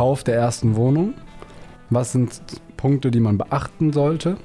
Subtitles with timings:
[0.00, 1.12] Kauf der ersten Wohnung?
[1.90, 2.40] Was sind
[2.78, 4.38] Punkte, die man beachten sollte?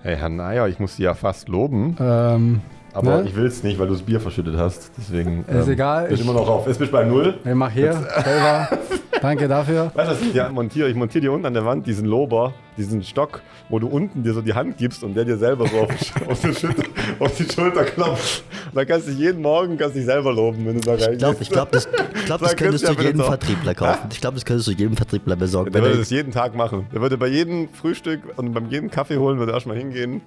[0.00, 2.62] Hey, Herr Neier, ich muss Sie ja fast loben, Ähm,
[2.94, 3.28] aber Ne?
[3.28, 4.92] ich will es nicht, weil du das Bier verschüttet hast.
[4.96, 6.64] Deswegen Ist egal, Bist ich- immer noch auf.
[6.64, 7.34] Bist du bei Null.
[7.44, 8.68] ich mach hier selber.
[9.24, 9.90] Danke dafür.
[9.94, 10.90] Weißt du, was ich dir montiere?
[10.90, 13.40] Ich montiere dir unten an der Wand diesen Lober, diesen Stock,
[13.70, 15.90] wo du unten dir so die Hand gibst und der dir selber so auf,
[16.28, 16.82] auf, die, Schulter,
[17.18, 18.44] auf die Schulter klopft.
[18.66, 21.12] Und dann kannst du dich jeden Morgen kannst dich selber loben, wenn du da reingehst.
[21.12, 23.22] Ich glaube, ich glaub, das, ich glaub, das könntest du jedem.
[23.22, 24.08] Vertriebler kaufen.
[24.12, 25.72] Ich glaube, das könntest du jedem Vertriebler besorgen.
[25.72, 26.86] Der würde das jeden Tag machen.
[26.92, 30.20] Der würde bei jedem Frühstück und beim jedem Kaffee holen, würde er erstmal hingehen.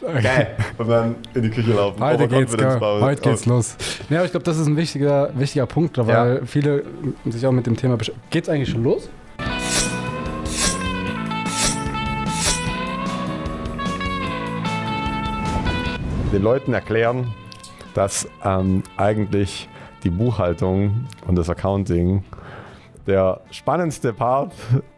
[0.00, 0.56] Geil.
[0.78, 2.00] Und dann in die Küche laufen.
[2.02, 2.78] Heute geht's, gell?
[2.78, 3.02] bauen.
[3.02, 3.76] heute geht's los.
[4.10, 6.46] Ja, aber ich glaube, das ist ein wichtiger, wichtiger Punkt, weil Ja.
[6.46, 6.84] viele
[7.24, 8.26] sich auch mit dem Thema beschäftigen.
[8.30, 9.08] Geht's eigentlich schon los?
[16.32, 17.32] den Leuten erklären,
[17.94, 19.68] dass ähm, eigentlich
[20.04, 22.24] die Buchhaltung und das Accounting
[23.06, 24.52] der spannendste Part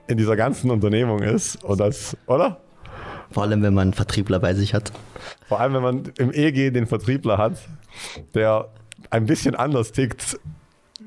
[0.06, 1.62] in dieser ganzen Unternehmung ist.
[1.62, 2.58] Und das, oder?
[3.30, 4.92] Vor allem, wenn man einen Vertriebler bei sich hat.
[5.48, 7.58] Vor allem, wenn man im EG den Vertriebler hat,
[8.34, 8.68] der
[9.10, 10.38] ein bisschen anders tickt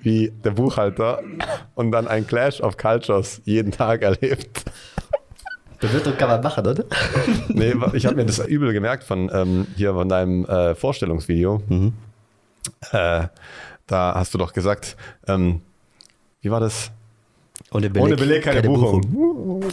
[0.02, 1.22] wie der Buchhalter
[1.76, 4.64] und dann ein Clash of Cultures jeden Tag erlebt.
[5.80, 6.86] Bewirtung kann man machen, oder?
[7.50, 11.62] Nee, ich habe mir das übel gemerkt von ähm, hier von deinem äh, Vorstellungsvideo.
[12.92, 13.28] Äh,
[13.88, 14.96] da hast du doch gesagt,
[15.28, 15.62] ähm,
[16.42, 16.92] wie war das?
[17.74, 19.02] Ohne Beleg, ohne Beleg keine, Buchung.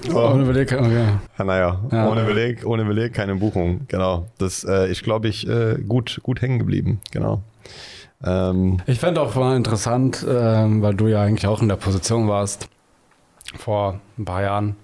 [0.08, 0.18] So.
[0.20, 1.04] Ohne Beleg, okay.
[1.38, 2.08] Ja, naja, Ja.
[2.10, 3.80] ohne Beleg, ohne Beleg keine Buchung.
[3.88, 4.26] Genau.
[4.38, 7.00] Das äh, ist, glaube ich, äh, gut, gut hängen geblieben.
[7.10, 7.42] Genau.
[8.24, 12.28] Ähm, Ich fände auch mal interessant, ähm, weil du ja eigentlich auch in der Position
[12.28, 12.68] warst,
[13.56, 14.76] vor ein paar Jahren,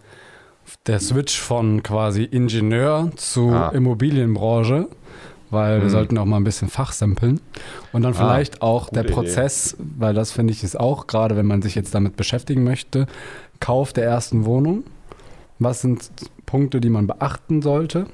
[0.87, 3.69] der Switch von quasi Ingenieur zu Ah.
[3.75, 4.89] Immobilienbranche,
[5.55, 5.91] weil wir Mhm.
[5.91, 7.41] sollten auch mal ein bisschen fachsampeln.
[7.93, 9.23] Und dann vielleicht auch der gute Idee.
[9.23, 13.07] Prozess, weil das finde ich ist auch, gerade wenn man sich jetzt damit beschäftigen möchte,
[13.61, 14.85] Kauf der ersten Wohnung.
[15.61, 16.11] Was sind
[16.45, 18.07] Punkte, die man beachten sollte?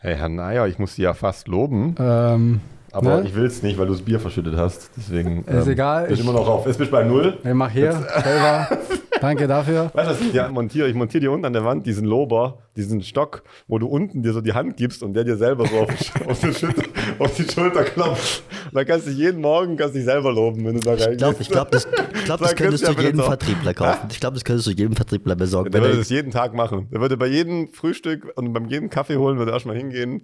[0.00, 2.60] hey, Herr Neier, ich muss Sie ja fast loben, Ähm,
[2.92, 3.26] aber Ne?
[3.28, 4.90] ich will es nicht, weil du das Bier verschüttet hast.
[4.96, 6.66] Deswegen Ist ähm, egal, Bist ich- immer noch auf.
[6.66, 7.36] Jetzt bist bei Null.
[7.44, 8.68] ich mach hier selber.
[9.20, 9.90] Danke dafür.
[9.94, 10.88] Weißt du, dir montiere?
[10.88, 14.32] Ich montiere dir unten an der Wand diesen Lober, diesen Stock, wo du unten dir
[14.32, 15.88] so die Hand gibst und der dir selber so auf,
[16.28, 16.82] auf, die, Schulter,
[17.18, 18.42] auf die Schulter klopft.
[18.66, 21.10] Und dann kannst du dich jeden Morgen kannst dich selber loben, wenn du da reingehst.
[21.10, 23.20] Ich glaube, ich glaub, das, ich glaub, das könntest du jedem.
[23.20, 24.08] Vertriebler kaufen.
[24.10, 25.70] Ich glaube, das könntest du jedem Vertriebler besorgen.
[25.70, 26.88] Der Wenn würde das jeden Tag machen.
[26.92, 30.22] Der würde bei jedem Frühstück und beim jedem Kaffee holen, würde er erstmal hingehen.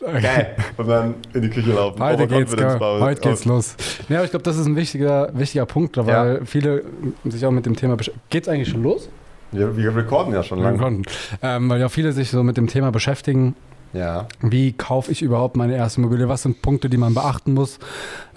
[0.00, 0.56] Geil.
[0.76, 2.02] Und dann in die Küche laufen.
[2.02, 3.76] Heute geht's, heute geht's los.
[4.08, 6.84] Ja, aber ich glaube, das ist ein wichtiger, wichtiger Punkt, weil viele
[7.24, 8.22] sich auch mit dem Thema beschäftigen.
[8.30, 9.08] Geht's eigentlich schon los?
[9.52, 11.02] Wir, wir recorden ja schon lange.
[11.42, 13.56] Ähm, weil ja viele sich so mit dem Thema beschäftigen.
[13.92, 14.28] Ja.
[14.40, 16.28] Wie kaufe ich überhaupt meine erste Immobilie?
[16.28, 17.78] Was sind Punkte, die man beachten muss?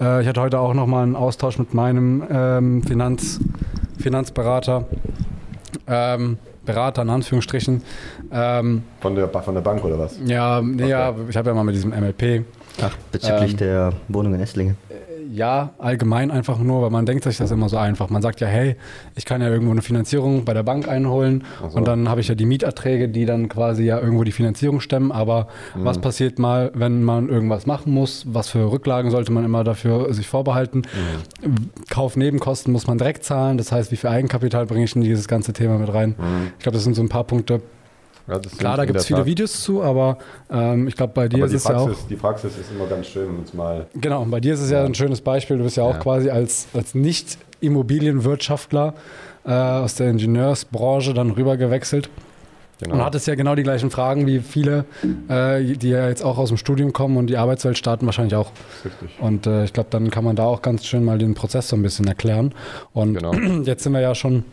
[0.01, 3.39] Äh, ich hatte heute auch nochmal einen Austausch mit meinem ähm, Finanz,
[3.99, 4.87] Finanzberater.
[5.87, 7.81] Ähm, Berater in Anführungsstrichen.
[8.31, 10.17] Ähm, Von der, von der Bank oder was?
[10.25, 12.43] ja, nee, ja, ich habe ja mal mit diesem MLP
[12.81, 14.77] ach, bezüglich Ähm, der Wohnung in Esslingen.
[15.31, 18.09] Ja, allgemein einfach nur, weil man denkt sich das immer so einfach.
[18.09, 18.75] Man sagt ja, hey,
[19.15, 21.77] ich kann ja irgendwo eine Finanzierung bei der Bank einholen so.
[21.77, 25.11] und dann habe ich ja die Mieterträge, die dann quasi ja irgendwo die Finanzierung stemmen.
[25.11, 25.85] Aber Mhm.
[25.85, 28.25] was passiert mal, wenn man irgendwas machen muss?
[28.27, 30.79] Was für Rücklagen sollte man immer dafür sich vorbehalten?
[31.43, 31.55] Mhm.
[31.89, 33.57] Kaufnebenkosten muss man direkt zahlen.
[33.57, 36.15] Das heißt, wie viel Eigenkapital bringe ich in dieses ganze Thema mit rein?
[36.57, 37.61] Ich glaube, das sind so ein paar Punkte.
[38.27, 40.17] Ja, Klar, da gibt es viele Tat- Videos zu, aber
[40.49, 41.87] ähm, ich glaube, bei dir Aber ist es ja auch.
[41.87, 43.85] Praxis, die Praxis ist immer ganz schön, uns mal.
[43.95, 44.85] Genau, und bei dir ist es ja, Ja.
[44.85, 45.57] ein schönes Beispiel.
[45.57, 45.99] Du bist ja auch Ja.
[45.99, 48.93] quasi als, als Nicht-Immobilienwirtschaftler
[49.45, 52.09] äh, aus der Ingenieursbranche dann rüber gewechselt
[52.79, 52.95] Genau.
[52.95, 54.85] und hattest ja genau die gleichen Fragen wie viele,
[55.29, 58.51] äh, die ja jetzt auch aus dem Studium kommen und die Arbeitswelt starten wahrscheinlich auch.
[58.83, 59.09] Richtig.
[59.19, 61.75] Und äh, ich glaube, dann kann man da auch ganz schön mal den Prozess so
[61.75, 62.53] ein bisschen erklären.
[62.93, 63.33] Und Genau.
[63.63, 64.43] jetzt sind wir ja schon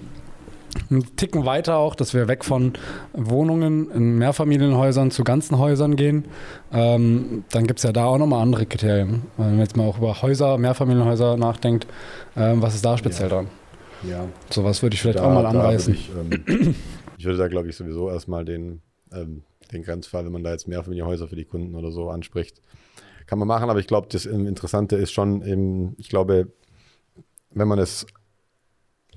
[0.91, 2.73] einen Ticken weiter auch, dass wir weg von
[3.13, 6.25] Wohnungen in Mehrfamilienhäusern zu ganzen Häusern gehen.
[6.73, 9.23] Ähm, dann gibt es ja da auch nochmal andere Kriterien.
[9.37, 11.87] Wenn man jetzt mal auch über Häuser, Mehrfamilienhäuser nachdenkt,
[12.37, 13.49] ähm, was ist da speziell dran?
[14.09, 14.27] Ja.
[14.51, 15.97] Sowas würde ich vielleicht Da- auch mal anreißen.
[16.13, 16.75] Würde ich, ähm,
[17.19, 18.81] ich würde da, glaube ich, sowieso erstmal den,
[19.13, 19.43] ähm,
[19.73, 22.63] den Grenzfall, wenn man da jetzt Mehrfamilienhäuser für die Kunden oder so anspricht,
[23.27, 23.71] kann man machen.
[23.71, 26.49] Aber ich glaube, das Interessante ist schon, eben, ich glaube,
[27.53, 28.07] wenn man es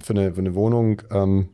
[0.03, 1.49] für eine, für eine Wohnung ähm,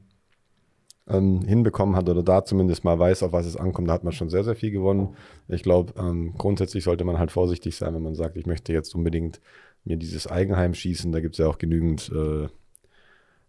[1.07, 4.13] ähm, hinbekommen hat oder da zumindest mal weiß, auf was es ankommt, da hat man
[4.13, 5.15] schon sehr, sehr viel gewonnen.
[5.47, 8.93] Ich glaube, ähm, grundsätzlich sollte man halt vorsichtig sein, wenn man sagt, ich möchte jetzt
[8.93, 9.41] unbedingt
[9.83, 11.11] mir dieses Eigenheim schießen.
[11.11, 12.47] Da gibt es ja auch genügend äh,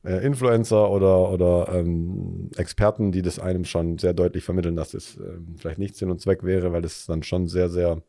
[0.03, 5.17] äh, Influencer oder, oder ähm, Experten, die das einem schon sehr deutlich vermitteln, dass es
[5.17, 8.03] ähm, vielleicht nicht Sinn und Zweck wäre, weil es dann schon sehr, sehr,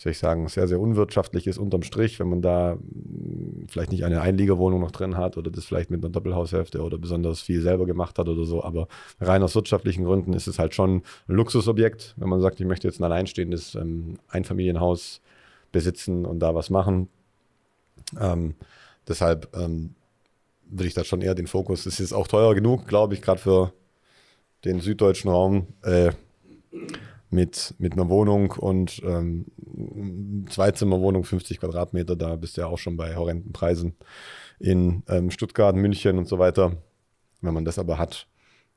[0.00, 4.02] soll ich sagen, sehr, sehr unwirtschaftlich ist unterm Strich, wenn man da mh, vielleicht nicht
[4.02, 7.84] eine Einliegerwohnung noch drin hat oder das vielleicht mit einer Doppelhaushälfte oder besonders viel selber
[7.84, 8.64] gemacht hat oder so.
[8.64, 8.88] Aber
[9.20, 12.88] rein aus wirtschaftlichen Gründen ist es halt schon ein Luxusobjekt, wenn man sagt, ich möchte
[12.88, 15.20] jetzt ein alleinstehendes ähm, Einfamilienhaus
[15.70, 17.10] besitzen und da was machen.
[18.18, 18.54] Ähm,
[19.06, 19.94] deshalb ähm,
[20.64, 23.40] würde ich da schon eher den Fokus, es ist auch teuer genug, glaube ich, gerade
[23.40, 23.74] für
[24.64, 26.12] den süddeutschen Raum, äh,
[27.30, 29.46] mit, mit einer Wohnung und ähm,
[30.48, 33.94] Zweizimmerwohnung, 50 Quadratmeter, da bist du ja auch schon bei horrenden Preisen
[34.58, 36.72] in ähm, Stuttgart, München und so weiter.
[37.40, 38.26] Wenn man das aber hat,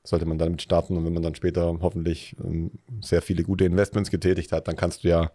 [0.04, 2.72] sollte man damit starten und wenn man dann später hoffentlich ähm,
[3.02, 5.32] sehr viele gute Investments getätigt hat, dann kannst du ja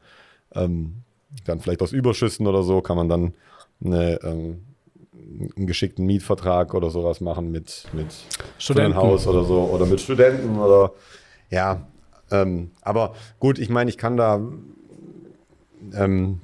[0.55, 1.03] ähm,
[1.45, 3.35] dann vielleicht aus Überschüssen oder so, kann man dann
[3.85, 4.65] eine, ähm,
[5.57, 8.07] einen geschickten Mietvertrag oder sowas machen mit, mit
[8.59, 8.97] Studenten.
[8.97, 10.93] Haus oder so oder mit Studenten oder
[11.51, 11.87] ja,
[12.31, 14.41] ähm, aber gut, ich meine, ich kann da
[15.95, 16.41] ähm,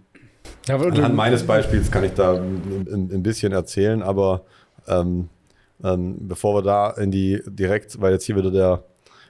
[0.67, 4.43] Ja, anhand meines Beispiels kann ich da ein, ein, bisschen erzählen, aber
[4.87, 5.29] ähm,
[5.83, 8.85] ähm, bevor wir da in die direkt, weil jetzt hier wieder der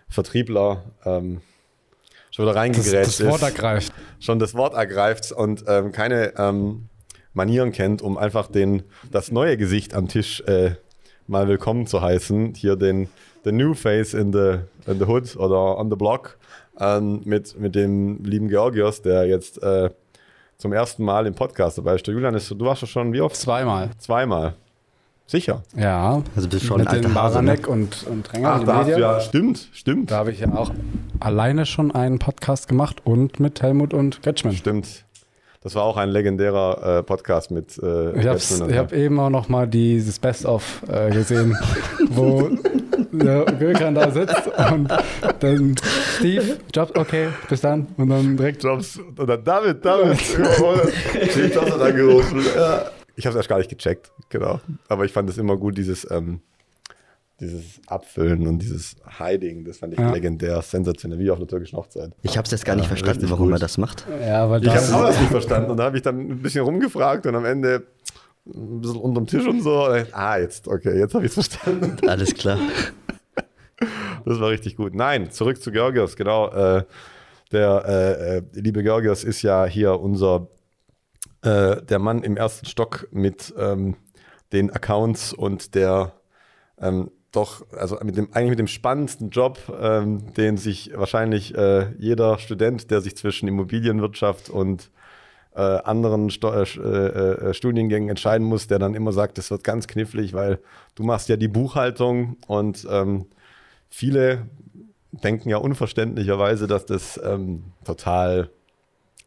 [0.09, 1.41] Vertriebler ähm,
[2.31, 3.93] schon wieder das, reingegrätscht das Wort ist, ergreift.
[4.21, 6.33] schon das Wort ergreift und ähm, keine
[7.35, 10.77] Manieren kennt, um einfach den, das neue Gesicht am Tisch äh,
[11.27, 12.55] mal willkommen zu heißen.
[12.55, 13.09] Hier den
[13.45, 16.39] the new face in the, in the hood oder on the block
[16.79, 19.91] ähm, mit, mit dem lieben Georgios, der jetzt äh,
[20.59, 22.07] zum ersten Mal im Podcast dabei ist.
[22.07, 23.37] Der Julian, ist, du warst ja schon wie oft?
[23.37, 23.91] Zweimal.
[23.99, 24.55] Zweimal.
[25.27, 25.63] Sicher.
[25.75, 26.23] Ja.
[26.37, 27.53] Also bist schon mit dem alter Hase, ne?
[27.53, 30.11] Baranek und, und Dränger Ach, da hast du ja, stimmt, stimmt.
[30.11, 30.71] Da habe ich ja auch
[31.21, 34.55] alleine schon einen Podcast gemacht und mit Helmut und Getschmann.
[34.55, 35.05] Stimmt.
[35.65, 39.31] Das war auch ein legendärer äh, Podcast mit äh, Ich habe und hab eben auch
[39.31, 41.57] noch mal dieses Best-of äh, gesehen,
[42.11, 42.51] wo
[43.11, 44.93] der Gökhan da sitzt und
[45.41, 45.75] dann
[46.19, 47.87] Steve, Jobs, okay, bis dann.
[47.97, 50.21] Und dann direkt Jobs oder David, David.
[50.21, 52.45] Steve Jobs hat angerufen.
[52.55, 52.91] Ja.
[53.17, 54.61] Ich habe es erst gar nicht gecheckt, genau.
[54.89, 56.41] Aber ich fand es immer gut, dieses, ähm,
[57.41, 59.65] dieses Abfüllen und dieses Hiding.
[59.65, 60.13] Das fand ich Ja.
[60.13, 62.13] legendär, sensationell, wie auf einer türkischen Hochzeit.
[62.23, 63.57] Ich habe es jetzt gar nicht Ja, verstanden, warum gut.
[63.57, 64.07] er das macht.
[64.21, 66.65] Ja, weil Ich habe auch das nicht verstanden und da habe ich dann ein bisschen
[66.65, 67.87] rumgefragt und am Ende
[68.47, 69.87] ein bisschen unterm Tisch und so.
[69.89, 71.97] Und ich, ah, jetzt, okay, jetzt habe ich es verstanden.
[72.09, 72.59] Alles klar.
[74.25, 74.95] Das war richtig gut.
[74.95, 76.49] Nein, zurück zu Georgios, genau.
[76.51, 76.85] Äh,
[77.53, 80.49] der äh, äh, liebe Georgios ist ja hier unser,
[81.43, 83.97] äh, der Mann im ersten Stock mit ähm,
[84.53, 86.13] den Accounts und der
[86.81, 91.93] ähm, doch, also mit dem, eigentlich mit dem spannendsten Job, ähm, den sich wahrscheinlich äh,
[91.99, 94.91] jeder Student, der sich zwischen Immobilienwirtschaft und
[95.55, 99.65] äh, anderen Sto äh, äh, äh, Studiengängen entscheiden muss, der dann immer sagt, das wird
[99.65, 100.59] ganz knifflig, weil
[100.95, 103.27] du machst ja die Buchhaltung und ähm,
[103.89, 104.47] viele
[105.13, 108.51] denken ja unverständlicherweise, dass das ähm, total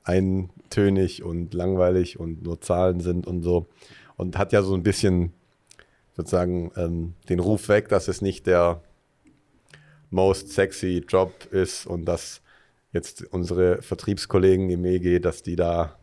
[0.03, 3.67] eintönig und langweilig und nur Zahlen sind und so.
[4.17, 5.31] Und hat ja so ein bisschen
[6.17, 8.81] sozusagen ähm, den Ruf weg, dass es nicht der
[10.09, 12.41] most sexy Job ist und dass
[12.93, 15.95] jetzt unsere Vertriebskollegen im EG, dass die da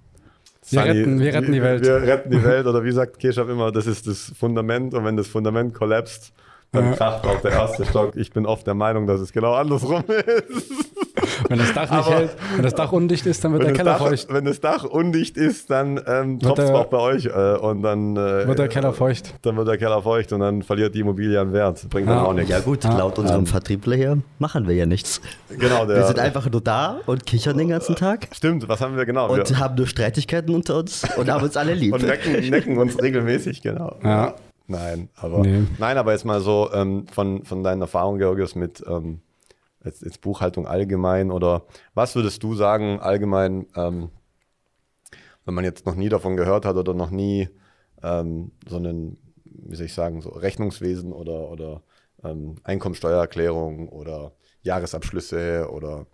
[0.71, 1.85] Wir retten- wir retten die Welt.
[1.85, 5.17] Wir retten die Welt oder wie sagt Keshav immer, das ist das Fundament und wenn
[5.17, 6.33] das Fundament kollapst,
[6.73, 8.17] dann kracht auch der erste Stock.
[8.17, 10.05] Ich bin oft der Meinung, dass es genau andersrum
[10.49, 10.73] ist.
[11.49, 13.93] wenn das Dach nicht Aber- hält, wenn das Dach undicht ist, dann wird der Keller
[13.93, 14.27] Dach, feucht.
[14.33, 17.57] wenn das Dach undicht ist, dann ähm, Wird tropft es der- auch bei euch äh,
[17.59, 19.35] und dann äh, Wird der Keller feucht.
[19.43, 21.89] Dann wird der Keller feucht und dann verliert die Immobilie an Wert.
[21.89, 22.51] Bringt dann auch nichts.
[22.51, 25.21] Ja gut, Ja, laut unserem ähm, Vertriebler hier machen wir ja nichts.
[25.57, 28.97] Genau, der, Wir sind einfach nur da und kichern den ganzen Tag Stimmt, was haben
[28.97, 29.31] wir genau?
[29.33, 31.95] und wir, haben nur Streitigkeiten unter uns und haben uns alle lieb.
[31.95, 33.97] und necken, necken uns regelmäßig, genau.
[34.03, 34.35] Ja.
[34.67, 35.63] Nein, aber Nee.
[35.79, 39.21] nein, aber jetzt mal so ähm, von, von deinen Erfahrungen, Georgios, mit ähm,
[39.85, 44.11] jetzt, Buchhaltung allgemein oder was würdest du sagen allgemein, ähm,
[45.45, 47.49] wenn man jetzt noch nie davon gehört hat oder noch nie
[48.03, 51.83] ähm, so einen, wie soll ich sagen, so Rechnungswesen oder, oder
[52.23, 56.07] ähm, Einkommensteuererklärung oder Jahresabschlüsse oder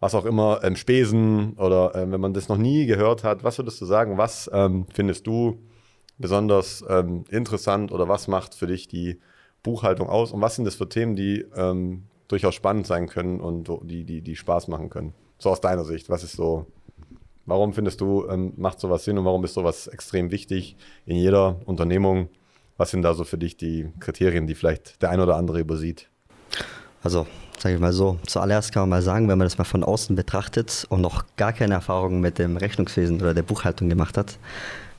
[0.00, 3.58] was auch immer, ähm, Spesen oder ähm, wenn man das noch nie gehört hat, was
[3.58, 5.62] würdest du sagen, was ähm, findest du
[6.18, 9.20] besonders ähm, interessant oder was macht für dich die
[9.62, 13.70] Buchhaltung aus und was sind das für Themen, die ähm, durchaus spannend sein können und
[13.82, 15.14] die, die, die Spaß machen können?
[15.38, 16.66] So aus deiner Sicht, was ist so,
[17.46, 21.60] warum findest du, ähm, macht sowas Sinn und warum ist sowas extrem wichtig in jeder
[21.66, 22.28] Unternehmung?
[22.78, 26.08] Was sind da so für dich die Kriterien, die vielleicht der ein oder andere übersieht?
[27.02, 27.26] Also,
[27.58, 30.16] sage ich mal so, zuallererst kann man mal sagen, wenn man das mal von außen
[30.16, 34.38] betrachtet und noch gar keine Erfahrung mit dem Rechnungswesen oder der Buchhaltung gemacht hat,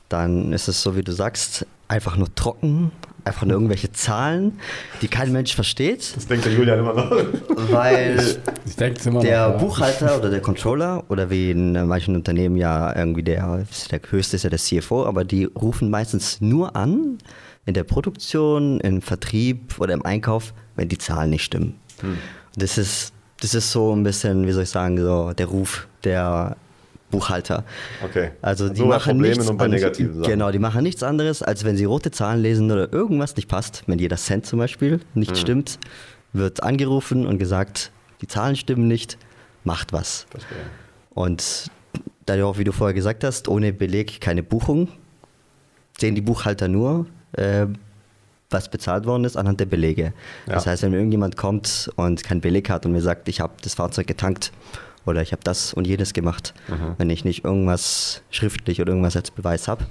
[0.08, 2.92] dann ist es so, wie du sagst, einfach nur trocken,
[3.24, 4.58] einfach nur irgendwelche Zahlen,
[5.02, 6.14] die kein Mensch versteht.
[6.16, 7.10] Das denkt der Julian immer noch.
[7.70, 9.58] Weil Ich denke immer der noch.
[9.58, 14.42] Buchhalter oder der Controller oder wie in manchen Unternehmen ja irgendwie der, der höchste ist
[14.42, 17.18] ja der CFO, aber die rufen meistens nur an
[17.66, 21.76] in der Produktion, im Vertrieb oder im Einkauf, wenn die Zahlen nicht stimmen.
[22.56, 26.56] Das ist das ist so ein bisschen, wie soll ich sagen, so der Ruf der
[27.14, 27.64] Buchhalter.
[28.04, 28.30] Okay.
[28.42, 29.98] Also die So machen nichts anderes-.
[30.26, 33.82] Genau, die machen nichts anderes, als wenn sie rote Zahlen lesen oder irgendwas nicht passt,
[33.86, 35.36] wenn jeder Cent zum Beispiel nicht Mhm.
[35.36, 35.78] stimmt,
[36.32, 37.90] wird angerufen und gesagt,
[38.20, 39.18] die Zahlen stimmen nicht,
[39.64, 40.26] macht was.
[40.30, 40.58] Verstehe.
[41.10, 41.70] Und
[42.26, 44.88] da du auch, wie du vorher gesagt hast, ohne Beleg keine Buchung,
[45.98, 47.66] sehen die Buchhalter nur, äh,
[48.50, 50.12] was bezahlt worden ist anhand der Belege.
[50.46, 50.70] Das Ja.
[50.72, 54.06] heißt, wenn irgendjemand kommt und keinen Beleg hat und mir sagt, ich habe das Fahrzeug
[54.06, 54.52] getankt
[55.06, 56.94] oder ich habe das und jenes gemacht, Mhm.
[56.98, 59.84] wenn ich nicht irgendwas schriftlich oder irgendwas als Beweis habe,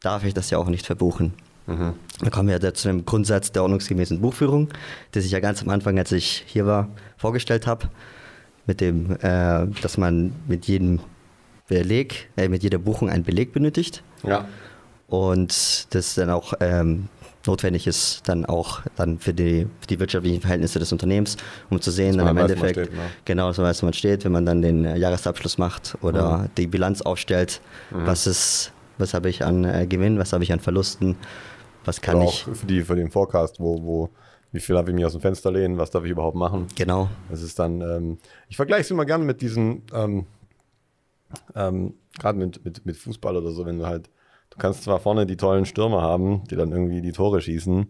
[0.00, 1.34] darf ich das ja auch nicht verbuchen.
[1.66, 1.94] Mhm.
[2.20, 4.68] Dann kommen wir jetzt zu dem Grundsatz der ordnungsgemäßen Buchführung,
[5.12, 7.88] das ich ja ganz am Anfang, als ich hier war, vorgestellt habe,
[8.66, 11.00] mit dem, äh, dass man mit jedem
[11.68, 14.46] Beleg, äh, mit jeder Buchung einen Beleg benötigt Ja.
[15.08, 17.08] und das dann auch ähm,
[17.48, 21.36] notwendig ist, dann auch dann für die, für die wirtschaftlichen Verhältnisse des Unternehmens,
[21.70, 23.00] um zu sehen, dann im Endeffekt, steht, ne?
[23.24, 26.48] genau, dass man weiß, wo man steht, wenn man dann den äh, Jahresabschluss macht oder
[26.56, 28.06] die Bilanz aufstellt, Mhm.
[28.06, 31.16] was ist, was habe ich an äh, Gewinn, was habe ich an Verlusten,
[31.84, 34.10] was kann Oder ich, auch für, die, für den Forecast, wo, wo,
[34.52, 36.66] wie viel darf ich mir aus dem Fenster lehnen, was darf ich überhaupt machen.
[36.76, 40.26] genau, Das ist dann, ähm, ich vergleiche es immer gerne mit diesen, ähm,
[41.54, 44.08] ähm, gerade mit, mit, mit Fußball oder so, wenn du halt,
[44.58, 47.88] du kannst zwar vorne die tollen Stürmer haben, die dann irgendwie die Tore schießen,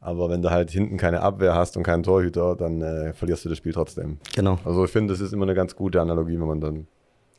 [0.00, 3.48] aber wenn du halt hinten keine Abwehr hast und keinen Torhüter, dann äh, verlierst du
[3.48, 4.18] das Spiel trotzdem.
[4.34, 4.58] genau.
[4.64, 6.86] Also ich finde, das ist immer eine ganz gute Analogie, wenn man dann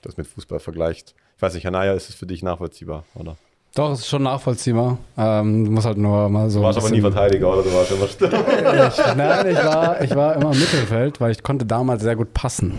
[0.01, 1.13] das mit Fußball vergleicht.
[1.35, 3.37] Ich weiß nicht, Hanaya, ist es für dich nachvollziehbar, oder?
[3.75, 4.97] Doch, es ist schon nachvollziehbar.
[5.17, 6.59] Ähm, du musst halt nur mal so.
[6.59, 7.61] Du warst aber nie Verteidiger, oder?
[7.61, 8.87] Du warst immer Stürmer.
[8.87, 12.33] Ich, nein, ich war, ich war immer im Mittelfeld, weil ich konnte damals sehr gut
[12.33, 12.73] passen.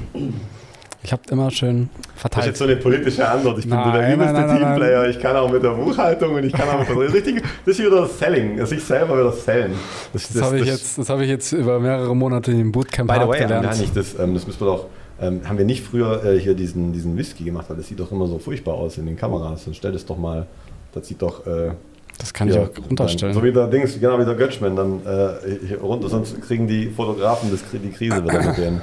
[1.07, 2.47] Ich habe immer schön Das ist verteilt.
[2.47, 3.61] jetzt so eine politische Antwort.
[3.61, 5.09] Ich bin der übelste nein, Teamplayer.
[5.09, 7.45] Ich kann auch mit der Buchhaltung und ich kann auch mit der richtig.
[7.65, 8.67] Das ist wieder das Selling.
[8.67, 9.73] Sich selber wieder sellen.
[10.13, 13.21] Das, Das habe ich, jetzt- das hab ich jetzt über mehrere Monate im Bootcamp By
[13.23, 13.79] the way, gelernt.
[13.81, 14.87] nicht das, ähm, das müssen wir doch.
[15.21, 18.11] Ähm, haben wir nicht früher äh, hier diesen, diesen Whisky gemacht, weil das sieht doch
[18.11, 19.65] immer so furchtbar aus in den Kameras.
[19.65, 20.45] Dann stell das doch mal.
[20.93, 21.47] Das sieht doch.
[21.47, 21.71] Äh,
[22.19, 23.33] Das kann ich hier, auch runterstellen.
[23.33, 26.09] Dann, so wie der Dings, genau wie der Götzschmann, dann äh, runter.
[26.09, 28.83] Sonst kriegen die Fotografen das, die Krise wieder mit den.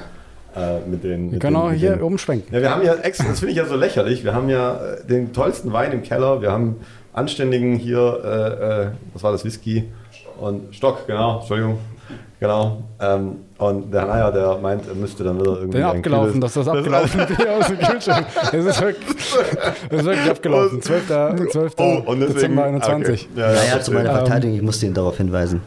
[0.55, 2.53] Äh, mit den Wir mit können den, auch hier den, umschwenken.
[2.53, 4.24] ja, wir haben ja extra, das finde ich ja so lächerlich.
[4.24, 6.41] Wir haben ja äh, den tollsten Wein im Keller.
[6.41, 6.75] Wir haben
[7.13, 9.86] anständigen hier, äh, äh, was war das, Whisky
[10.39, 11.79] und Stock, genau, Entschuldigung.
[12.39, 12.83] Genau.
[13.00, 15.77] Ähm, und der Hanaya, der meint, er müsste dann wieder irgendwie.
[15.77, 18.25] Den abgelaufen, dass das abgelaufen Bier aus dem Kühlschrank.
[18.51, 19.15] Das ist wirklich,
[19.89, 20.81] das ist wirklich abgelaufen.
[20.83, 21.07] 12.
[21.51, 21.74] 12.
[21.77, 23.29] Oh, und deswegen, Dezember 21.
[23.31, 23.39] Okay.
[23.41, 25.62] Ja, ja, naja, zu meiner Ähm, Verteidigung, ich musste ihn darauf hinweisen.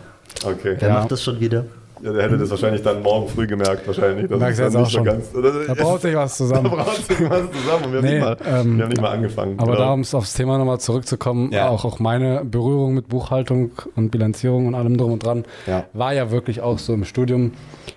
[0.45, 0.77] okay.
[0.79, 0.95] Wer Ja.
[0.95, 1.65] macht das schon wieder?
[2.03, 4.29] Ja, der hätte das wahrscheinlich dann morgen früh gemerkt, wahrscheinlich.
[4.29, 5.05] Das Merkst ist jetzt auch schon.
[5.05, 5.25] ganz.
[5.33, 6.71] Da braucht sich was da zusammen.
[6.71, 7.85] braucht sich was zusammen.
[7.87, 9.59] Und wir, haben Nee, nicht mal, ähm, wir haben nicht mal angefangen.
[9.59, 9.85] Aber Genau.
[9.85, 11.69] da, um es aufs Thema nochmal zurückzukommen, Ja.
[11.69, 15.85] auch, auch meine Berührung mit Buchhaltung und Bilanzierung und allem drum und dran, Ja.
[15.95, 17.53] war ja wirklich auch so im Studium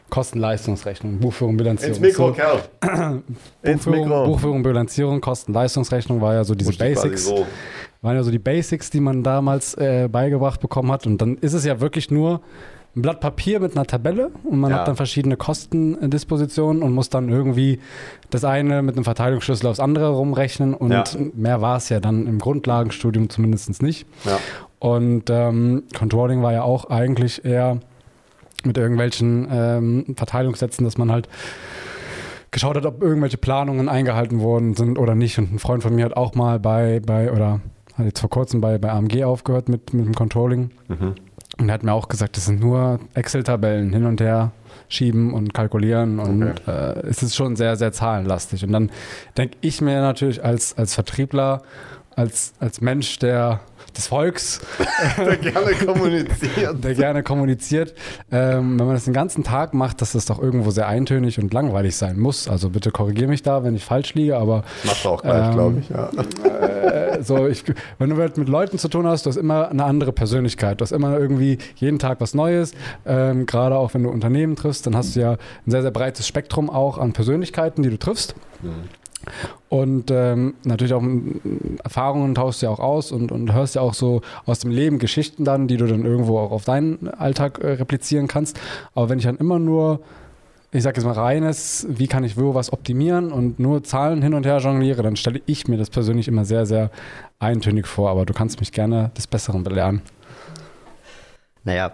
[0.10, 1.96] Kosten-Leistungsrechnung, Buchführung, Bilanzierung.
[1.96, 2.60] Ins Mikro, so, Kerl.
[3.64, 4.26] Ins Buchführung, Mikro.
[4.26, 7.26] Buchführung, Bilanzierung, Kosten-Leistungsrechnung war ja so diese Musst Basics.
[7.26, 7.46] So.
[8.02, 11.06] waren ja so die Basics, die man damals äh, beigebracht bekommen hat.
[11.06, 12.42] Und dann ist es ja wirklich nur
[12.96, 14.80] ein Blatt Papier mit einer Tabelle und man Ja.
[14.80, 17.80] hat dann verschiedene Kostendispositionen und muss dann irgendwie
[18.30, 20.74] das eine mit einem Verteilungsschlüssel aufs andere rumrechnen.
[20.74, 21.04] Und Ja.
[21.36, 24.08] mehr war es ja dann im Grundlagenstudium zumindest nicht.
[24.26, 24.38] Ja.
[24.80, 27.80] Und ähm, Controlling war ja auch eigentlich eher
[28.64, 31.30] mit irgendwelchen ähm, Verteilungssätzen, dass man halt
[32.52, 35.38] geschaut hat, ob irgendwelche Planungen eingehalten worden sind oder nicht.
[35.38, 37.60] Und ein Freund von mir hat auch mal bei, bei oder
[37.96, 40.72] hat jetzt vor kurzem bei, bei AMG aufgehört mit, mit dem Controlling.
[40.88, 41.16] Mhm.
[41.60, 44.52] Und er hat mir auch gesagt, das sind nur Excel-Tabellen hin und her
[44.88, 48.64] schieben und kalkulieren und äh, es ist schon sehr, sehr zahlenlastig.
[48.64, 48.90] Und dann
[49.38, 51.62] denke ich mir natürlich als, als Vertriebler,
[52.16, 53.60] als, als Mensch der,
[53.98, 54.62] des Volks,
[55.18, 56.84] Der gerne kommuniziert.
[56.84, 57.94] der gerne kommuniziert,
[58.32, 61.54] ähm, wenn man das den ganzen Tag macht, dass das doch irgendwo sehr eintönig und
[61.54, 62.48] langweilig sein muss.
[62.48, 65.54] Also bitte korrigiere mich da, wenn ich falsch liege, aber Macht er auch gleich, Ähm,
[65.54, 65.90] glaube ich.
[65.90, 66.10] Ja.
[66.50, 67.64] äh, so, ich,
[67.98, 70.80] wenn du mit Leuten zu tun hast, du hast immer eine andere Persönlichkeit.
[70.80, 72.74] Du hast immer irgendwie jeden Tag was Neues.
[73.06, 75.38] Ähm, Gerade auch wenn du Unternehmen triffst, dann hast du ja ein
[75.72, 78.36] sehr, sehr breites Spektrum auch an Persönlichkeiten, die du triffst.
[79.70, 81.04] Und ähm, natürlich auch
[81.84, 84.98] Erfahrungen tauschst du ja auch aus und, und hörst ja auch so aus dem Leben
[84.98, 88.60] Geschichten dann, die du dann irgendwo auch auf deinen Alltag äh, replizieren kannst.
[88.96, 90.02] Aber wenn ich dann immer nur,
[90.72, 94.34] ich sag jetzt mal reines, wie kann ich wo was optimieren und nur Zahlen hin
[94.34, 96.90] und her jongliere, dann stelle ich mir das persönlich immer sehr, sehr
[97.38, 98.10] eintönig vor.
[98.10, 100.02] Aber du kannst mich gerne des Besseren belehren.
[101.64, 101.92] Naja,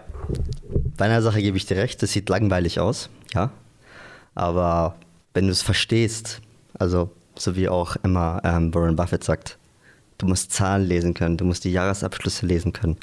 [0.96, 3.50] bei einer Sache gebe ich dir recht, das sieht langweilig aus, ja.
[4.34, 4.94] Aber
[5.34, 6.40] wenn du es verstehst,
[6.78, 9.58] also so wie auch immer ähm, Warren Buffett sagt,
[10.18, 12.96] du musst Zahlen lesen können, du musst die Jahresabschlüsse lesen können.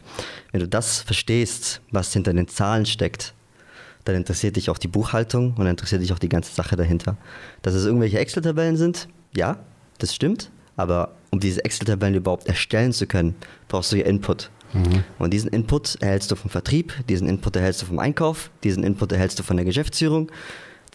[0.52, 3.34] Wenn du das verstehst, was hinter den Zahlen steckt,
[4.06, 7.16] dann interessiert dich auch die Buchhaltung und interessiert dich auch die ganze Sache dahinter.
[7.62, 9.58] Dass es irgendwelche Excel-Tabellen sind, ja,
[10.00, 13.36] das stimmt, aber um diese Excel-Tabellen überhaupt erstellen zu können,
[13.68, 14.50] brauchst du ja Input.
[14.74, 15.04] Mhm.
[15.20, 19.12] Und diesen Input erhältst du vom Vertrieb, diesen Input erhältst du vom Einkauf, diesen Input
[19.12, 20.32] erhältst du von der Geschäftsführung,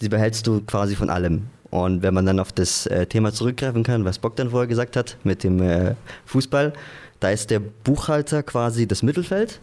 [0.00, 1.47] die behältst du quasi von allem.
[1.71, 4.97] Und wenn man dann auf das äh, Thema zurückgreifen kann, was Bock dann vorher gesagt
[4.97, 5.95] hat mit dem äh,
[6.25, 6.73] Fußball,
[7.21, 9.61] da ist der Buchhalter quasi das Mittelfeld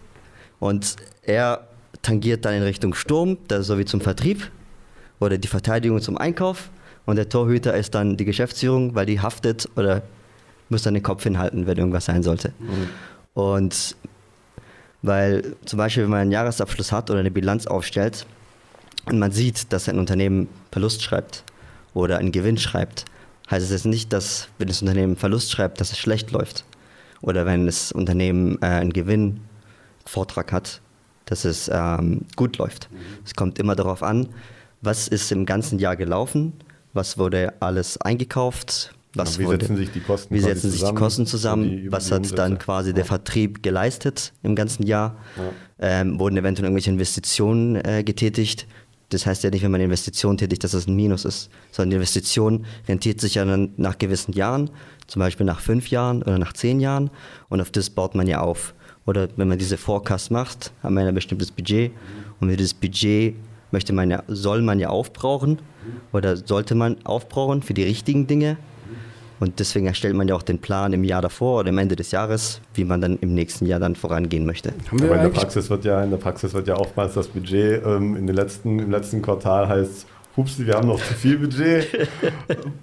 [0.60, 1.68] und er
[2.02, 4.52] tangiert dann in Richtung Sturm, das sowie zum Vertrieb
[5.20, 6.70] oder die Verteidigung zum Einkauf
[7.06, 10.04] und der Torhüter ist dann die Geschäftsführung, weil die haftet oder
[10.70, 12.54] muss dann den Kopf hinhalten, wenn irgendwas sein sollte.
[12.60, 12.90] Mhm.
[13.34, 13.96] Und
[15.02, 18.26] weil zum Beispiel, wenn man einen Jahresabschluss hat oder eine Bilanz aufstellt
[19.06, 21.44] und man sieht, dass ein Unternehmen Verlust schreibt
[21.96, 23.06] oder einen Gewinn schreibt,
[23.50, 26.66] heißt es jetzt nicht, dass wenn das Unternehmen Verlust schreibt, dass es schlecht läuft.
[27.22, 30.82] Oder wenn das Unternehmen äh, einen Gewinnvortrag hat,
[31.26, 32.90] dass es ähm, gut läuft.
[33.26, 34.28] Es kommt immer darauf an,
[34.82, 36.54] was ist im ganzen Jahr gelaufen,
[36.94, 40.80] was wurde alles eingekauft, was ja, wie wurde, setzen sich die Kosten, wie setzen sich
[40.82, 42.96] zusammen, die Kosten zusammen, die, was hat dann quasi ja.
[42.96, 46.02] der Vertrieb geleistet im ganzen Jahr, ja.
[46.02, 48.68] ähm, wurden eventuell irgendwelche Investitionen äh, getätigt.
[49.10, 51.96] Das heißt ja nicht, wenn man Investitionen tätigt, dass das ein Minus ist, sondern die
[51.98, 54.70] Investition rentiert sich ja dann nach gewissen Jahren,
[55.08, 57.12] zum Beispiel nach fünf Jahren oder nach zehn Jahren
[57.50, 58.74] und auf das baut man ja auf.
[59.06, 61.92] Oder wenn man diese Forecast macht, hat man ein bestimmtes Budget
[62.40, 63.36] und dieses Budget
[63.72, 65.60] möchte man ja, soll man ja aufbrauchen
[66.12, 68.58] oder sollte man aufbrauchen für die richtigen Dinge.
[69.40, 72.12] Und deswegen erstellt man ja auch den Plan im Jahr davor oder am Ende des
[72.12, 74.74] Jahres, wie man dann im nächsten Jahr dann vorangehen möchte.
[74.92, 78.16] Aber in der Praxis wird ja in der Praxis wird ja oftmals das Budget ähm,
[78.16, 82.10] in den letzten, im letzten Quartal heißt Hupsi, wir haben noch zu viel Budget,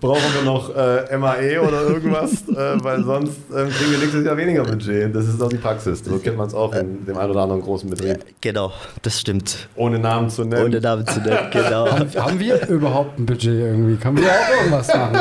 [0.00, 4.36] brauchen wir noch äh, MAE oder irgendwas, äh, weil sonst äh, kriegen wir nächstes Jahr
[4.38, 5.14] weniger Budget.
[5.14, 6.02] Das ist auch die Praxis.
[6.02, 8.24] So kennt man es auch in dem einen oder anderen großen Betrieb.
[8.40, 9.68] Genau, das stimmt.
[9.76, 10.64] Ohne Namen zu nennen.
[10.64, 11.88] Ohne Namen zu nennen, genau.
[11.90, 13.96] haben wir überhaupt ein Budget irgendwie?
[13.96, 15.18] Können wir auch irgendwas machen?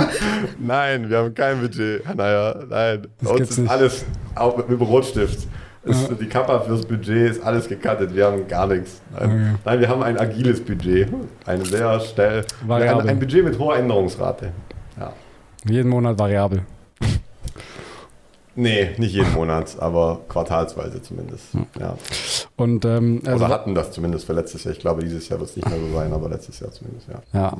[0.58, 2.02] nein, wir haben kein Budget.
[2.16, 3.06] Naja, nein.
[3.20, 3.70] Bei uns ist nicht.
[3.70, 5.46] alles auch mit, mit Rotstift.
[5.82, 6.10] Ist.
[6.20, 9.00] Die Kappa fürs Budget ist alles gecuttet, wir haben gar nichts.
[9.12, 9.60] Nein, okay.
[9.64, 11.08] Nein wir haben ein agiles Budget.
[11.46, 12.44] Ein sehr schnell.
[12.68, 14.52] Ein, ein, Budget mit hoher Änderungsrate.
[14.98, 15.12] Ja.
[15.64, 16.62] Jeden Monat variabel.
[18.56, 21.46] Nee, nicht jeden Monat, aber quartalsweise zumindest.
[21.78, 21.96] Ja.
[22.56, 24.74] Und, ähm, also Oder hatten das zumindest für letztes Jahr.
[24.74, 27.22] Ich glaube, dieses Jahr wird es nicht mehr so sein, aber letztes Jahr zumindest, ja.
[27.32, 27.56] Ja.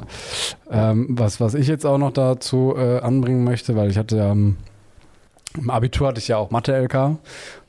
[0.71, 4.33] Ähm, was, was ich jetzt auch noch dazu äh, anbringen möchte, weil ich hatte ja
[4.33, 4.59] ähm,
[5.57, 6.95] im Abitur hatte ich ja auch Mathe-LK.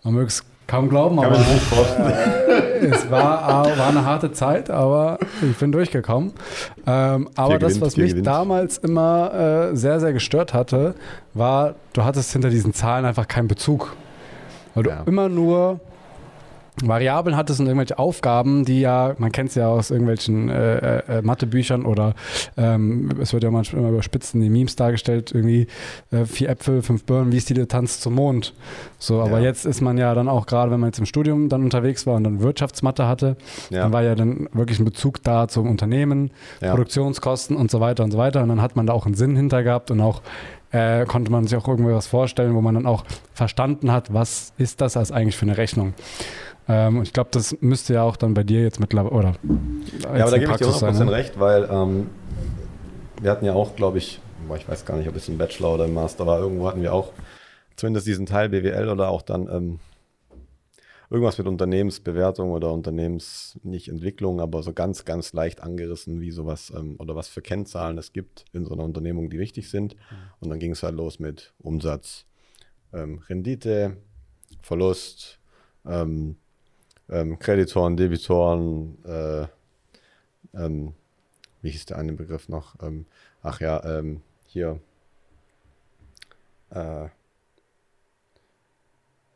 [0.04, 5.58] Man möge es kaum glauben, aber äh, es war, war eine harte Zeit, aber ich
[5.58, 6.32] bin durchgekommen.
[6.88, 8.28] Ähm, aber gewinnt, das, was mich gewinnt.
[8.28, 10.96] damals immer äh, sehr, sehr gestört hatte,
[11.34, 13.94] war, du hattest hinter diesen Zahlen einfach keinen Bezug.
[14.74, 15.02] Weil ja.
[15.04, 15.82] du immer nur
[16.82, 21.18] Variablen hattest und irgendwelche Aufgaben, die ja, man kennt es ja aus irgendwelchen äh, äh,
[21.18, 22.16] äh, Mathebüchern oder
[22.58, 25.68] ähm, es wird ja manchmal immer überspitzt in den Memes dargestellt, irgendwie
[26.12, 28.54] äh, vier Äpfel, fünf Birnen, wie ist die Distanz zum Mond?
[29.00, 29.46] So, aber ja.
[29.46, 32.16] jetzt ist man ja dann auch gerade, wenn man jetzt im Studium dann unterwegs war
[32.16, 33.36] und dann Wirtschaftsmathe hatte,
[33.70, 33.84] ja.
[33.84, 36.32] dann war ja dann wirklich ein Bezug da zum Unternehmen,
[36.62, 36.72] ja.
[36.72, 39.36] Produktionskosten und so weiter und so weiter und dann hat man da auch einen Sinn
[39.36, 40.22] hinter gehabt und auch
[40.72, 43.04] äh, konnte man sich auch irgendwas vorstellen, wo man dann auch
[43.34, 45.94] verstanden hat, was ist das als eigentlich für eine Rechnung.
[46.72, 49.36] Ähm, und ich glaube, das müsste ja auch dann bei dir jetzt mittlerweile, oder?
[50.04, 51.12] Ja, aber da gebe ich dir 100% sein, ne?
[51.12, 52.10] recht, weil ähm,
[53.22, 55.74] wir hatten ja auch, glaube ich, boah, ich weiß gar nicht, ob es im Bachelor
[55.74, 57.12] oder im Master war, irgendwo hatten wir auch
[57.76, 59.80] zumindest diesen Teil BWL oder auch dann ähm,
[61.10, 66.72] irgendwas mit Unternehmensbewertung oder Unternehmens, nicht Entwicklung, aber so ganz, ganz leicht angerissen, wie sowas
[66.74, 69.98] ähm, oder was für Kennzahlen es gibt in so einer Unternehmung, die wichtig sind.
[70.40, 72.26] Und dann ging es halt los mit Umsatz,
[72.94, 73.98] ähm, Rendite,
[74.62, 75.40] Verlust,
[75.86, 76.38] ähm,
[77.12, 79.46] ähm, Kreditoren, Debitoren, äh,
[80.54, 80.94] ähm,
[81.62, 82.76] wie hieß der eine Begriff noch?
[82.82, 83.06] Ähm,
[83.44, 84.80] ach ja, ähm, hier.
[86.72, 87.10] Äh,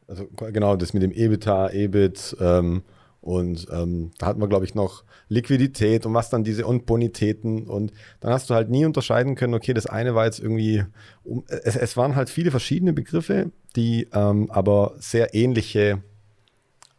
[0.07, 2.83] also genau, das mit dem EBITDA, EBIT ähm,
[3.21, 7.65] und ähm, da hatten wir, glaube ich, noch Liquidität und was dann diese und Bonitäten
[7.65, 10.83] und dann hast du halt nie unterscheiden können, okay, das eine war jetzt irgendwie,
[11.23, 16.03] um, es, es, waren halt viele verschiedene Begriffe, die aber sehr ähnliche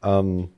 [0.02, 0.55] ähm, äh,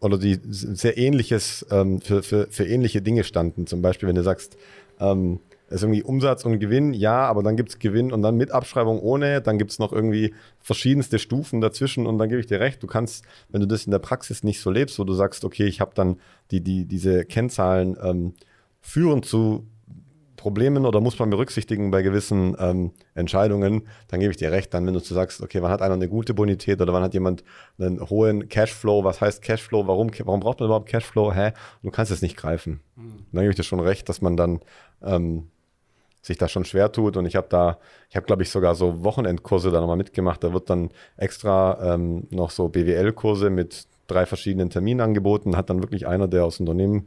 [0.00, 3.66] oder die sehr ähnliches ähm, für, für, für ähnliche Dinge standen.
[3.66, 4.56] Zum Beispiel, wenn du sagst,
[4.98, 8.52] ähm, ist irgendwie Umsatz und Gewinn, ja, aber dann gibt es Gewinn und dann mit
[8.52, 12.60] Abschreibung ohne, dann gibt es noch irgendwie verschiedenste Stufen dazwischen und dann gebe ich dir
[12.60, 15.44] recht, du kannst, wenn du das in der Praxis nicht so lebst, wo du sagst,
[15.44, 18.34] okay, ich habe dann die, die, diese Kennzahlen ähm,
[18.80, 19.66] führen zu
[20.44, 24.74] Problemen oder muss man berücksichtigen bei gewissen ähm, Entscheidungen, dann gebe ich dir recht.
[24.74, 27.44] Dann, wenn du sagst, okay, wann hat einer eine gute Bonität oder wann hat jemand
[27.78, 31.32] einen hohen Cashflow, was heißt Cashflow, warum, warum braucht man überhaupt Cashflow?
[31.32, 31.52] Hä?
[31.82, 32.80] Du kannst es nicht greifen.
[32.94, 33.24] Mhm.
[33.32, 34.60] Dann gebe ich dir schon recht, dass man dann
[35.02, 35.48] ähm,
[36.20, 37.16] sich da schon schwer tut.
[37.16, 37.78] Und ich habe da,
[38.10, 40.44] ich habe, glaube ich, sogar so Wochenendkurse da nochmal mitgemacht.
[40.44, 45.56] Da wird dann extra ähm, noch so BWL-Kurse mit drei verschiedenen Terminen angeboten.
[45.56, 47.06] Hat dann wirklich einer, der aus Unternehmen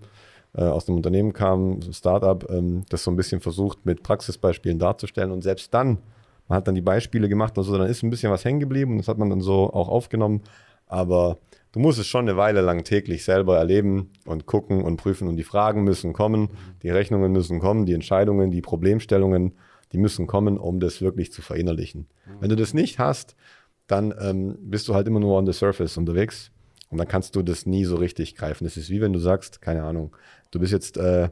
[0.53, 4.79] äh, aus dem Unternehmen kam, so Startup, ähm, das so ein bisschen versucht mit Praxisbeispielen
[4.79, 5.31] darzustellen.
[5.31, 5.99] Und selbst dann,
[6.47, 8.93] man hat dann die Beispiele gemacht und so, dann ist ein bisschen was hängen geblieben
[8.93, 10.41] und das hat man dann so auch aufgenommen.
[10.87, 11.37] Aber
[11.73, 15.37] du musst es schon eine Weile lang täglich selber erleben und gucken und prüfen und
[15.37, 16.49] die Fragen müssen kommen,
[16.81, 19.53] die Rechnungen müssen kommen, die Entscheidungen, die Problemstellungen,
[19.91, 22.07] die müssen kommen, um das wirklich zu verinnerlichen.
[22.39, 23.35] Wenn du das nicht hast,
[23.87, 26.51] dann ähm, bist du halt immer nur on the surface unterwegs
[26.89, 28.63] und dann kannst du das nie so richtig greifen.
[28.65, 30.15] Das ist wie wenn du sagst, keine Ahnung,
[30.51, 31.29] du bist jetzt äh,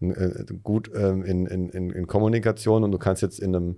[0.00, 3.76] äh gut ähm, in, in, in, Kommunikation und du kannst jetzt in einem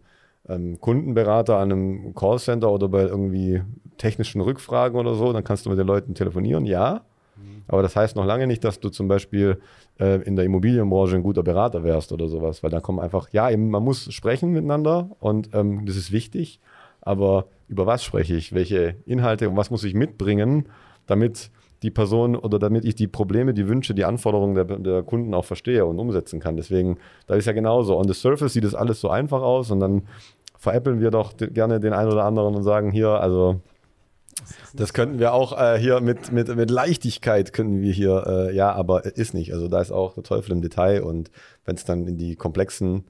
[0.49, 3.63] ähm, Kundenberater an einem Callcenter oder bei irgendwie
[3.99, 7.03] technischen Rückfragen oder so, dann kannst du mit den Leuten telefonieren, ja.
[7.37, 7.63] Mhm.
[7.69, 9.61] Aber das heißt noch lange nicht, dass du zum Beispiel
[9.99, 13.51] äh, in der Immobilienbranche ein guter Berater wärst oder sowas, weil da kommen einfach, ja,
[13.51, 16.61] eben, man muss sprechen miteinander und ähm, das ist wichtig,
[17.03, 20.67] aber über was spreche ich, welche Inhalte und was muss ich mitbringen,
[21.07, 21.51] damit
[21.83, 25.45] die Person oder damit ich die Probleme, die Wünsche, die Anforderungen der, der, Kunden auch
[25.45, 26.57] verstehe und umsetzen kann.
[26.57, 27.97] Deswegen, da ist ja genauso.
[27.97, 30.03] On the surface sieht das alles so einfach aus und dann
[30.59, 33.61] veräppeln wir doch gerne den einen oder anderen und sagen hier, also
[34.75, 38.73] das könnten wir auch äh, hier mit, mit, mit Leichtigkeit könnten wir hier, äh, ja,
[38.73, 39.53] aber ist nicht.
[39.53, 41.31] Also da ist auch der Teufel im Detail und
[41.65, 43.05] wenn es dann in die komplexen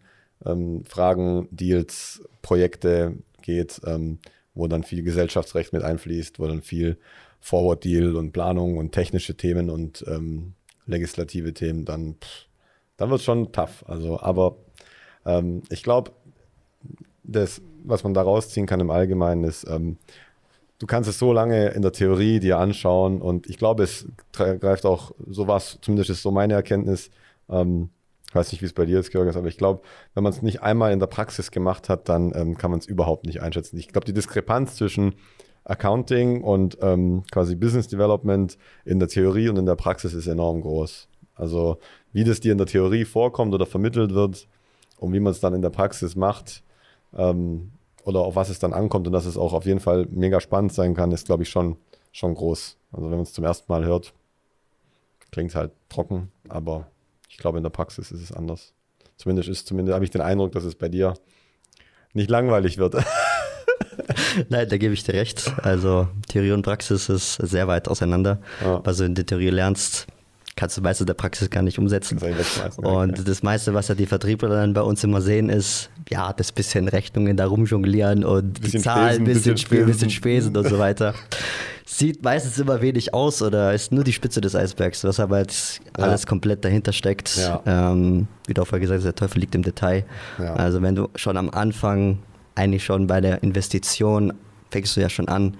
[0.44, 4.18] ähm, Fragen, Deals, Projekte geht, ähm,
[4.54, 6.98] wo dann viel Gesellschaftsrecht mit einfließt, wo dann viel
[7.40, 10.54] Forward Deal und Planung und technische Themen und ähm,
[10.86, 12.16] legislative Themen, dann,
[12.96, 13.84] dann wird es schon tough.
[13.86, 14.56] Also, aber
[15.24, 16.12] ähm, ich glaube,
[17.22, 19.96] das, was man da rausziehen kann im Allgemeinen, ist, ähm,
[20.78, 24.84] du kannst es so lange in der Theorie dir anschauen und ich glaube, es greift
[24.84, 27.10] auch sowas, zumindest ist so meine Erkenntnis.
[27.48, 27.90] Ähm,
[28.28, 29.82] ich weiß nicht, wie es bei dir ist, Georg, aber ich glaube,
[30.14, 32.86] wenn man es nicht einmal in der Praxis gemacht hat, dann ähm, kann man es
[32.86, 33.76] überhaupt nicht einschätzen.
[33.76, 35.14] Ich glaube, die Diskrepanz zwischen
[35.64, 40.60] Accounting und ähm, quasi Business Development in der Theorie und in der Praxis ist enorm
[40.62, 41.08] groß.
[41.34, 41.78] Also
[42.12, 44.48] wie das dir in der Theorie vorkommt oder vermittelt wird
[44.98, 46.62] und wie man es dann in der Praxis macht
[47.16, 47.72] ähm,
[48.04, 50.72] oder auf was es dann ankommt und dass es auch auf jeden Fall mega spannend
[50.72, 51.76] sein kann, ist, glaube ich, schon,
[52.12, 52.76] schon groß.
[52.92, 54.12] Also wenn man es zum ersten Mal hört,
[55.30, 56.88] klingt es halt trocken, aber
[57.28, 58.72] ich glaube, in der Praxis ist es anders.
[59.16, 61.14] Zumindest ist, zumindest habe ich den Eindruck, dass es bei dir
[62.12, 62.96] nicht langweilig wird.
[64.48, 65.52] Nein, da gebe ich dir recht.
[65.62, 68.38] Also Theorie und Praxis ist sehr weit auseinander.
[68.62, 68.80] Ja.
[68.84, 70.06] Was du in der Theorie lernst,
[70.60, 72.18] kannst du meistens in der Praxis gar nicht umsetzen.
[72.18, 73.22] Und okay.
[73.24, 76.88] das meiste, was ja die Vertriebler dann bei uns immer sehen, ist, ja, das bisschen
[76.88, 81.14] Rechnungen da rumjonglieren und bisschen die Zahlen, bisschen, bisschen Spiel, bisschen Spesen und so weiter.
[81.86, 85.80] Sieht meistens immer wenig aus oder ist nur die Spitze des Eisbergs, was aber jetzt
[85.96, 86.04] ja.
[86.04, 87.36] alles komplett dahinter steckt.
[87.36, 87.62] Ja.
[87.66, 90.04] Ähm, wie du auch vorher gesagt hast, der Teufel liegt im Detail.
[90.38, 90.54] Ja.
[90.54, 92.18] Also wenn du schon am Anfang
[92.60, 94.32] eigentlich schon bei der Investition
[94.70, 95.56] fängst du ja schon an.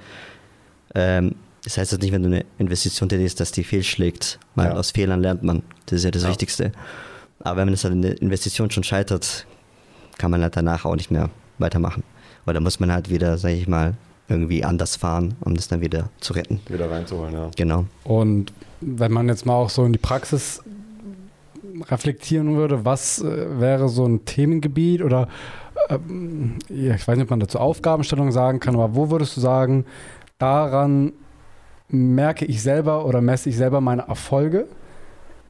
[0.95, 1.35] Ähm,
[1.65, 4.75] das heißt jetzt nicht, wenn du eine Investition tätigst, dass die fehlschlägt, weil ja.
[4.75, 5.63] aus Fehlern lernt man.
[5.87, 6.31] Das ist ja das ja.
[6.31, 6.73] Wichtigste.
[7.41, 9.47] Aber wenn man das an der Investition schon scheitert,
[10.19, 12.03] kann man halt danach auch nicht mehr weitermachen.
[12.45, 13.95] Oder da muss man halt wieder, sage ich mal,
[14.29, 16.61] irgendwie anders fahren, um das dann wieder zu retten.
[16.69, 17.51] Wieder reinzuholen, ja.
[17.57, 17.87] Genau.
[18.05, 20.63] Und wenn man jetzt mal auch so in die Praxis
[21.89, 25.29] reflektieren würde, was äh, wäre so ein Themengebiet oder
[25.89, 29.85] ähm, ich weiß nicht, ob man dazu Aufgabenstellung sagen kann, aber wo würdest du sagen,
[30.39, 31.13] daran
[31.89, 34.67] merke ich selber oder messe ich selber meine Erfolge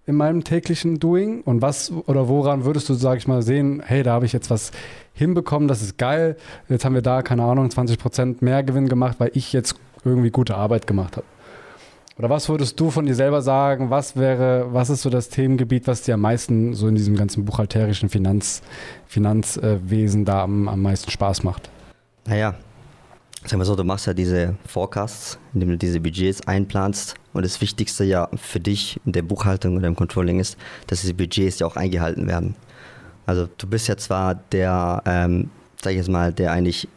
[0.07, 4.03] in meinem täglichen Doing und was oder woran würdest du, sag ich mal, sehen, hey,
[4.03, 4.73] da habe ich jetzt was
[5.13, 6.37] hinbekommen, das ist geil,
[6.69, 10.57] jetzt haben wir da, keine Ahnung, 20% mehr Gewinn gemacht, weil ich jetzt irgendwie gute
[10.57, 11.27] Arbeit gemacht habe.
[12.19, 13.91] Oder was würdest du von dir selber sagen?
[13.91, 17.45] Was wäre, was ist so das Themengebiet, was dir am meisten so in diesem ganzen
[17.45, 18.63] buchhalterischen Finanz,
[19.07, 21.71] Finanzwesen da am, am meisten Spaß macht?
[22.27, 22.55] Naja,
[23.45, 27.15] sagen wir so, du machst ja diese Forecasts, indem du diese Budgets einplanst.
[27.33, 31.15] Und das Wichtigste ja für dich in der Buchhaltung oder im Controlling ist, dass diese
[31.15, 32.55] Budgets ja auch eingehalten werden.
[33.25, 36.89] Also du bist ja zwar der, ähm, sag ich jetzt mal, der eigentlich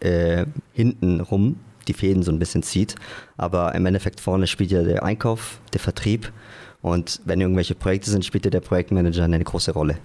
[0.00, 1.56] äh, hinten rum
[1.88, 2.94] die Fäden so ein bisschen zieht.
[3.36, 6.32] Aber im Endeffekt vorne spielt ja der Einkauf, der Vertrieb
[6.80, 9.98] und wenn irgendwelche Projekte sind, spielt ja der Projektmanager eine große Rolle.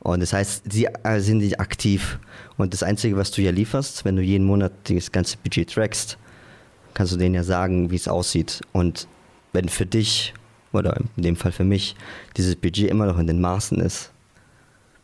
[0.00, 2.18] Und das heißt, sie äh, sind nicht aktiv.
[2.56, 6.18] Und das Einzige, was du ja lieferst, wenn du jeden Monat das ganze Budget trackst,
[6.94, 8.60] kannst du denen ja sagen, wie es aussieht.
[8.72, 9.08] Und
[9.52, 10.34] wenn für dich,
[10.72, 11.96] oder in dem Fall für mich,
[12.36, 14.12] dieses Budget immer noch in den Maßen ist,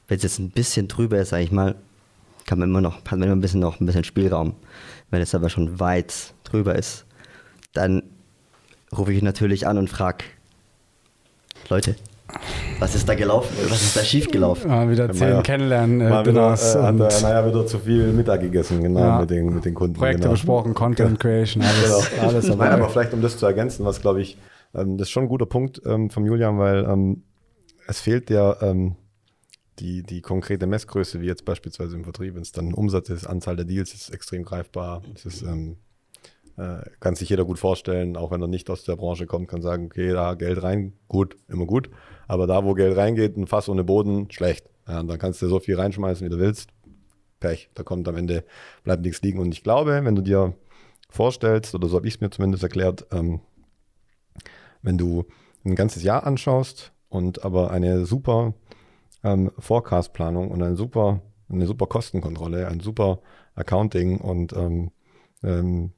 [0.07, 1.75] wenn es jetzt ein bisschen drüber ist, sag ich mal,
[2.47, 4.55] kann man immer noch, hat man immer ein bisschen noch ein bisschen Spielraum.
[5.15, 7.07] Wenn es aber schon weit drüber ist,
[7.73, 8.03] dann
[8.91, 10.25] rufe ich natürlich an und frage,
[11.69, 11.95] Leute,
[12.81, 13.55] was ist da gelaufen?
[13.69, 14.69] Was ist da schief gelaufen?
[14.69, 16.01] Mal wieder zehn ja, kennenlernen.
[16.01, 19.21] Äh, mal wieder, äh, hat er, naja, wieder zu viel Mittag gegessen, genau, Ja.
[19.21, 19.95] mit, den, mit den Kunden.
[19.95, 20.33] Projekte genau.
[20.33, 22.23] besprochen, Content Creation, alles, Genau.
[22.29, 22.71] alles Nein, dabei.
[22.73, 24.37] aber vielleicht um das zu ergänzen, was glaube ich,
[24.75, 27.23] ähm, das ist schon ein guter Punkt ähm, vom Julian, weil ähm,
[27.87, 28.97] es fehlt ja ähm,
[29.79, 33.57] die, die konkrete Messgröße, wie jetzt beispielsweise im Vertrieb, wenn es dann Umsatz ist, Anzahl
[33.57, 35.03] der Deals ist extrem greifbar.
[35.15, 35.77] Es ist, ähm,
[36.57, 39.63] äh, kann sich jeder gut vorstellen, auch wenn er nicht aus der Branche kommt, kann
[39.63, 41.91] sagen, okay, da Geld rein, gut, immer gut.
[42.29, 44.69] Aber da, wo Geld reingeht, ein Fass ohne Boden, schlecht.
[44.87, 46.71] Ja, dann kannst du so viel reinschmeißen, wie du willst.
[47.41, 47.71] Pech.
[47.75, 48.45] Da kommt am Ende,
[48.85, 49.39] bleibt nichts liegen.
[49.39, 50.55] Und ich glaube, wenn du dir
[51.11, 53.41] vorstellst, oder so habe ich es mir zumindest erklärt, ähm,
[54.83, 55.25] wenn du
[55.65, 58.55] ein ganzes Jahr anschaust und aber eine super
[59.25, 63.21] ähm, Forecast-Planung und eine super, eine super Kostenkontrolle, ein super
[63.55, 64.91] Accounting und ähm,
[65.43, 65.93] ähm,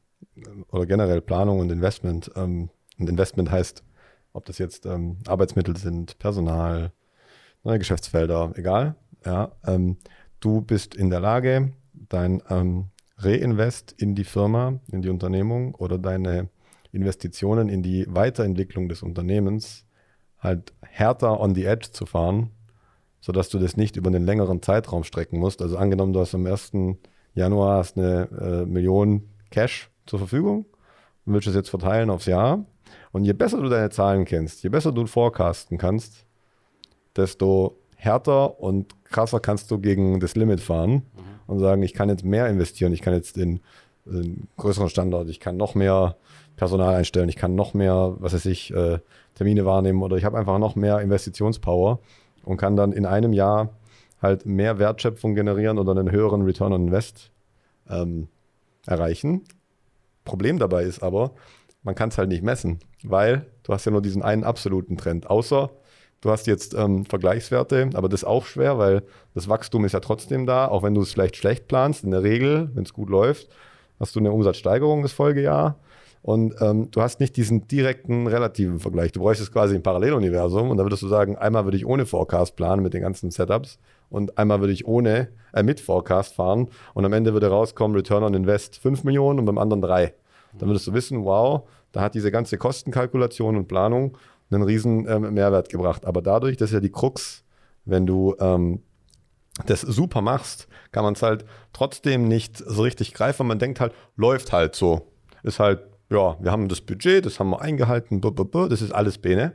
[0.70, 2.30] oder generell Planung und Investment.
[2.36, 3.84] Ähm, und Investment heißt,
[4.32, 6.92] ob das jetzt ähm, Arbeitsmittel sind, Personal,
[7.64, 8.96] neue Geschäftsfelder, egal.
[9.24, 9.96] Ja, ähm,
[10.40, 12.42] du bist in der Lage, dein
[13.18, 16.50] Reinvest in die Firma, in die Unternehmung oder deine
[16.92, 19.86] Investitionen in die Weiterentwicklung des Unternehmens
[20.38, 22.50] halt härter on the edge zu fahren,
[23.26, 25.60] sodass du das nicht über einen längeren Zeitraum strecken musst.
[25.60, 26.70] Also angenommen, du hast am 1.
[27.34, 30.64] Januar hast eine äh, Million Cash zur Verfügung
[31.24, 32.64] und willst es jetzt verteilen aufs Jahr.
[33.10, 36.24] Und je besser du deine Zahlen kennst, je besser du forecasten kannst,
[37.16, 41.02] desto härter und krasser kannst du gegen das Limit fahren
[41.48, 43.58] und sagen, ich kann jetzt mehr investieren, ich kann jetzt in
[44.08, 46.16] einen größeren Standort, ich kann noch mehr
[46.54, 49.00] Personal einstellen, ich kann noch mehr, was weiß ich, äh,
[49.34, 51.98] Termine wahrnehmen oder ich habe einfach noch mehr Investitionspower
[52.46, 53.70] und kann dann in einem Jahr
[54.22, 57.30] halt mehr Wertschöpfung generieren oder einen höheren Return on Invest
[57.90, 58.28] ähm,
[58.86, 59.42] erreichen.
[60.24, 61.32] Problem dabei ist aber,
[61.82, 65.28] man kann es halt nicht messen, weil du hast ja nur diesen einen absoluten Trend.
[65.28, 65.70] Außer
[66.20, 69.02] du hast jetzt ähm, Vergleichswerte, aber das ist auch schwer, weil
[69.34, 72.04] das Wachstum ist ja trotzdem da, auch wenn du es vielleicht schlecht planst.
[72.04, 73.48] In der Regel, wenn es gut läuft,
[73.98, 75.78] hast du eine Umsatzsteigerung das Folgejahr.
[76.26, 79.12] Und ähm, du hast nicht diesen direkten relativen Vergleich.
[79.12, 82.56] Du bräuchtest quasi ein Paralleluniversum und da würdest du sagen, einmal würde ich ohne Forecast
[82.56, 83.78] planen mit den ganzen Setups
[84.10, 88.24] und einmal würde ich ohne, äh, mit Forecast fahren und am Ende würde rauskommen Return
[88.24, 90.14] on Invest 5 Millionen und beim anderen 3.
[90.58, 91.62] Dann würdest du wissen, wow,
[91.92, 94.18] da hat diese ganze Kostenkalkulation und Planung
[94.50, 96.04] einen riesen ähm, Mehrwert gebracht.
[96.06, 97.44] Aber dadurch, das ist ja die Krux,
[97.84, 98.82] wenn du ähm,
[99.66, 103.46] das super machst, kann man es halt trotzdem nicht so richtig greifen.
[103.46, 105.06] Man denkt halt, läuft halt so.
[105.44, 109.52] Ist halt, ja, wir haben das Budget, das haben wir eingehalten, das ist alles Bene.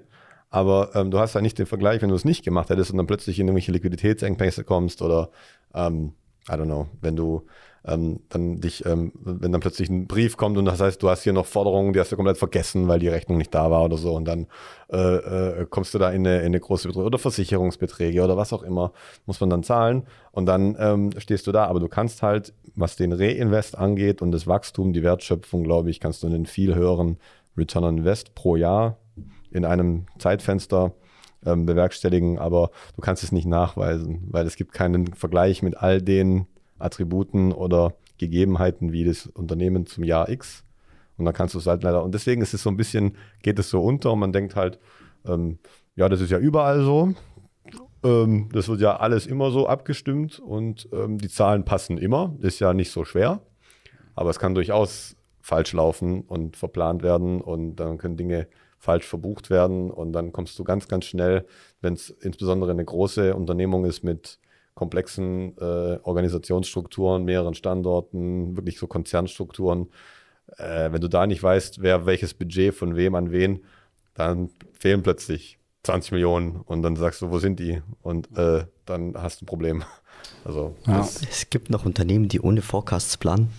[0.49, 2.97] Aber ähm, du hast ja nicht den Vergleich, wenn du es nicht gemacht hättest und
[2.97, 5.29] dann plötzlich in irgendwelche Liquiditätsengpässe kommst oder,
[5.73, 6.13] ähm,
[6.49, 7.45] I don't know, wenn du
[7.85, 11.23] ähm, dann dich, ähm, wenn dann plötzlich ein Brief kommt und das heißt, du hast
[11.23, 13.97] hier noch Forderungen, die hast du komplett vergessen, weil die Rechnung nicht da war oder
[13.97, 14.47] so und dann
[14.91, 14.97] äh,
[15.61, 18.61] äh, kommst du da in eine, in eine große Betrug oder Versicherungsbeträge oder was auch
[18.61, 18.93] immer,
[19.25, 21.65] muss man dann zahlen und dann ähm, stehst du da.
[21.65, 25.99] Aber du kannst halt, was den Reinvest angeht und das Wachstum, die Wertschöpfung, glaube ich,
[25.99, 27.17] kannst du einen viel höheren
[27.57, 28.97] Return on Invest pro Jahr
[29.49, 30.93] in einem Zeitfenster
[31.45, 36.01] ähm, bewerkstelligen, aber du kannst es nicht nachweisen, weil es gibt keinen Vergleich mit all
[36.01, 36.47] den
[36.83, 40.63] Attributen oder Gegebenheiten wie das Unternehmen zum Jahr X.
[41.17, 43.59] Und dann kannst du es halt leider, und deswegen ist es so ein bisschen, geht
[43.59, 44.79] es so unter und man denkt halt,
[45.25, 45.59] ähm,
[45.95, 47.13] ja, das ist ja überall so.
[48.03, 52.35] Ähm, das wird ja alles immer so abgestimmt und ähm, die Zahlen passen immer.
[52.41, 53.41] Ist ja nicht so schwer.
[54.15, 59.49] Aber es kann durchaus falsch laufen und verplant werden und dann können Dinge falsch verbucht
[59.49, 61.45] werden und dann kommst du ganz, ganz schnell,
[61.81, 64.39] wenn es insbesondere eine große Unternehmung ist mit
[64.73, 69.89] komplexen äh, Organisationsstrukturen, mehreren Standorten, wirklich so Konzernstrukturen,
[70.57, 73.63] äh, wenn du da nicht weißt, wer welches Budget von wem an wen,
[74.13, 77.81] dann fehlen plötzlich 20 Millionen und dann sagst du, wo sind die?
[78.01, 79.83] Und äh, dann hast du ein Problem.
[80.43, 80.99] Also, Ja.
[81.01, 83.49] Es gibt noch Unternehmen, die ohne Forecasts planen.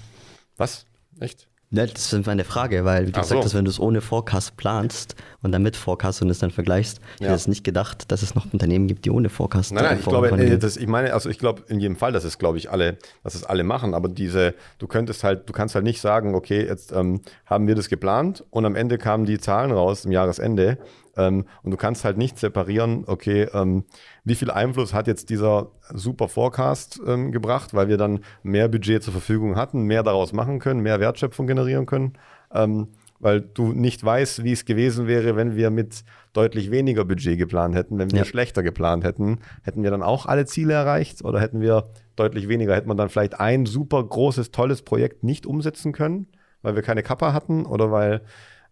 [0.56, 0.86] was?
[1.18, 1.48] Echt?
[1.74, 3.46] Ne, das ist meine Frage, weil wie du Ach gesagt so.
[3.46, 7.00] hast, wenn du es ohne Forecast planst und dann mit Forecast und es dann vergleichst,
[7.14, 7.28] ich Ja.
[7.28, 10.04] hätte es nicht gedacht, dass es noch Unternehmen gibt, die ohne Forecast Nein, nein, ich
[10.04, 12.58] glaube, von- äh, das, ich meine, also ich glaube in jedem Fall, dass es, glaube
[12.58, 16.02] ich, alle, dass es alle machen, aber diese, du könntest halt, du kannst halt nicht
[16.02, 20.04] sagen, okay, jetzt ähm, haben wir das geplant und am Ende kamen die Zahlen raus
[20.04, 20.76] im Jahresende
[21.16, 23.84] Ähm, und du kannst halt nicht separieren, okay, ähm,
[24.24, 29.02] wie viel Einfluss hat jetzt dieser super Forecast ähm, gebracht, weil wir dann mehr Budget
[29.02, 32.14] zur Verfügung hatten, mehr daraus machen können, mehr Wertschöpfung generieren können,
[32.54, 37.38] ähm, weil du nicht weißt, wie es gewesen wäre, wenn wir mit deutlich weniger Budget
[37.38, 38.24] geplant hätten, wenn wir Ja.
[38.24, 39.38] schlechter geplant hätten.
[39.62, 42.74] Hätten wir dann auch alle Ziele erreicht oder hätten wir deutlich weniger?
[42.74, 46.26] Hätte man dann vielleicht ein super großes, tolles Projekt nicht umsetzen können,
[46.62, 48.22] weil wir keine Kappa hatten oder weil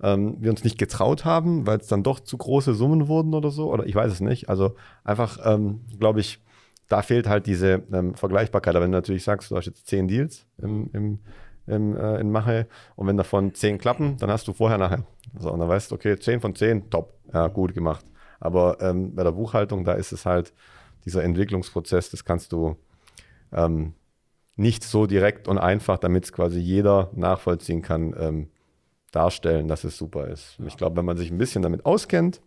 [0.03, 3.51] ähm, wir uns nicht getraut haben, weil es dann doch zu große Summen wurden oder
[3.51, 3.73] so?
[3.73, 4.49] Oder ich weiß es nicht.
[4.49, 6.41] Also einfach, ähm, glaube ich,
[6.89, 8.75] da fehlt halt diese ähm, Vergleichbarkeit.
[8.75, 11.19] Aber wenn du natürlich sagst, du hast jetzt zehn Deals im, im,
[11.67, 15.05] im, äh, in Mache und wenn davon zehn klappen, dann hast du vorher, nachher.
[15.39, 18.05] So, und dann weißt du, okay, zehn von zehn, top, ja, gut gemacht.
[18.41, 20.53] Aber ähm, bei der Buchhaltung, da ist es halt
[21.05, 22.77] dieser Entwicklungsprozess, das kannst du
[23.53, 23.95] ähm,
[24.57, 28.49] nicht so direkt und einfach, damit es quasi jeder nachvollziehen kann, ähm,
[29.11, 30.59] darstellen, dass es super ist.
[30.59, 32.41] Und ich glaube, wenn man sich ein bisschen damit auskennt,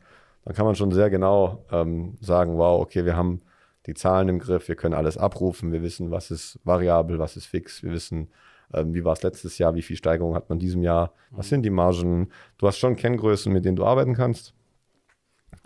[0.46, 3.42] dann kann man schon sehr genau ähm, sagen, wow, okay, wir haben
[3.86, 7.46] die Zahlen im Griff, wir können alles abrufen, wir wissen, was ist variabel, was ist
[7.46, 8.30] fix, wir wissen,
[8.74, 11.50] ähm, wie war es letztes Jahr, wie viel Steigerung hat man in diesem Jahr, was
[11.50, 12.30] sind die Margen.
[12.58, 14.54] Du hast schon Kenngrößen, mit denen du arbeiten kannst,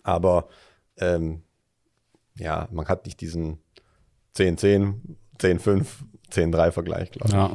[0.04, 0.48] aber
[0.98, 1.44] ähm,
[2.36, 3.60] ja, man hat nicht diesen
[4.36, 4.96] 10-10,
[5.40, 5.86] 10-5,
[6.32, 7.34] 10-3-Vergleich, glaube ich.
[7.34, 7.52] Ja.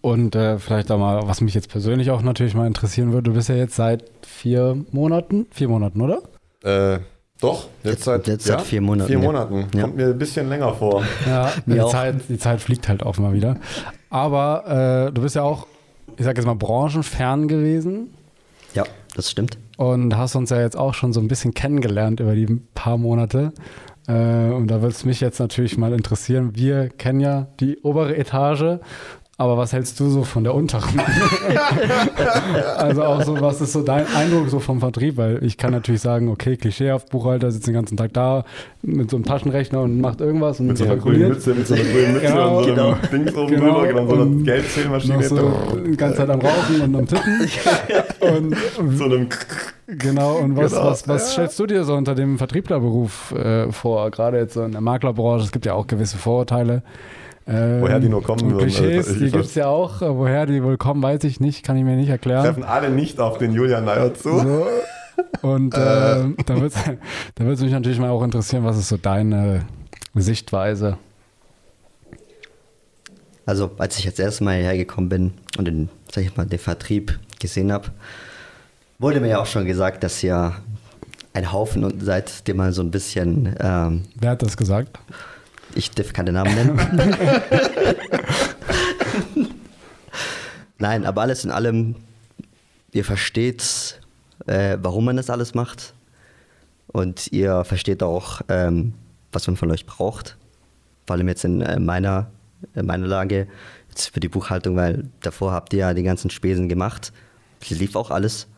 [0.00, 3.34] Und äh, vielleicht auch mal, was mich jetzt persönlich auch natürlich mal interessieren würde, du
[3.34, 6.22] bist ja jetzt seit vier Monaten, vier Monaten, oder?
[6.64, 7.00] Äh,
[7.40, 9.24] doch, jetzt, Jetzt- seit, jetzt seit vier Monaten, Vier ja.
[9.24, 9.66] Monaten.
[9.74, 9.82] Ja.
[9.82, 11.02] Kommt mir ein bisschen länger vor.
[11.26, 11.78] Ja, die.
[11.90, 13.56] Zeit, die Zeit fliegt halt auch mal wieder.
[14.10, 15.66] Aber äh, du bist ja auch,
[16.16, 18.14] ich sag jetzt mal, branchenfern gewesen
[18.74, 18.84] Ja,
[19.16, 19.58] das stimmt.
[19.76, 23.52] und hast uns ja jetzt auch schon so ein bisschen kennengelernt über die paar Monate.
[24.08, 26.50] Äh, und da würde es mich jetzt natürlich mal interessieren.
[26.54, 28.78] Wir kennen ja die obere Etage,
[29.38, 31.00] aber was hältst du so von der unteren?
[32.76, 35.16] also auch so, was ist so dein Eindruck so vom Vertrieb?
[35.16, 38.44] Weil ich kann natürlich sagen, okay, klischeehaft, Buchhalter sitzt den ganzen Tag da
[38.82, 41.28] mit so einem Taschenrechner und macht irgendwas und Mit so einer grünen.
[41.30, 42.58] Mütze, mit so einer grünen Mütze Genau.
[42.58, 42.88] und so Genau.
[42.92, 43.80] einem Dings oben Genau.
[43.80, 44.24] drüber, genau, so einer
[45.16, 45.52] noch so
[45.86, 47.40] die ganze Zeit am Rauchen und am Tippen.
[48.90, 49.28] und so einem
[49.98, 51.32] Genau, und was, Genau, was, was ja.
[51.32, 54.10] stellst du dir so unter dem Vertrieblerberuf äh, vor?
[54.10, 56.82] Gerade jetzt so in der Maklerbranche, es gibt ja auch gewisse Vorurteile.
[57.46, 60.00] Ähm, Woher die nur kommen und würden, Klischees, also die gibt es ja auch.
[60.00, 62.44] Äh, Woher die wohl kommen, weiß ich nicht, kann ich mir nicht erklären.
[62.44, 64.38] treffen alle nicht auf den Julian Neier zu.
[64.38, 64.66] So.
[65.42, 69.66] Und äh, da da wird's mich natürlich mal auch interessieren, was ist so deine
[70.14, 70.98] Sichtweise?
[73.44, 77.18] Also, als ich jetzt erstmal hierher gekommen bin und den, sag ich mal, den Vertrieb
[77.40, 77.88] gesehen habe,
[79.02, 80.54] wurde mir ja auch schon gesagt, dass ihr
[81.34, 84.98] ein Haufen unten seid, den man so ein bisschen, ähm, Wer hat das gesagt?
[85.74, 86.78] ich darf keine Namen nennen.
[90.78, 91.96] Nein, aber alles in allem,
[92.92, 94.00] ihr versteht,
[94.46, 95.94] äh, warum man das alles macht.
[96.88, 98.92] Und ihr versteht auch, ähm,
[99.32, 100.36] was man von euch braucht.
[101.06, 102.30] Vor allem jetzt in äh, meiner,
[102.74, 103.48] in meiner Lage,
[103.88, 107.12] jetzt für die Buchhaltung, weil davor habt ihr ja die ganzen Spesen gemacht.
[107.62, 108.48] Es lief auch alles.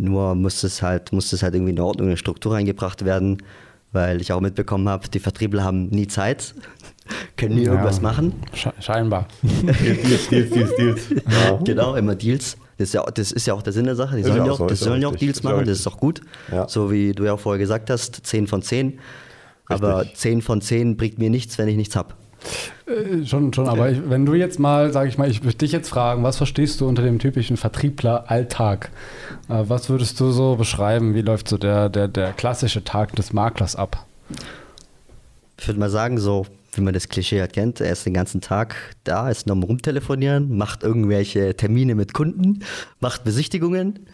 [0.00, 3.38] Nur musste es halt, musste es halt irgendwie in Ordnung, in eine Struktur reingebracht werden,
[3.92, 6.54] weil ich auch mitbekommen habe, die Vertriebler haben nie Zeit,
[7.36, 7.72] können nie Ja.
[7.72, 8.32] irgendwas machen.
[8.54, 9.26] Sche scheinbar.
[9.42, 11.00] Deals, Deals, Deals, Deals.
[11.10, 11.58] Ja.
[11.64, 12.56] Genau, immer Deals.
[12.78, 14.16] Das ist, ja, das ist ja auch der Sinn der Sache.
[14.16, 15.80] Die sollen ja auch auch, so, ja sollen ja auch richtig, Deals machen, das richtig.
[15.80, 16.20] ist auch gut.
[16.50, 16.66] Ja.
[16.68, 18.98] So wie du ja auch vorher gesagt hast, 10 von 10.
[19.66, 22.14] Aber 10 von 10 bringt mir nichts, wenn ich nichts habe.
[22.86, 25.72] Äh, Schon, schon, aber ich, wenn du jetzt mal, sage ich mal, ich würde dich
[25.72, 28.90] jetzt fragen, was verstehst du unter dem typischen Vertriebler-Alltag?
[29.48, 31.14] Äh, was würdest du so beschreiben?
[31.14, 34.06] Wie läuft so der, der, der klassische Tag des Maklers ab?
[35.58, 38.40] Ich würde mal sagen, so wie man das Klischee halt kennt, er ist den ganzen
[38.40, 42.60] Tag da, ist noch am rumtelefonieren, macht irgendwelche Termine mit Kunden,
[43.00, 44.06] macht Besichtigungen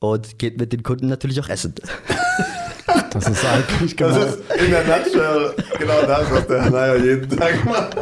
[0.00, 1.74] und geht mit den Kunden natürlich auch essen.
[3.10, 4.18] Das ist eigentlich genau.
[4.18, 7.96] Das ist in der Nutshell genau das, was der Herr Neier jeden Tag macht.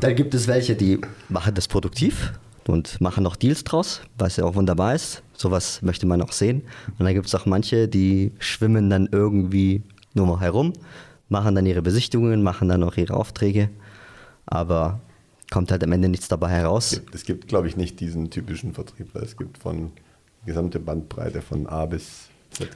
[0.00, 2.32] Dann gibt es welche, die machen das produktiv
[2.66, 5.22] und machen noch Deals draus, was ja auch wunderbar ist.
[5.34, 6.62] Sowas möchte man auch sehen.
[6.98, 9.82] Und dann gibt es auch manche, die schwimmen dann irgendwie
[10.14, 10.72] nur mal herum,
[11.28, 13.70] machen dann ihre Besichtigungen, machen dann auch ihre Aufträge,
[14.46, 15.00] aber
[15.50, 17.00] kommt halt am Ende nichts dabei heraus.
[17.12, 19.22] Es gibt, glaube ich, nicht diesen typischen Vertriebler.
[19.22, 19.92] Es gibt von
[20.44, 22.27] gesamte Bandbreite von A bis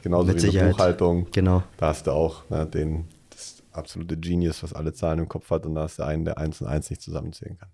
[0.03, 0.73] genauso Mit wie Sicherheit.
[0.73, 1.27] Buchhaltung.
[1.33, 1.62] Genau.
[1.77, 5.66] Da hast du auch ne, den, das absolute Genius, was alle Zahlen im Kopf hat,
[5.66, 7.68] und da hast du einen, der eins und eins nicht zusammenzählen kann.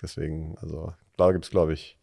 [0.00, 1.96] Deswegen, also da gibt es, glaube ich.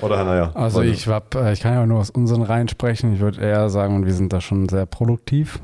[0.00, 0.54] Oder Neier?
[0.54, 3.14] Also ich, hab, äh, ich kann ja nur aus unseren Reihen sprechen.
[3.14, 5.60] Ich würde eher sagen, wir sind da schon sehr produktiv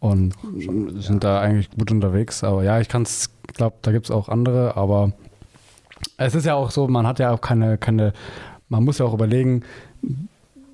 [0.00, 0.34] und
[0.96, 2.42] sind da eigentlich gut unterwegs.
[2.42, 5.12] Aber ja, ich kann es, glaube, da gibt es auch andere, aber
[6.16, 8.12] es ist ja auch so, man hat ja auch keine, keine,
[8.68, 9.62] man muss ja auch überlegen,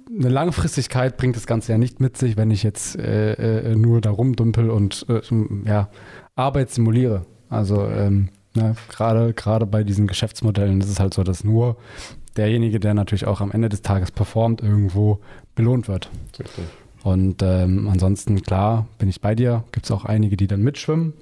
[0.09, 4.01] eine Langfristigkeit bringt das Ganze ja nicht mit sich, wenn ich jetzt äh, äh, nur
[4.01, 5.21] da rumdümpel und äh,
[5.65, 5.89] ja,
[6.35, 7.27] Arbeit simuliere.
[7.49, 11.77] Also ähm, ne, gerade gerade bei diesen Geschäftsmodellen ist es halt so, dass nur
[12.37, 15.21] derjenige, der natürlich auch am Ende des Tages performt, irgendwo
[15.55, 16.11] belohnt wird.
[16.39, 16.65] Richtig.
[17.03, 19.63] Und ähm, ansonsten, klar, bin ich bei dir.
[19.71, 21.13] Gibt es auch einige, die dann mitschwimmen.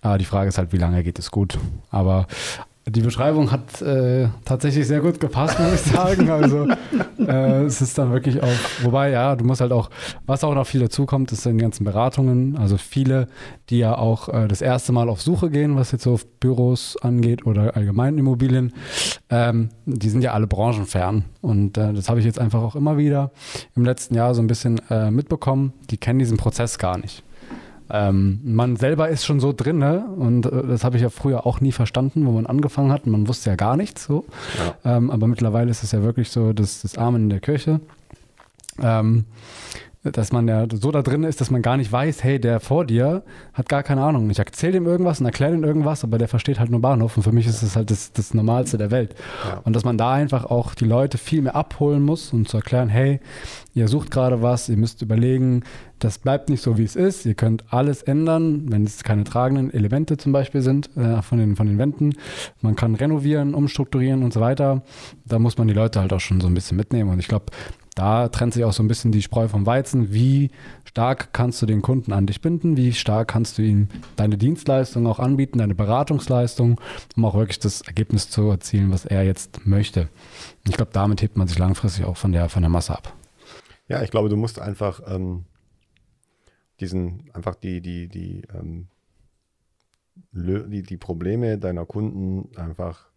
[0.00, 1.58] Aber die Frage ist halt, wie lange geht es gut.
[1.90, 2.26] Aber
[2.88, 6.30] die Beschreibung hat äh, tatsächlich sehr gut gepasst, muss ich sagen.
[6.30, 6.66] Also
[7.18, 8.48] äh, es ist dann wirklich auch,
[8.82, 9.90] wobei ja, du musst halt auch,
[10.26, 13.28] was auch noch viel dazukommt, ist in den ganzen Beratungen, also viele,
[13.68, 16.96] die ja auch äh, das erste Mal auf Suche gehen, was jetzt so auf Büros
[16.96, 18.72] angeht oder allgemein Immobilien,
[19.28, 21.24] ähm, die sind ja alle branchenfern.
[21.42, 23.30] Und äh, das habe ich jetzt einfach auch immer wieder
[23.76, 25.74] im letzten Jahr so ein bisschen äh, mitbekommen.
[25.90, 27.22] Die kennen diesen Prozess gar nicht.
[27.90, 30.06] Ähm, man selber ist schon so drin, ne?
[30.16, 33.06] und äh, das habe ich ja früher auch nie verstanden, wo man angefangen hat.
[33.06, 34.24] Man wusste ja gar nichts so.
[34.84, 34.96] Ja.
[34.96, 37.80] Ähm, aber mittlerweile ist es ja wirklich so das, das Amen in der Kirche.
[38.80, 39.24] Ähm,
[40.02, 42.86] dass man ja so da drin ist, dass man gar nicht weiß, hey, der vor
[42.86, 43.22] dir
[43.52, 44.30] hat gar keine Ahnung.
[44.30, 47.22] Ich erzähle ihm irgendwas und erkläre ihm irgendwas, aber der versteht halt nur Bahnhof und
[47.22, 49.14] für mich ist es halt das, das Normalste der Welt.
[49.44, 49.60] Ja.
[49.64, 52.88] Und dass man da einfach auch die Leute viel mehr abholen muss und zu erklären,
[52.88, 53.20] hey,
[53.74, 55.64] ihr sucht gerade was, ihr müsst überlegen,
[55.98, 57.26] das bleibt nicht so, wie es ist.
[57.26, 61.56] Ihr könnt alles ändern, wenn es keine tragenden Elemente zum Beispiel sind äh, von, den,
[61.56, 62.14] von den Wänden.
[62.62, 64.82] Man kann renovieren, umstrukturieren und so weiter.
[65.26, 67.10] Da muss man die Leute halt auch schon so ein bisschen mitnehmen.
[67.10, 67.46] Und ich glaube,
[68.00, 70.10] da trennt sich auch so ein bisschen die Spreu vom Weizen.
[70.10, 70.50] Wie
[70.84, 72.78] stark kannst du den Kunden an dich binden?
[72.78, 76.80] Wie stark kannst du ihm deine Dienstleistung auch anbieten, deine Beratungsleistung,
[77.14, 80.08] um auch wirklich das Ergebnis zu erzielen, was er jetzt möchte?
[80.66, 83.12] Ich glaube, damit hebt man sich langfristig auch von der, von der Masse ab.
[83.86, 85.44] Ja, ich glaube, du musst einfach ähm,
[86.80, 88.88] diesen, einfach die, die, die, ähm,
[90.32, 93.09] die, die Probleme deiner Kunden einfach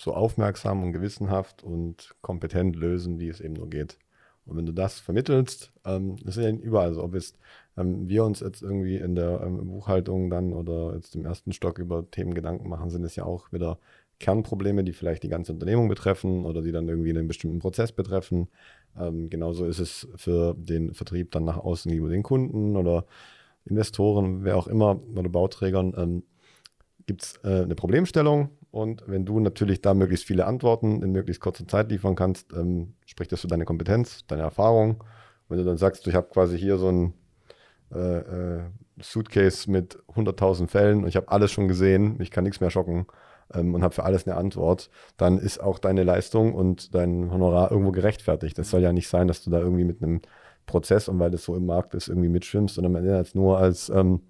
[0.00, 3.98] so aufmerksam und gewissenhaft und kompetent lösen, wie es eben nur geht.
[4.46, 7.34] Und wenn du das vermittelst, ähm, das ist ja überall so, ob es
[7.76, 11.78] ähm, wir uns jetzt irgendwie in der ähm, Buchhaltung dann oder jetzt im ersten Stock
[11.78, 13.78] über Themen Gedanken machen, sind es ja auch wieder
[14.18, 18.48] Kernprobleme, die vielleicht die ganze Unternehmung betreffen oder die dann irgendwie einen bestimmten Prozess betreffen.
[18.98, 23.04] Ähm, genauso ist es für den Vertrieb dann nach außen gegenüber den Kunden oder
[23.66, 25.92] Investoren, wer auch immer oder Bauträgern.
[25.94, 26.22] Ähm,
[27.06, 31.42] Gibt es äh, eine Problemstellung und wenn du natürlich da möglichst viele Antworten in möglichst
[31.42, 35.02] kurzer Zeit liefern kannst, ähm, spricht das für deine Kompetenz, deine Erfahrung.
[35.48, 37.14] Wenn du dann sagst, ich habe quasi hier so ein
[37.92, 38.60] äh, äh,
[39.02, 43.06] Suitcase mit 100.000 Fällen und ich habe alles schon gesehen, ich kann nichts mehr schocken
[43.52, 47.72] ähm, und habe für alles eine Antwort, dann ist auch deine Leistung und dein Honorar
[47.72, 48.56] irgendwo gerechtfertigt.
[48.56, 50.20] Das soll ja nicht sein, dass du da irgendwie mit einem
[50.66, 53.88] Prozess und weil das so im Markt ist, irgendwie mitschwimmst, sondern man jetzt nur als
[53.88, 54.20] ähm,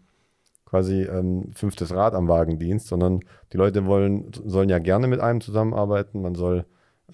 [0.70, 3.20] quasi ähm, fünftes Rad am Wagendienst, sondern
[3.52, 6.22] die Leute wollen, sollen ja gerne mit einem zusammenarbeiten.
[6.22, 6.64] Man soll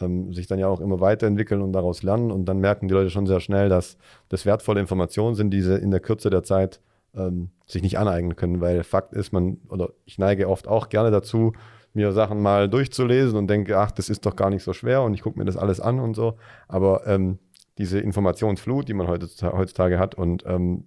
[0.01, 2.31] ähm, sich dann ja auch immer weiterentwickeln und daraus lernen.
[2.31, 3.97] Und dann merken die Leute schon sehr schnell, dass
[4.29, 6.83] das wertvolle Informationen sind, die sie in der Kürze der Zeit
[7.15, 8.61] ähm, sich nicht aneignen können.
[8.61, 11.55] Weil Fakt ist, man, oder ich neige oft auch gerne dazu,
[11.95, 15.15] mir Sachen mal durchzulesen und denke, ach, das ist doch gar nicht so schwer und
[15.15, 16.37] ich gucke mir das alles an und so.
[16.69, 17.39] Aber ähm,
[17.79, 20.85] diese Informationsflut, die man heutzutage hat und ähm,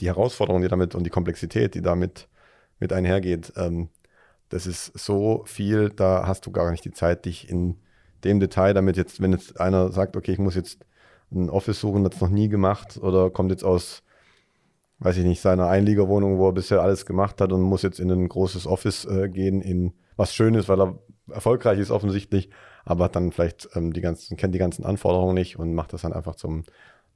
[0.00, 2.28] die Herausforderungen, die damit und die Komplexität, die damit
[2.78, 3.88] mit einhergeht, ähm,
[4.48, 7.76] das ist so viel, da hast du gar nicht die Zeit, dich in
[8.24, 10.84] dem Detail damit jetzt, wenn jetzt einer sagt, okay, ich muss jetzt
[11.32, 14.02] ein Office suchen, das noch nie gemacht oder kommt jetzt aus,
[14.98, 18.10] weiß ich nicht, seiner Einliegerwohnung, wo er bisher alles gemacht hat und muss jetzt in
[18.10, 20.98] ein großes Office äh, gehen, in was Schönes, weil er
[21.30, 22.50] erfolgreich ist offensichtlich,
[22.84, 26.12] aber dann vielleicht ähm, die ganzen, kennt die ganzen Anforderungen nicht und macht das dann
[26.12, 26.64] einfach zum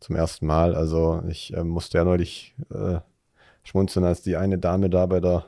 [0.00, 0.74] zum ersten Mal.
[0.74, 2.98] Also ich äh, musste ja neulich äh,
[3.62, 5.46] schmunzeln, als die eine Dame da bei der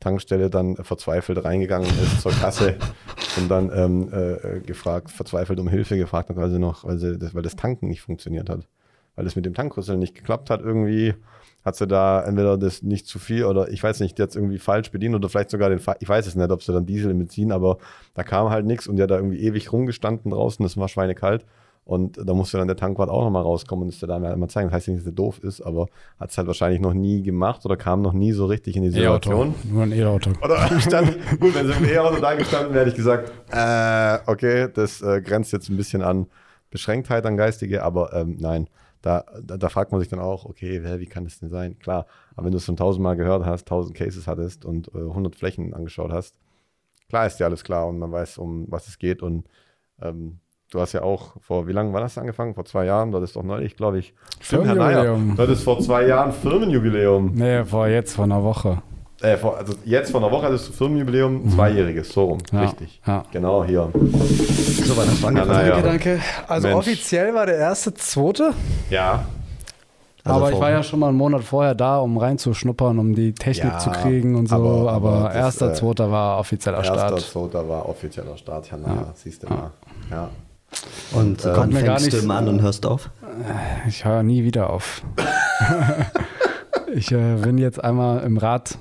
[0.00, 2.76] Tankstelle dann verzweifelt reingegangen ist zur Kasse
[3.36, 7.18] und dann ähm, äh, gefragt, verzweifelt um Hilfe gefragt hat, weil sie noch, weil, sie
[7.18, 8.68] das, weil das Tanken nicht funktioniert hat.
[9.16, 11.14] Weil es mit dem Tankrüssel nicht geklappt hat irgendwie,
[11.64, 14.92] hat sie da entweder das nicht zu viel oder ich weiß nicht, es irgendwie falsch
[14.92, 17.50] bedient oder vielleicht sogar den, ich weiß es nicht, ob sie dann Diesel im Benzin,
[17.50, 17.78] aber
[18.14, 21.44] da kam halt nichts und die hat da irgendwie ewig rumgestanden draußen, das war schweinekalt.
[21.88, 24.48] Und da musste dann der Tankwart auch nochmal rauskommen und es der Dame halt mal
[24.48, 24.68] zeigen.
[24.68, 25.86] Das heißt nicht, dass er doof ist, aber
[26.20, 28.90] hat es halt wahrscheinlich noch nie gemacht oder kam noch nie so richtig in die
[28.90, 29.54] Situation.
[29.64, 30.32] Nur ein E-Auto.
[30.44, 34.68] Oder stand, gut, wenn sie im E-Auto da gestanden wäre, hätte ich gesagt, äh, okay,
[34.70, 36.26] das äh, grenzt jetzt ein bisschen an
[36.68, 38.68] Beschränktheit an Geistige, aber ähm, nein.
[39.00, 41.78] Da, da, da, fragt man sich dann auch, okay, wie kann das denn sein?
[41.78, 42.04] Klar,
[42.36, 45.72] aber wenn du es schon tausendmal gehört hast, tausend Cases hattest und äh, 100 Flächen
[45.72, 46.34] angeschaut hast,
[47.08, 49.46] klar ist dir alles klar und man weiß, um was es geht und
[50.02, 52.54] ähm, Du hast ja auch vor, wie lange war das angefangen?
[52.54, 53.10] Vor zwei Jahren?
[53.10, 54.12] Das ist doch neulich, glaube ich.
[54.40, 55.34] Firmenjubiläum.
[55.34, 57.32] Das ist vor zwei Jahren Firmenjubiläum.
[57.34, 58.82] Nee, vor jetzt, vor einer Woche.
[59.22, 61.50] Äh, vor, also jetzt vor einer Woche hattest du Firmenjubiläum, mhm.
[61.50, 62.38] zweijähriges, so rum.
[62.52, 63.00] Ja, Richtig.
[63.06, 63.24] Ja.
[63.32, 63.88] Genau, hier.
[63.92, 65.80] so war das na ja.
[65.80, 66.20] Danke, danke.
[66.46, 66.78] Also Mensch.
[66.80, 68.52] offiziell war der erste, zweite.
[68.90, 69.24] Ja.
[70.22, 73.32] Also aber ich war ja schon mal einen Monat vorher da, um reinzuschnuppern, um die
[73.32, 74.56] Technik Ja, zu kriegen und so.
[74.56, 77.20] aber- Aber, aber das, erster, äh, zweiter war offizieller Erster, Start.
[77.20, 78.70] zweiter war offizieller Start.
[78.70, 79.70] Ja, na, siehst du mal.
[80.10, 80.28] Ja.
[81.12, 83.10] Und Äh, gar fängst du nicht- immer an und hörst auf?
[83.86, 85.02] Ich höre nie wieder auf.
[86.94, 88.76] ich äh, bin jetzt einmal im Rad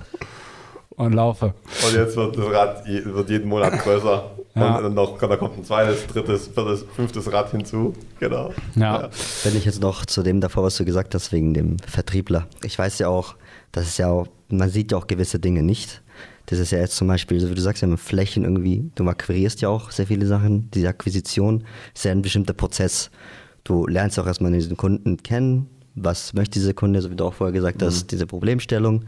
[0.90, 1.54] und laufe.
[1.86, 4.32] Und jetzt wird das Rad je- wird jeden Monat größer.
[4.56, 4.78] Ja.
[4.78, 7.94] Und dann noch, da kommt ein zweites, drittes, viertes, fünftes Rad hinzu.
[8.20, 8.52] Genau.
[8.76, 9.10] Ja.
[9.44, 12.48] Wenn ich jetzt noch zu dem davor, was du gesagt hast, wegen dem Vertriebler.
[12.64, 13.36] Ich weiß ja auch,
[13.72, 16.02] das ist ja auch, man sieht ja auch gewisse Dinge nicht.
[16.48, 19.08] Das ist ja jetzt zum Beispiel, so wie du sagst, ja mit Flächen irgendwie, du
[19.08, 20.72] akquirierst ja auch sehr viele Sachen.
[20.72, 23.12] Diese Akquisition ist ja ein bestimmter Prozess.
[23.66, 25.68] Du lernst auch erstmal diesen Kunden kennen.
[25.96, 29.04] Was möchte dieser Kunde, so wie du auch vorher gesagt hast, diese Problemstellung.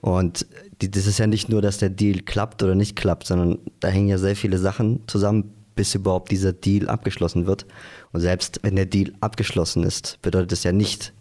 [0.00, 0.46] Und
[0.80, 3.88] die, das ist ja nicht nur, dass der Deal klappt oder nicht klappt, sondern da
[3.88, 7.66] hängen ja sehr viele Sachen zusammen, bis überhaupt dieser Deal abgeschlossen wird.
[8.12, 11.12] Und selbst wenn der Deal abgeschlossen ist, bedeutet es ja nicht,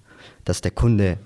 [0.45, 1.17] dass der Kunde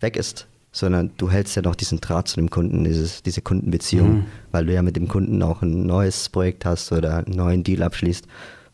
[0.00, 4.26] weg ist, sondern du hältst ja noch diesen Draht zu dem Kunden, dieses, diese Kundenbeziehung,
[4.50, 7.82] weil du ja mit dem Kunden auch ein neues Projekt hast oder einen neuen Deal
[7.84, 8.26] abschließt,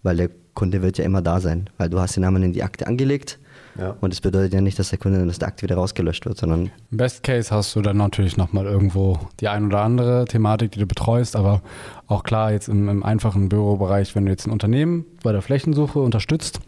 [0.03, 2.62] weil der Kunde wird ja immer da sein, weil du hast den Namen in die
[2.62, 3.38] Akte angelegt
[3.78, 3.96] Ja.
[4.01, 6.70] und es bedeutet ja nicht, dass der Kunde, dass der Akte wieder rausgelöscht wird, sondern
[6.90, 10.78] Im Best Case hast du dann natürlich nochmal irgendwo die ein oder andere Thematik, die
[10.80, 11.61] du betreust, aber
[12.07, 15.98] auch klar, jetzt im, im einfachen Bürobereich, wenn du jetzt ein Unternehmen bei der Flächensuche
[15.98, 16.61] unterstützt,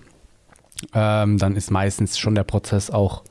[0.94, 3.24] ähm, dann ist meistens schon der Prozess auch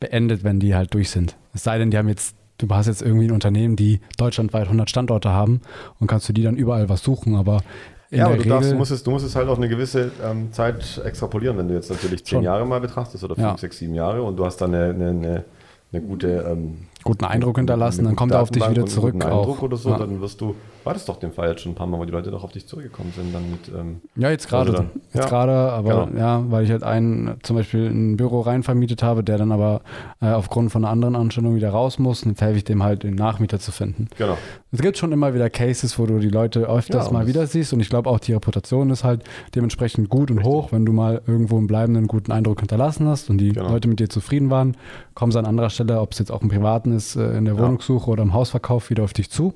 [0.00, 1.36] beendet, wenn die halt durch sind.
[1.54, 4.88] Es sei denn, die haben jetzt, du hast jetzt irgendwie ein Unternehmen, die deutschlandweit 100
[4.90, 5.60] Standorte haben
[6.00, 7.62] und kannst du die dann überall was suchen, aber
[8.10, 10.12] in ja, aber du, darfst, du, musst es, du musst es halt auch eine gewisse
[10.24, 12.44] ähm, Zeit extrapolieren, wenn du jetzt natürlich zehn Schon.
[12.44, 13.58] Jahre mal betrachtest oder fünf, Ja.
[13.58, 15.44] sechs, sieben Jahre und du hast dann eine, eine, eine,
[15.92, 19.58] eine gute ähm, guten Eindruck hinterlassen, dann kommt er auf dich wieder guten zurück Eindruck
[19.58, 19.62] auch.
[19.62, 19.98] oder so, Ja.
[19.98, 20.54] dann wirst du,
[20.84, 22.52] war das doch den Fall jetzt schon ein paar Mal, wo die Leute doch auf
[22.52, 24.70] dich zurückgekommen sind, dann mit ähm, Ja, jetzt gerade.
[24.70, 24.82] Also
[25.12, 26.18] jetzt ja, gerade, aber genau.
[26.18, 29.80] ja, weil ich halt einen, zum Beispiel ein Büro rein vermietet habe, der dann aber
[30.20, 32.24] äh, aufgrund von einer anderen Anstellung wieder raus muss.
[32.24, 34.08] Jetzt helfe ich dem halt, den Nachmieter zu finden.
[34.18, 34.36] genau.
[34.72, 37.72] Es gibt schon immer wieder Cases, wo du die Leute öfters Ja, mal wieder siehst.
[37.72, 40.70] Und ich glaube auch, die Reputation ist halt dementsprechend gut und hoch.
[40.70, 43.70] Wenn du mal irgendwo einen bleibenden guten Eindruck hinterlassen hast und die Genau.
[43.70, 44.76] Leute mit dir zufrieden waren,
[45.14, 47.54] kommen sie an anderer Stelle, ob es jetzt auch im Privaten ist, äh, in der
[47.54, 47.60] Ja.
[47.60, 49.52] Wohnungssuche oder im Hausverkauf, wieder auf dich zu.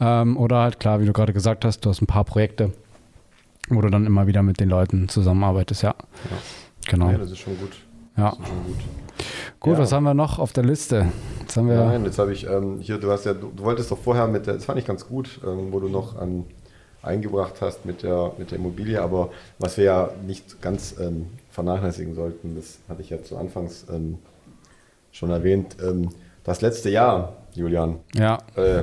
[0.00, 2.72] Ähm, oder halt klar, wie du gerade gesagt hast, du hast ein paar Projekte,
[3.68, 5.94] wo du dann immer wieder mit den Leuten zusammenarbeitest, ja.
[6.88, 7.10] Genau.
[7.10, 7.72] Ja, das ist schon gut.
[8.16, 8.30] Ja.
[8.30, 8.76] Das ist schon gut.
[9.60, 9.78] Gut, Ja.
[9.80, 11.06] was haben wir noch auf der Liste?
[11.40, 11.76] Jetzt haben wir.
[11.84, 14.46] Nein, jetzt habe ich ähm, hier, du hast ja, du, du wolltest doch vorher mit
[14.46, 16.44] der, das fand ich ganz gut, ähm, wo du noch an,
[17.02, 22.14] eingebracht hast mit der, mit der Immobilie, aber was wir ja nicht ganz ähm, vernachlässigen
[22.14, 24.18] sollten, das hatte ich ja zu Anfangs ähm,
[25.12, 26.10] schon erwähnt, ähm,
[26.50, 28.82] das letzte Jahr, Julian, Ja, äh,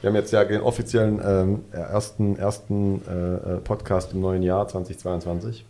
[0.00, 5.66] wir haben jetzt ja den offiziellen ähm, ersten, ersten äh, Podcast im neuen Jahr 2022.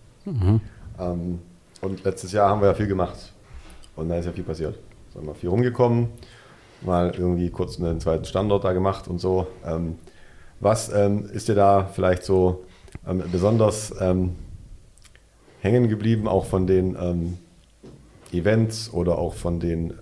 [1.00, 1.40] Ähm,
[1.80, 3.32] und letztes Jahr haben wir ja viel gemacht.
[3.96, 4.76] Und da ist ja viel passiert.
[5.12, 6.10] Da sind wir viel rumgekommen,
[6.80, 9.48] mal irgendwie kurz einen zweiten Standort da gemacht und so.
[9.66, 9.98] Ähm,
[10.60, 12.62] was ähm, ist dir da vielleicht so
[13.04, 14.36] ähm, besonders ähm,
[15.60, 17.36] hängen geblieben, auch von den
[18.32, 19.94] Events oder auch von den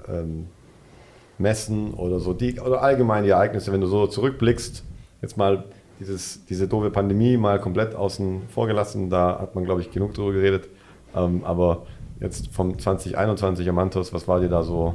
[1.40, 4.84] Messen oder so, die, oder allgemein die Ereignisse, wenn du so zurückblickst,
[5.22, 5.64] jetzt mal
[5.98, 10.14] dieses, diese doofe Pandemie mal komplett außen vor gelassen, da hat man, glaube ich, genug
[10.14, 10.68] drüber geredet.
[11.14, 11.86] Ähm, aber
[12.20, 14.94] jetzt vom 2021 Amantos, was war dir da so,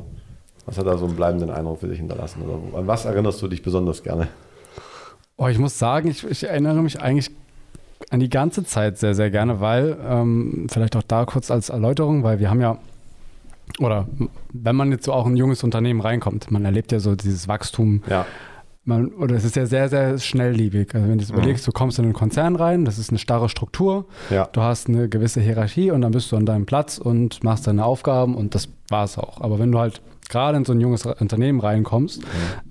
[0.65, 2.41] was hat da so einen bleibenden Eindruck für dich hinterlassen?
[2.43, 4.27] Oder an was erinnerst du dich besonders gerne?
[5.37, 7.29] Oh, ich muss sagen, ich, ich erinnere mich eigentlich
[8.09, 12.23] an die ganze Zeit sehr, sehr gerne, weil, ähm, vielleicht auch da kurz als Erläuterung,
[12.23, 12.77] weil wir haben ja,
[13.80, 14.07] oder
[14.53, 17.47] wenn man jetzt so auch in ein junges Unternehmen reinkommt, man erlebt ja so dieses
[17.47, 18.26] Wachstum, Ja,
[18.88, 20.93] man, oder es ist ja sehr, sehr schnelllebig.
[20.93, 21.32] Also wenn du Mhm.
[21.34, 24.88] überlegst, du kommst in einen Konzern rein, das ist eine starre Struktur, ja, du hast
[24.88, 28.53] eine gewisse Hierarchie und dann bist du an deinem Platz und machst deine Aufgaben und
[28.55, 29.41] das war es auch.
[29.41, 32.21] Aber wenn du halt gerade in so ein junges Unternehmen reinkommst,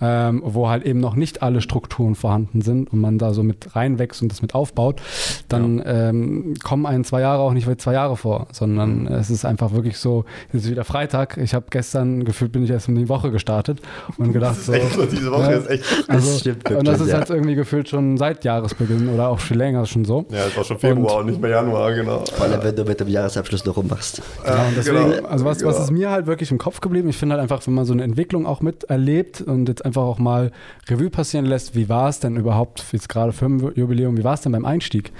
[0.00, 3.74] ähm, wo halt eben noch nicht alle Strukturen vorhanden sind und man da so mit
[3.74, 5.00] reinwächst und das mit aufbaut,
[5.48, 9.44] dann ähm, kommen einen zwei Jahre auch nicht wie zwei Jahre vor, sondern es ist
[9.44, 12.94] einfach wirklich so, es ist wieder Freitag, ich habe gestern, gefühlt bin ich erst in
[12.94, 13.80] die Woche gestartet
[14.18, 15.58] und gedacht so, echt so, diese Woche Ja.
[15.58, 17.18] ist echt, also, Das stimmt und das ist ja.
[17.18, 20.26] halt irgendwie gefühlt schon seit Jahresbeginn oder auch viel länger schon so.
[20.30, 22.24] ja, es war schon Februar und, nicht mehr Januar, genau.
[22.24, 24.22] vor allem, wenn du mit dem Jahresabschluss noch rummachst.
[24.46, 25.84] Ja, und deswegen, genau, also was, was genau.
[25.84, 27.08] ist mir halt wirklich im Kopf geblieben?
[27.08, 30.18] Ich finde halt einfach, wenn man so eine Entwicklung auch miterlebt und jetzt einfach auch
[30.18, 30.50] mal
[30.88, 34.52] Revue passieren lässt, wie war es denn überhaupt, jetzt gerade Firmenjubiläum, wie war es denn
[34.52, 35.12] beim Einstieg?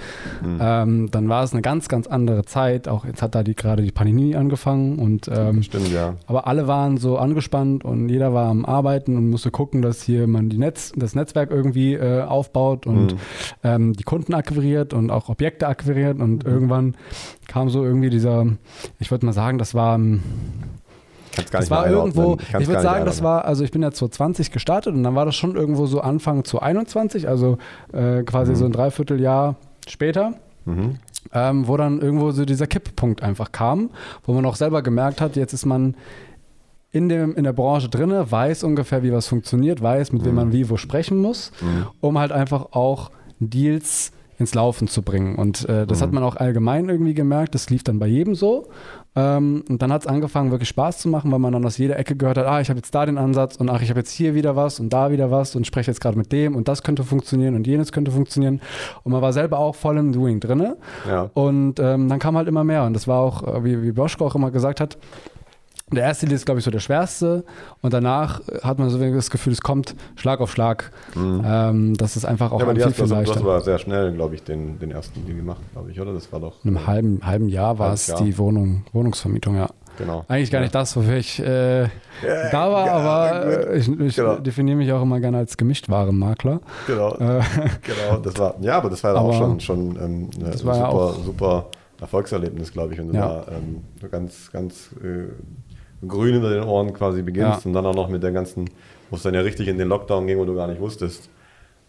[0.43, 0.57] Mhm.
[0.59, 2.87] Ähm, dann war es eine ganz, ganz andere Zeit.
[2.87, 6.15] Auch jetzt hat da die, gerade die Panini angefangen und ähm, Stimmt, ja.
[6.27, 10.27] aber alle waren so angespannt und jeder war am Arbeiten und musste gucken, dass hier
[10.27, 13.19] man die Netz, das Netzwerk irgendwie äh, aufbaut und mhm.
[13.63, 16.51] ähm, die Kunden akquiriert und auch Objekte akquiriert und mhm.
[16.51, 16.95] irgendwann
[17.47, 18.47] kam so irgendwie dieser,
[18.99, 19.99] ich würde mal sagen, das war
[21.51, 25.03] das war irgendwo, ich würde sagen, das war, also ich bin ja 2020 gestartet und
[25.03, 27.57] dann war das schon irgendwo so Anfang zu 21, also
[27.93, 28.55] äh, quasi mhm.
[28.55, 29.55] so ein Dreivierteljahr
[29.87, 30.33] später.
[30.65, 30.97] Mhm.
[31.33, 33.89] Ähm, wo dann irgendwo so dieser Kipppunkt einfach kam,
[34.25, 35.95] wo man auch selber gemerkt hat, jetzt ist man
[36.91, 40.27] in, dem, in der Branche drin, weiß ungefähr, wie was funktioniert, weiß, mit mhm.
[40.27, 41.87] wem man wie wo sprechen muss, mhm.
[41.99, 43.09] um halt einfach auch
[43.39, 45.35] Deals ins Laufen zu bringen.
[45.35, 46.03] Und äh, das mhm.
[46.03, 47.55] hat man auch allgemein irgendwie gemerkt.
[47.55, 48.67] Das lief dann bei jedem so.
[49.15, 51.97] Ähm, und dann hat es angefangen, wirklich Spaß zu machen, weil man dann aus jeder
[51.97, 54.11] Ecke gehört hat, ah, ich habe jetzt da den Ansatz und ach, ich habe jetzt
[54.11, 56.83] hier wieder was und da wieder was und spreche jetzt gerade mit dem und das
[56.83, 58.59] könnte funktionieren und jenes könnte funktionieren.
[59.03, 60.75] Und man war selber auch voll im Doing drin.
[61.07, 61.29] Ja.
[61.33, 62.83] Und ähm, dann kam halt immer mehr.
[62.83, 64.97] Und das war auch, äh, wie, wie Boschko auch immer gesagt hat,
[65.91, 67.43] der erste Lied ist, glaube ich, so der schwerste.
[67.81, 70.91] Und danach hat man so das Gefühl, es kommt Schlag auf Schlag.
[71.13, 71.43] Mhm.
[71.45, 73.35] Ähm, das ist einfach auch ja, viel, viel leichter.
[73.35, 76.13] Das war sehr schnell, glaube ich, den, den ersten Deal gemacht, glaube ich, oder?
[76.13, 76.63] Das war doch.
[76.63, 79.69] In einem halben, halben Jahr war es die Wohnung, Wohnungsvermietung, ja.
[79.97, 80.25] Genau.
[80.27, 81.89] Eigentlich gar nicht das, wofür ich äh, ja,
[82.51, 84.35] da war, ja, aber ich, ich genau.
[84.35, 86.59] definiere mich auch immer gerne als Gemischtwarenmakler.
[86.85, 87.13] Genau.
[87.13, 87.41] Äh,
[87.81, 91.67] genau, das war, ja, aber das war ja auch schon, schon ähm, ein super, super
[92.01, 95.29] Erfolgserlebnis, glaube ich, wenn du da ähm, ganz, ganz äh,
[96.05, 97.67] grün hinter den Ohren quasi beginnst ja.
[97.67, 98.69] und dann auch noch mit der ganzen,
[99.09, 101.29] wo es dann ja richtig in den Lockdown ging, wo du gar nicht wusstest,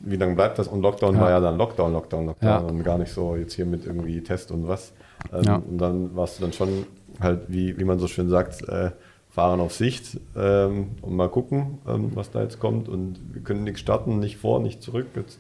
[0.01, 0.69] wie lange bleibt das?
[0.69, 1.21] Und Lockdown ja.
[1.21, 2.59] war ja dann Lockdown, Lockdown, Lockdown ja.
[2.59, 4.93] und gar nicht so jetzt hier mit irgendwie Test und was.
[5.33, 6.87] Ähm, und dann warst du dann schon
[7.21, 8.91] halt, wie, wie man so schön sagt, äh,
[9.31, 12.89] fahren auf Sicht ähm, und mal gucken, ähm, was da jetzt kommt.
[12.89, 15.07] Und wir können nichts starten, nicht vor, nicht zurück.
[15.15, 15.39] Jetzt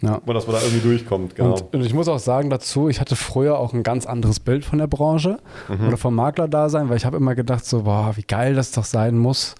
[0.00, 0.20] ja.
[0.24, 1.54] Und dass man da irgendwie durchkommt, genau.
[1.54, 4.64] Und, und, ich muss auch sagen dazu, ich hatte früher auch ein ganz anderes Bild
[4.64, 5.38] von der Branche
[5.68, 5.88] mhm.
[5.88, 9.18] oder vom Maklerdasein, weil ich habe immer gedacht so, boah, wie geil das doch sein
[9.18, 9.56] muss,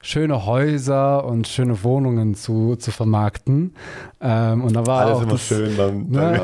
[0.00, 3.74] schöne Häuser und schöne Wohnungen zu, zu vermarkten.
[4.20, 6.06] Ähm, und da war Alles auch immer das, schön dann.
[6.10, 6.40] Ne,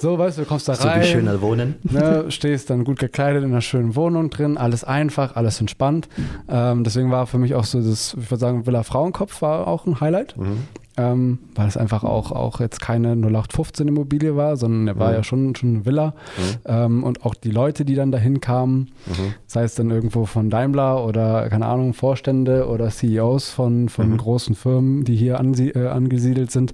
[0.00, 1.02] so, weißt du, du kommst da rein.
[1.02, 1.76] So wie schöner Wohnen.
[1.84, 6.08] Ne, stehst dann gut gekleidet in einer schönen Wohnung drin, alles einfach, alles entspannt.
[6.48, 9.86] Ähm, deswegen war für mich auch so das, ich würde sagen, Villa Frauenkopf war auch
[9.86, 10.36] ein Highlight.
[10.36, 10.64] Mhm
[10.98, 15.14] ähm, weil es einfach auch, auch jetzt keine 0815 Immobilie war, sondern er war mhm.
[15.14, 16.08] ja schon, schon eine Villa.
[16.08, 16.42] Mhm.
[16.66, 19.34] Ähm, und auch die Leute, die dann dahin kamen, mhm.
[19.46, 24.16] sei es dann irgendwo von Daimler oder, keine Ahnung, Vorstände oder CEOs von, von mhm.
[24.16, 26.72] großen Firmen, die hier äh, angesiedelt sind,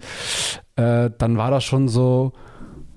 [0.77, 2.33] äh, dann war das schon so,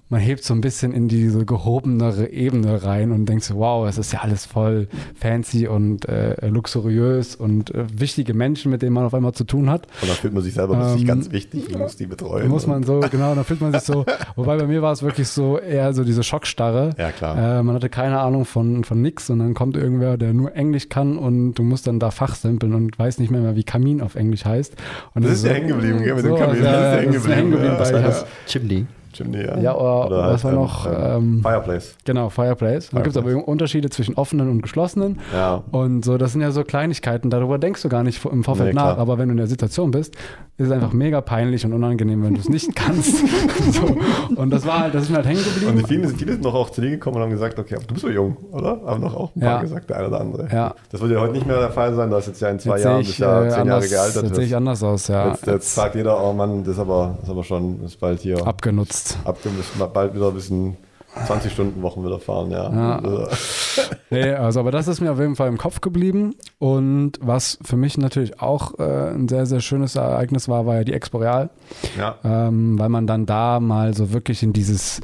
[0.10, 3.98] man hebt so ein bisschen in diese gehobenere Ebene rein und denkt so, wow, es
[3.98, 4.88] ist ja alles voll
[5.20, 9.70] fancy und äh, luxuriös und äh, wichtige Menschen, mit denen man auf einmal zu tun
[9.70, 9.88] hat.
[10.02, 12.48] Und dann fühlt man sich selber ähm, plötzlich ganz wichtig und muss die betreuen.
[12.48, 14.06] Muss man so, genau, dann fühlt man sich so,
[14.36, 16.92] wobei bei mir war es wirklich so eher so diese Schockstarre.
[16.98, 17.60] Ja, klar.
[17.60, 20.88] Äh, man hatte keine Ahnung von, von nix und dann kommt irgendwer, der nur Englisch
[20.88, 24.16] kann und du musst dann da fachsimpeln und weiß nicht mehr, mehr wie Kamin auf
[24.16, 24.76] Englisch heißt.
[25.16, 26.64] Und das, das ist ja so, hängen geblieben, gell, mit so, dem Kamin.
[26.64, 27.76] Ja, das ist hängen geblieben.
[27.78, 28.26] Ja, bei, ja.
[28.46, 28.86] Chimney.
[29.18, 29.58] Chimney, ja.
[29.58, 30.88] Ja, oder, oder was halt, war noch?
[31.18, 31.96] Ähm, Fireplace.
[32.06, 32.90] Genau, Fireplace.
[32.92, 35.20] Da gibt es aber Unterschiede zwischen offenen und geschlossenen.
[35.34, 35.64] Ja.
[35.72, 38.82] Und so, das sind ja so Kleinigkeiten, darüber denkst du gar nicht im Vorfeld nee,
[38.82, 38.98] nach.
[38.98, 40.16] Aber wenn du in der Situation bist,
[40.58, 43.18] ist es einfach mega peinlich und unangenehm, wenn du es nicht kannst.
[43.74, 43.96] so.
[44.36, 45.78] Und das war halt, das ist mir halt hängen geblieben.
[45.78, 48.02] Und viele, viele sind noch auch zu dir gekommen und haben gesagt, okay, du bist
[48.02, 48.82] so jung, oder?
[48.84, 49.62] Haben noch auch ein paar ja.
[49.62, 50.48] gesagt, der eine oder andere.
[50.52, 50.74] Ja.
[50.92, 52.76] Das wird ja heute nicht mehr der Fall sein, du hast jetzt ja in zwei
[52.76, 54.24] jetzt Jahren, bist ja äh, zehn anders, Jahre gealtert.
[54.24, 55.30] Jetzt sehe ich anders aus, ja.
[55.30, 58.22] Jetzt, jetzt, sagt jeder, oh Mann, das ist aber, das ist aber schon, ist bald
[58.22, 58.46] hier.
[58.48, 59.07] Abgenutzt.
[59.24, 60.78] Abgenutzt, bald wieder ein bisschen
[61.26, 62.72] 20 Stunden Wochen wieder fahren, ja.
[62.72, 63.00] ja.
[63.00, 63.28] Also.
[64.10, 66.36] nee, also aber das ist mir auf jeden Fall im Kopf geblieben.
[66.60, 70.84] Und was für mich natürlich auch äh, ein sehr, sehr schönes Ereignis war, war ja
[70.84, 71.50] die Expo Real.
[71.98, 72.16] Ja.
[72.24, 75.02] Ähm, weil man dann da mal so wirklich in dieses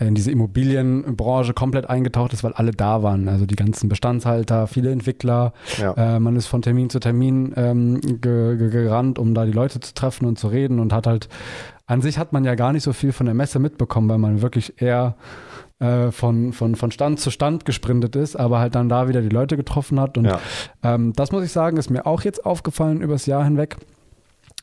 [0.00, 3.28] in diese Immobilienbranche komplett eingetaucht ist, weil alle da waren.
[3.28, 5.52] Also die ganzen Bestandshalter, viele Entwickler.
[5.78, 6.16] Ja.
[6.16, 9.78] Äh, man ist von Termin zu Termin ähm, ge ge gerannt, um da die Leute
[9.78, 11.28] zu treffen und zu reden und hat halt,
[11.86, 14.42] an sich hat man ja gar nicht so viel von der Messe mitbekommen, weil man
[14.42, 15.16] wirklich eher
[15.80, 19.28] äh, von, von, von Stand zu Stand gesprintet ist, aber halt dann da wieder die
[19.28, 20.16] Leute getroffen hat.
[20.16, 20.40] Und ja.
[20.82, 23.76] ähm, das muss ich sagen, ist mir auch jetzt aufgefallen übers Jahr hinweg.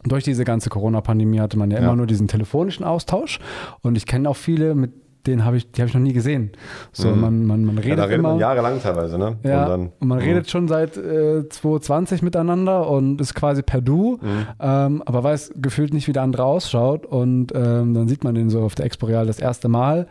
[0.03, 3.39] Durch diese ganze Corona-Pandemie hatte man ja, ja, immer nur diesen telefonischen Austausch.
[3.81, 4.91] Und ich kenne auch viele, mit
[5.27, 6.51] den habe ich, die habe ich noch nie gesehen.
[6.91, 7.21] So, mhm.
[7.21, 8.29] man, man, man redet ja, da redet immer.
[8.29, 9.37] Man jahrelang teilweise, ne?
[9.43, 10.23] Ja, und, dann, und man mh.
[10.23, 14.47] redet schon seit äh, 2020 miteinander und ist quasi per Du, mhm.
[14.59, 17.05] ähm, aber weiß gefühlt nicht, wie der andere ausschaut.
[17.05, 20.07] Und ähm, dann sieht man den so auf der Expo Real das erste Mal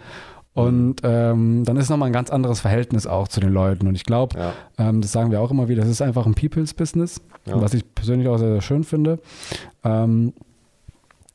[0.53, 3.87] Und ähm, dann ist nochmal ein ganz anderes Verhältnis auch zu den Leuten.
[3.87, 4.53] Und ich glaube, Ja.
[4.79, 7.61] ähm, das sagen wir auch immer wieder, das ist einfach ein People's Business, Ja.
[7.61, 9.21] was ich persönlich auch sehr, sehr schön finde.
[9.85, 10.33] Ähm,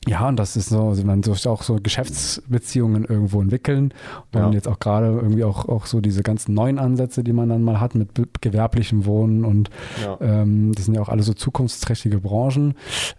[0.06, 3.92] ja, und das ist so, also man durfte auch so Geschäftsbeziehungen irgendwo entwickeln.
[4.32, 4.50] Und Ja.
[4.50, 7.80] jetzt auch gerade irgendwie auch, auch so diese ganzen neuen Ansätze, die man dann mal
[7.80, 8.08] hat mit
[8.40, 9.70] gewerblichem Wohnen und
[10.02, 10.16] Ja.
[10.20, 12.74] ähm, das sind ja auch alle so zukunftsträchtige Branchen.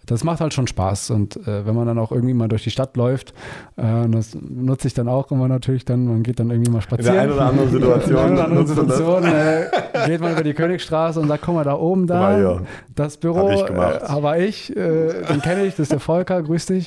[0.06, 1.10] Das macht halt schon Spaß.
[1.10, 3.34] Und äh, wenn man dann auch irgendwie mal durch die Stadt läuft,
[3.76, 6.82] äh, das nutze ich dann auch immer natürlich dann, man geht dann irgendwie mal In
[6.82, 7.14] spazieren.
[7.14, 8.32] der einen oder anderen In der einen Situation.
[8.32, 8.66] oder anderen.
[8.66, 12.60] Situation äh, geht man über die Königstraße und sagt, guck mal, da oben da,
[12.94, 14.00] das Büro, Hab ich gemacht.
[14.08, 16.77] äh, war ich, äh, den kenne ich, das ist der Volker, grüß dich.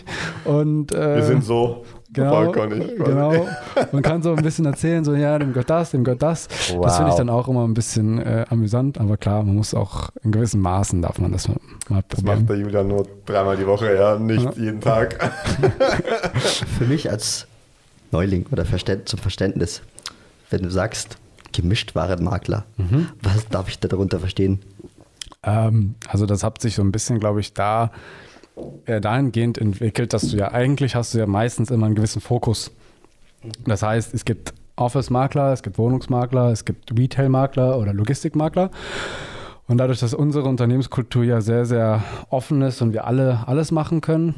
[0.46, 1.84] Und, äh, Wir sind so.
[2.14, 3.48] Genau, ich genau.
[3.94, 6.50] Man kann so ein bisschen erzählen, so ja, dem gehört das, dem gehört das.
[6.50, 6.94] Das Wow.
[6.98, 10.34] finde ich dann auch immer ein bisschen äh, amüsant, aber klar, man muss auch in
[10.34, 11.56] gewissen Maßen darf man das mal
[11.88, 14.52] mal Das macht der Julian nur dreimal die Woche, ja, nicht Ja.
[14.58, 15.20] jeden Tag.
[16.78, 17.48] Für mich als
[18.12, 19.82] Neuling oder Verständ, zum Verständnis,
[20.50, 21.16] wenn du sagst,
[21.54, 22.66] Gemischtwarenmakler,
[23.24, 24.60] was darf ich da darunter verstehen?
[25.44, 27.92] Ähm, also das hat sich so ein bisschen, glaube ich, da
[28.86, 32.72] äh, dahingehend entwickelt, dass du ja eigentlich hast du ja meistens immer einen gewissen Fokus.
[33.66, 38.72] Das heißt, es gibt Office-Makler, es gibt Wohnungsmakler, es gibt Retail-Makler oder Logistikmakler.
[39.68, 44.02] Und dadurch, dass unsere Unternehmenskultur ja sehr, sehr offen ist und wir alle alles machen
[44.02, 44.36] können,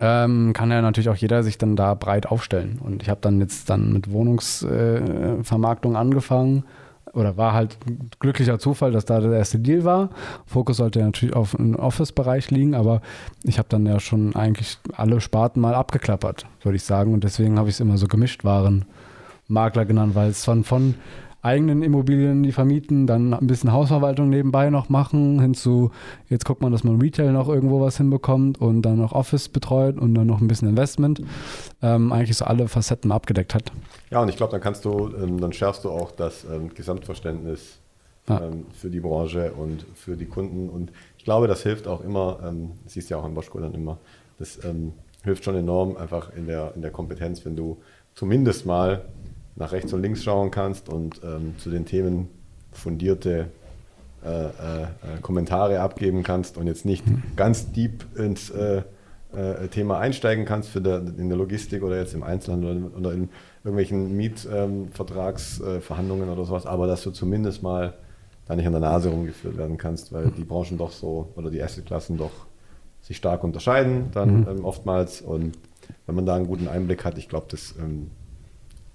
[0.00, 2.80] ähm, kann ja natürlich auch jeder sich dann da breit aufstellen.
[2.82, 6.64] Und ich habe dann jetzt dann mit Wohnungsvermarktung äh, angefangen
[7.12, 7.76] oder war halt
[8.20, 10.10] glücklicher Zufall, dass da der erste Deal war.
[10.46, 13.02] Fokus sollte ja natürlich auf den Office-Bereich liegen, aber
[13.44, 17.12] ich habe dann ja schon eigentlich alle Sparten mal abgeklappert, würde ich sagen.
[17.12, 18.86] Und deswegen habe ich es immer so gemischt waren
[19.48, 20.94] Makler genannt, weil es von, von
[21.42, 25.90] eigenen Immobilien, die vermieten, dann ein bisschen Hausverwaltung nebenbei noch machen, hinzu,
[26.28, 29.98] jetzt guckt man, dass man Retail noch irgendwo was hinbekommt und dann noch Office betreut
[29.98, 31.20] und dann noch ein bisschen Investment,
[31.82, 33.72] ähm, eigentlich so alle Facetten abgedeckt hat.
[34.10, 37.78] Ja, und ich glaube, dann kannst du, ähm, dann schärfst du auch das ähm, Gesamtverständnis
[38.28, 38.40] Ja.
[38.40, 40.68] ähm, für die Branche und für die Kunden.
[40.68, 43.58] Und ich glaube, das hilft auch immer, ähm, das siehst du ja auch in Boschko
[43.58, 43.98] dann immer,
[44.38, 44.92] das ähm,
[45.24, 47.78] hilft schon enorm einfach in der, in der Kompetenz, wenn du
[48.14, 49.02] zumindest mal
[49.56, 52.28] nach rechts und links schauen kannst und ähm, zu den Themen
[52.72, 53.48] fundierte
[54.24, 54.86] äh, äh, äh,
[55.20, 57.02] Kommentare abgeben kannst und jetzt nicht
[57.34, 58.82] ganz deep ins äh,
[59.34, 63.12] äh, Thema einsteigen kannst für der, in der Logistik oder jetzt im Einzelhandel oder, oder
[63.14, 63.30] in
[63.64, 67.94] irgendwelchen Mietvertragsverhandlungen oder sowas, aber dass du zumindest mal
[68.46, 71.60] da nicht an der Nase rumgeführt werden kannst, weil die Branchen doch so oder die
[71.60, 72.46] Assetklassen doch
[73.00, 75.58] sich stark unterscheiden dann ähm, oftmals und
[76.06, 78.12] wenn man da einen guten Einblick hat, ich glaube, das ähm,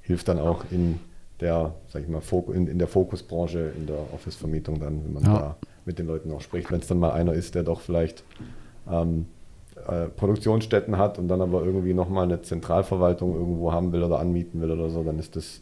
[0.08, 0.99] hilft dann auch in
[1.39, 2.22] der, sag ich mal,
[2.53, 5.38] in, in der Fokusbranche, in der Office-Vermietung dann, wenn man Ja.
[5.39, 5.55] da
[5.86, 6.72] mit den Leuten auch spricht.
[6.72, 8.24] Wenn es dann mal einer ist, der doch vielleicht
[8.91, 9.28] ähm,
[9.88, 14.62] äh, Produktionsstätten hat und dann aber irgendwie nochmal eine Zentralverwaltung irgendwo haben will oder anmieten
[14.62, 15.62] will oder so, dann ist das,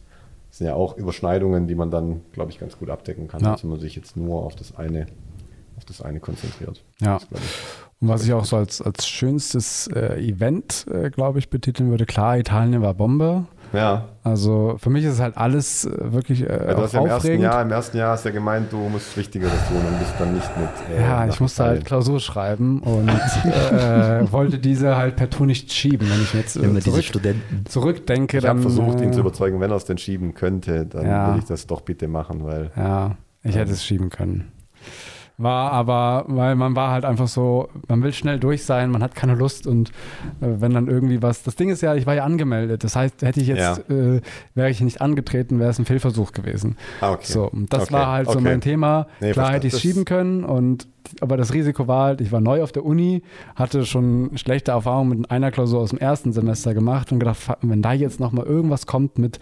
[0.50, 3.58] das sind ja auch Überschneidungen, die man dann, glaube ich, ganz gut abdecken kann, Ja.
[3.62, 5.08] wenn man sich jetzt nur auf das eine,
[5.78, 6.82] auf das eine konzentriert.
[7.02, 7.20] Ja.
[7.30, 7.41] Das.
[8.02, 12.06] Und was ich auch so als, als schönstes äh, Event, äh, glaube ich, betiteln würde,
[12.06, 13.46] klar, Italien war Bombe.
[13.76, 17.00] Ja, Also für mich ist es halt alles äh, wirklich äh, Ja, du hast ja
[17.02, 17.44] im ersten aufregend.
[17.44, 20.34] Jahr, im ersten Jahr hast du ja gemeint, du musst Wichtigeres tun und bist dann
[20.34, 20.98] nicht mit.
[20.98, 25.72] äh, Ja, ich musste halt Klausur schreiben und äh, wollte diese halt per Tour nicht
[25.74, 26.10] schieben.
[26.10, 27.66] Wenn ich jetzt äh, zurück, Studenten.
[27.68, 28.50] zurückdenke, Ich dann.
[28.58, 31.32] habe versucht, ihn äh, zu überzeugen, wenn er es denn schieben könnte, dann Ja.
[31.34, 32.72] will ich das doch bitte machen, weil.
[32.76, 34.52] Ja, ich hätte es schieben können.
[35.38, 39.16] War aber, weil man war halt einfach so, man will schnell durch sein, man hat
[39.16, 39.90] keine Lust und
[40.40, 43.22] äh, wenn dann irgendwie was, das Ding ist ja, ich war ja angemeldet, das heißt,
[43.22, 44.22] hätte ich jetzt, äh,
[44.54, 46.78] wäre ich nicht angetreten, wäre es ein Fehlversuch gewesen.
[47.02, 47.26] Ah, okay.
[47.26, 48.44] So, und das Okay, war halt so okay.
[48.44, 49.08] mein Thema.
[49.20, 49.56] Nee, Klar verstehe.
[49.56, 50.88] hätte ich es schieben können und
[51.22, 53.24] aber das Risiko war halt, ich war neu auf der Uni,
[53.56, 57.82] hatte schon schlechte Erfahrungen mit einer Klausur aus dem ersten Semester gemacht und gedacht, wenn
[57.82, 59.39] da jetzt nochmal irgendwas kommt mit,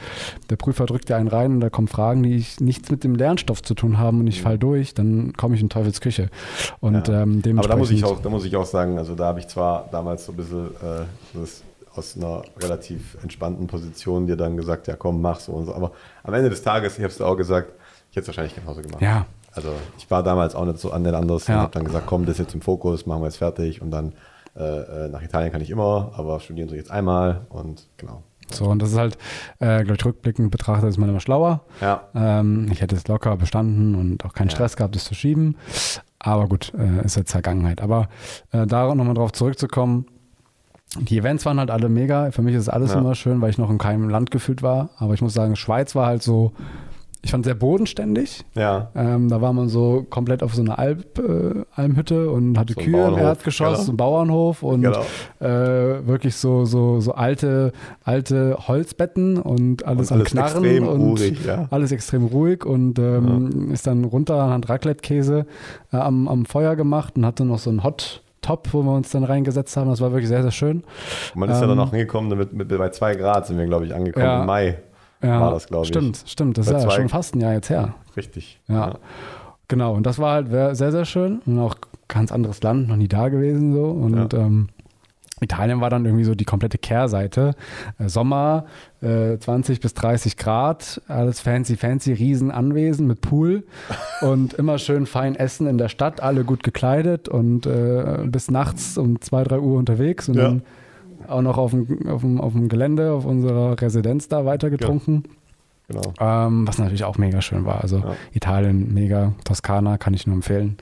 [0.50, 3.16] der Prüfer drückt ja einen rein und da kommen Fragen, die ich nichts mit dem
[3.16, 6.30] Lernstoff zu tun haben und ich fall durch, dann komme ich in Teufels Küche.
[6.80, 7.24] Und Ja.
[7.24, 7.60] ähm, dementsprechend.
[7.60, 9.88] Aber da muss, ich auch, da muss ich auch sagen, also da habe ich zwar
[9.92, 11.64] damals so ein bisschen äh, das
[11.96, 15.76] aus einer relativ entspannten Position dir dann gesagt, ja komm, mach so und so.
[15.76, 15.92] Aber
[16.24, 17.72] am Ende des Tages, ich habe es dir auch gesagt,
[18.10, 19.02] ich hätte es wahrscheinlich genauso gemacht.
[19.02, 19.26] Ja,
[19.56, 21.56] Also ich war damals auch nicht so an den anders Ja.
[21.56, 23.92] und habe dann gesagt, komm, das ist jetzt im Fokus, machen wir jetzt fertig und
[23.92, 24.14] dann
[24.58, 24.64] äh,
[25.06, 28.22] äh, nach Italien kann ich immer, aber studieren soll ich jetzt einmal und genau.
[28.52, 29.18] so und das ist halt,
[29.60, 31.62] äh, glaube ich, rückblickend betrachtet ist man immer schlauer.
[31.82, 34.56] Ja, Ähm, ich hätte es locker bestanden und auch keinen Ja.
[34.56, 35.56] Stress gehabt, es zu schieben.
[36.20, 37.82] Aber gut, äh, ist jetzt Vergangenheit.
[37.82, 38.08] Aber
[38.52, 40.06] äh, da nochmal drauf zurückzukommen,
[41.00, 42.30] die Events waren halt alle mega.
[42.32, 43.00] Für mich ist alles Ja.
[43.00, 44.92] immer schön, weil ich noch in keinem Land gefühlt war.
[45.00, 46.54] Aber ich muss sagen, Schweiz war halt so
[47.26, 48.44] ich fand sehr bodenständig.
[48.54, 48.90] Ja.
[48.96, 52.82] Ähm, da war man so komplett auf so einer Alp, äh, Almhütte und hatte So
[52.82, 53.84] Kühe im Erdgeschoss, genau.
[53.86, 55.00] so ein Bauernhof und Genau.
[55.40, 57.72] äh, wirklich so, so, so alte,
[58.04, 61.68] alte Holzbetten und alles, Und alles am Knarren extrem und ruhig, ja.
[61.72, 65.46] alles extrem ruhig und ähm, ist dann runter, hat Raclette-Käse
[65.94, 69.10] äh, am, am Feuer gemacht und hatte noch so einen Hot Top, wo wir uns
[69.12, 69.90] dann reingesetzt haben.
[69.90, 70.84] Das war wirklich sehr, sehr schön.
[71.34, 73.86] Man ist ja dann Ähm, auch hingekommen, damit, mit, bei zwei Grad sind wir, glaube
[73.86, 74.42] ich, angekommen Ja.
[74.42, 74.80] im Mai.
[75.24, 75.88] Ja, War das, glaub ich.
[75.88, 76.58] Stimmt, stimmt.
[76.58, 77.96] Das Bei ist ja schon fast ein Jahr jetzt her.
[78.18, 78.60] Richtig.
[78.68, 78.96] Ja.
[79.70, 81.76] Genau, und das war halt sehr, sehr schön und auch
[82.08, 83.86] ganz anderes Land, noch nie da gewesen so.
[83.86, 84.40] Und Ja.
[84.40, 84.68] ähm,
[85.42, 87.56] Italien war dann irgendwie so die komplette Kehrseite.
[87.98, 88.66] Äh, Sommer,
[89.02, 93.64] äh, 20 bis 30 Grad, alles fancy, fancy, Riesenanwesen mit Pool
[94.22, 98.98] und immer schön fein essen in der Stadt, alle gut gekleidet und äh, bis nachts
[98.98, 100.44] um 2, 3 Uhr unterwegs und Ja.
[100.44, 100.62] dann
[101.28, 105.24] auch noch auf dem, auf, dem, auf dem Gelände, auf unserer Residenz da weiter getrunken.
[105.88, 106.14] Genau.
[106.20, 107.82] Ähm, was natürlich auch mega schön war.
[107.82, 108.16] Also Ja.
[108.32, 110.78] Italien mega, Toskana kann ich nur empfehlen.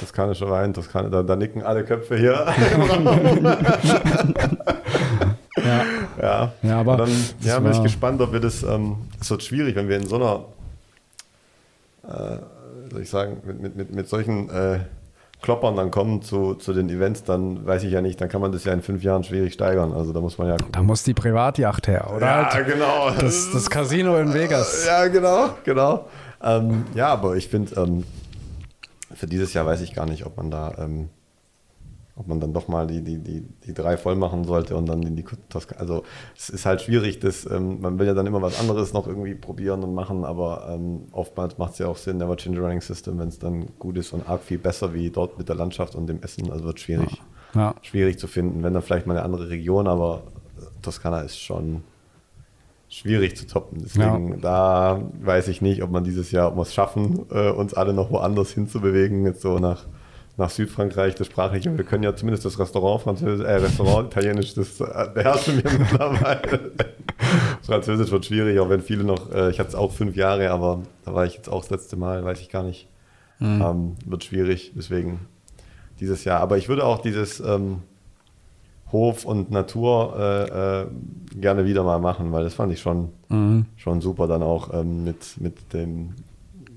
[0.00, 2.46] Toskanische Wein, Toskana, da, da nicken alle Köpfe hier.
[5.56, 5.84] Ja,
[6.20, 6.52] ja.
[6.62, 7.10] ja aber Und dann
[7.40, 8.62] ja, bin ich gespannt, ob wir das.
[8.62, 10.44] Ähm, es wird schwierig, wenn wir in so einer,
[12.08, 12.38] äh,
[12.90, 14.80] soll ich sagen, mit, mit, mit, mit solchen äh,
[15.42, 18.52] Kloppern dann kommen zu, zu den Events, dann weiß ich ja nicht, dann kann man
[18.52, 19.92] das ja in fünf Jahren schwierig steigern.
[19.92, 20.56] Also da muss man ja.
[20.70, 22.26] da muss die Privatjacht her, oder?
[22.26, 23.10] ja, halt genau.
[23.20, 24.86] das, das Casino in Vegas.
[24.86, 26.06] Ja, genau, genau.
[26.42, 28.04] Ähm, ja, aber ich finde, ähm,
[29.14, 31.08] für dieses Jahr weiß ich gar nicht, ob man da, ähm,
[32.14, 35.02] ob man dann doch mal die, die, die, die drei voll machen sollte und dann
[35.02, 35.80] in die Toskana.
[35.80, 36.02] Also
[36.36, 39.34] es ist halt schwierig, das, ähm, man will ja dann immer was anderes noch irgendwie
[39.34, 43.18] probieren und machen, aber ähm, oftmals macht es ja auch Sinn, Never Change Running System,
[43.18, 46.06] wenn es dann gut ist und arg viel besser wie dort mit der Landschaft und
[46.06, 46.50] dem Essen.
[46.50, 47.22] Also wird schwierig,
[47.54, 47.74] Ja.
[47.80, 48.62] schwierig zu finden.
[48.62, 50.22] Wenn dann vielleicht mal eine andere Region, aber
[50.82, 51.82] Toskana ist schon
[52.90, 53.78] schwierig zu toppen.
[53.82, 57.72] Deswegen, da weiß ich nicht, ob man dieses Jahr, ob wir es schaffen, äh, uns
[57.72, 59.86] alle noch woanders hinzubewegen, jetzt so nach,
[60.36, 61.76] nach Südfrankreich, das sprachliche.
[61.76, 66.72] Wir können ja zumindest das Restaurant Französisch, äh, Restaurant Italienisch, das äh, beherrschen wir mittlerweile.
[67.62, 70.80] Französisch wird schwierig, auch wenn viele noch, äh, ich hatte es auch fünf Jahre, aber
[71.04, 72.88] da war ich jetzt auch das letzte Mal, weiß ich gar nicht.
[73.40, 75.18] Ähm, wird schwierig, deswegen
[75.98, 76.40] dieses Jahr.
[76.40, 77.80] Aber ich würde auch dieses ähm,
[78.92, 80.86] Hof und Natur äh, äh,
[81.40, 83.66] gerne wieder mal machen, weil das fand ich schon, Mhm.
[83.76, 86.14] schon super dann auch ähm, mit, mit dem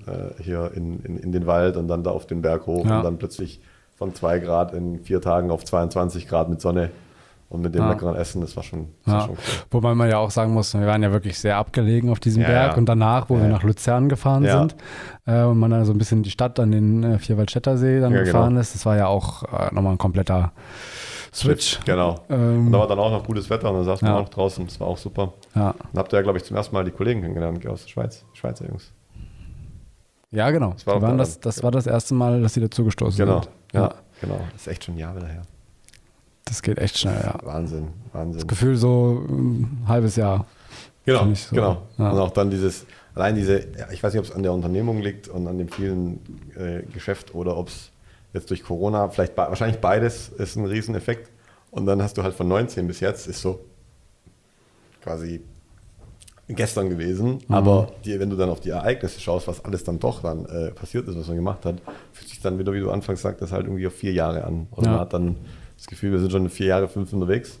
[0.06, 2.98] äh, hier in, in, in den Wald und dann da auf den Berg hoch Ja.
[2.98, 3.60] und dann plötzlich
[3.96, 6.90] von 2 Grad in vier Tagen auf 22 Grad mit Sonne
[7.48, 7.90] und mit dem Ja.
[7.90, 9.26] leckeren Essen, das war schon, das war Ja.
[9.26, 9.54] schon cool.
[9.70, 12.48] Wobei man ja auch sagen muss, wir waren ja wirklich sehr abgelegen auf diesem Ja,
[12.48, 14.74] Berg und danach, wo wir nach Luzern gefahren sind
[15.26, 18.12] äh, und man dann so ein bisschen die Stadt an den äh, Vierwaldstätter See dann
[18.12, 18.60] gefahren genau.
[18.60, 20.52] ist, das war ja auch äh, nochmal ein kompletter
[21.32, 21.78] Switch.
[21.84, 22.16] Genau.
[22.30, 24.28] Ähm, Und da war dann auch noch gutes Wetter und dann saß man auch noch
[24.28, 25.32] draußen, das war auch super.
[25.54, 25.74] ja.
[25.92, 28.24] Dann habt ihr ja, glaube ich, zum ersten Mal die Kollegen kennengelernt aus der Schweiz,
[28.32, 28.92] Schweizer Jungs.
[30.30, 30.70] Ja, genau.
[30.70, 33.42] war Die auch waren da das, das war das erste Mal, dass sie dazugestoßen Genau,
[33.42, 33.50] sind.
[33.72, 34.40] ja, genau.
[34.52, 35.42] Das ist echt schon ein Jahr wieder her.
[36.44, 37.38] Das geht echt schnell, ja.
[37.42, 38.46] Wahnsinn, Wahnsinn.
[38.46, 40.46] Gefühl so ein halbes Jahr.
[41.04, 41.54] Genau, so.
[41.54, 41.82] genau.
[41.98, 42.10] Ja.
[42.10, 45.00] Und auch dann dieses, allein diese, ja, ich weiß nicht, ob es an der Unternehmung
[45.00, 46.20] liegt und an dem vielen
[46.56, 47.90] äh, Geschäft oder ob es
[48.32, 51.30] jetzt durch Corona, vielleicht wahrscheinlich beides ist ein Rieseneffekt.
[51.70, 53.60] Und dann hast du halt von 19 bis jetzt, ist so
[55.02, 55.42] quasi
[56.48, 57.38] gestern gewesen.
[57.48, 57.54] Mhm.
[57.54, 60.70] Aber die, wenn du dann auf die Ereignisse schaust, was alles dann doch dann äh,
[60.70, 61.76] passiert ist, was man gemacht hat,
[62.12, 64.66] fühlt sich dann wieder, wie du anfangs sagtest, halt irgendwie auf vier Jahre an.
[64.70, 64.92] Und Ja.
[64.92, 65.36] man hat dann
[65.76, 67.58] das Gefühl, wir sind schon vier Jahre, fünf unterwegs.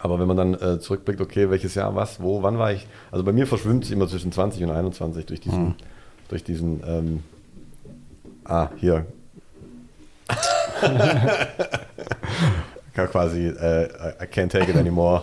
[0.00, 2.86] Aber wenn man dann äh, zurückblickt, okay, welches Jahr, was, wo, wann war ich?
[3.10, 5.74] Also bei mir verschwimmt es immer zwischen 20 und 21 durch diesen, Mhm.
[6.28, 7.22] durch diesen, ähm,
[8.44, 9.06] ah, hier.
[12.94, 13.84] Quasi, äh,
[14.22, 15.22] I can't take it anymore,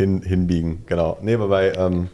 [0.00, 1.18] hin, hinbiegen, genau.
[1.20, 2.08] Nee, aber bei, ähm,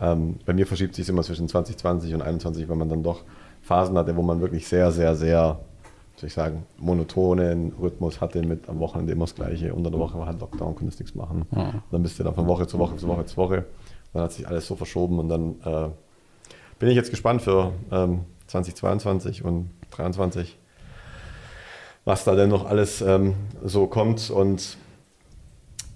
[0.00, 3.22] ähm, bei mir verschiebt sich immer zwischen 2020 und 21, weil man dann doch
[3.62, 5.58] Phasen hatte, wo man wirklich sehr, sehr, sehr,
[6.16, 9.74] soll ich sagen, monotonen Rhythmus hatte mit am Wochenende immer das Gleiche.
[9.74, 11.46] Unter der Woche war halt Lockdown, konntest nichts machen.
[11.90, 13.64] Dann bist du dann von Woche zu Woche zu Woche zu Woche.
[14.12, 15.88] Dann hat sich alles so verschoben und dann äh,
[16.78, 20.56] bin ich jetzt gespannt für ähm, 2022 und 2023,
[22.04, 24.78] was da denn noch alles ähm, so kommt und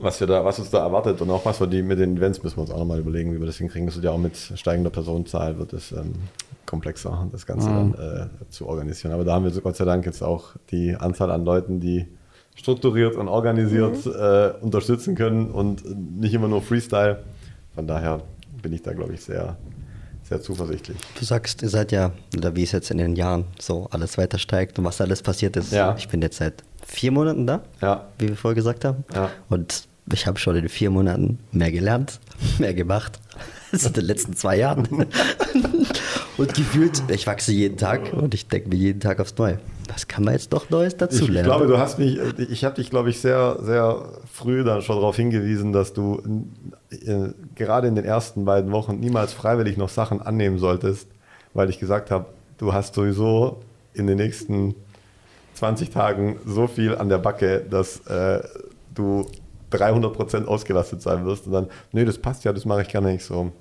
[0.00, 2.42] was wir da, was uns da erwartet und auch was wir die mit den Events
[2.42, 3.86] müssen wir uns auch nochmal überlegen, wie wir das hinkriegen.
[3.86, 6.14] Das wird ja auch mit steigender Personenzahl wird es ähm,
[6.66, 9.12] komplexer, das Ganze dann äh, zu organisieren.
[9.12, 12.06] Aber da haben wir so Gott sei Dank jetzt auch die Anzahl an Leuten, die
[12.54, 15.84] strukturiert und organisiert äh, unterstützen können und
[16.18, 17.22] nicht immer nur Freestyle.
[17.74, 18.22] Von daher
[18.62, 19.56] bin ich da, glaube ich, sehr,
[20.22, 20.96] sehr zuversichtlich.
[21.18, 24.38] Du sagst, ihr seid ja, oder wie es jetzt in den Jahren so alles weiter
[24.38, 25.72] steigt und was alles passiert ist.
[25.72, 25.94] Ja.
[25.96, 29.04] Ich bin jetzt seit vier Monaten da, Ja, wie wir vorher gesagt haben.
[29.14, 29.30] Ja.
[29.48, 32.20] Und ich habe schon in vier Monaten mehr gelernt,
[32.58, 33.20] mehr gemacht
[33.72, 34.88] als in den letzten zwei Jahren.
[36.36, 39.58] und gefühlt, ich wachse jeden Tag und ich denke mir jeden Tag aufs Neue.
[39.92, 41.38] Was kann man jetzt doch Neues dazu lernen?
[41.38, 44.96] Ich glaube, du hast mich, ich habe dich, glaube ich, sehr, sehr früh dann schon
[44.96, 46.22] darauf hingewiesen, dass du
[46.90, 51.08] äh, gerade in den ersten beiden Wochen niemals freiwillig noch Sachen annehmen solltest,
[51.54, 52.26] weil ich gesagt habe,
[52.58, 54.76] du hast sowieso in den nächsten
[55.54, 58.42] 20 Tagen so viel an der Backe, dass äh,
[58.94, 59.26] du
[59.72, 63.24] 300% ausgelastet sein wirst und dann, nee, das passt ja, das mache ich gerne nicht
[63.24, 63.52] so.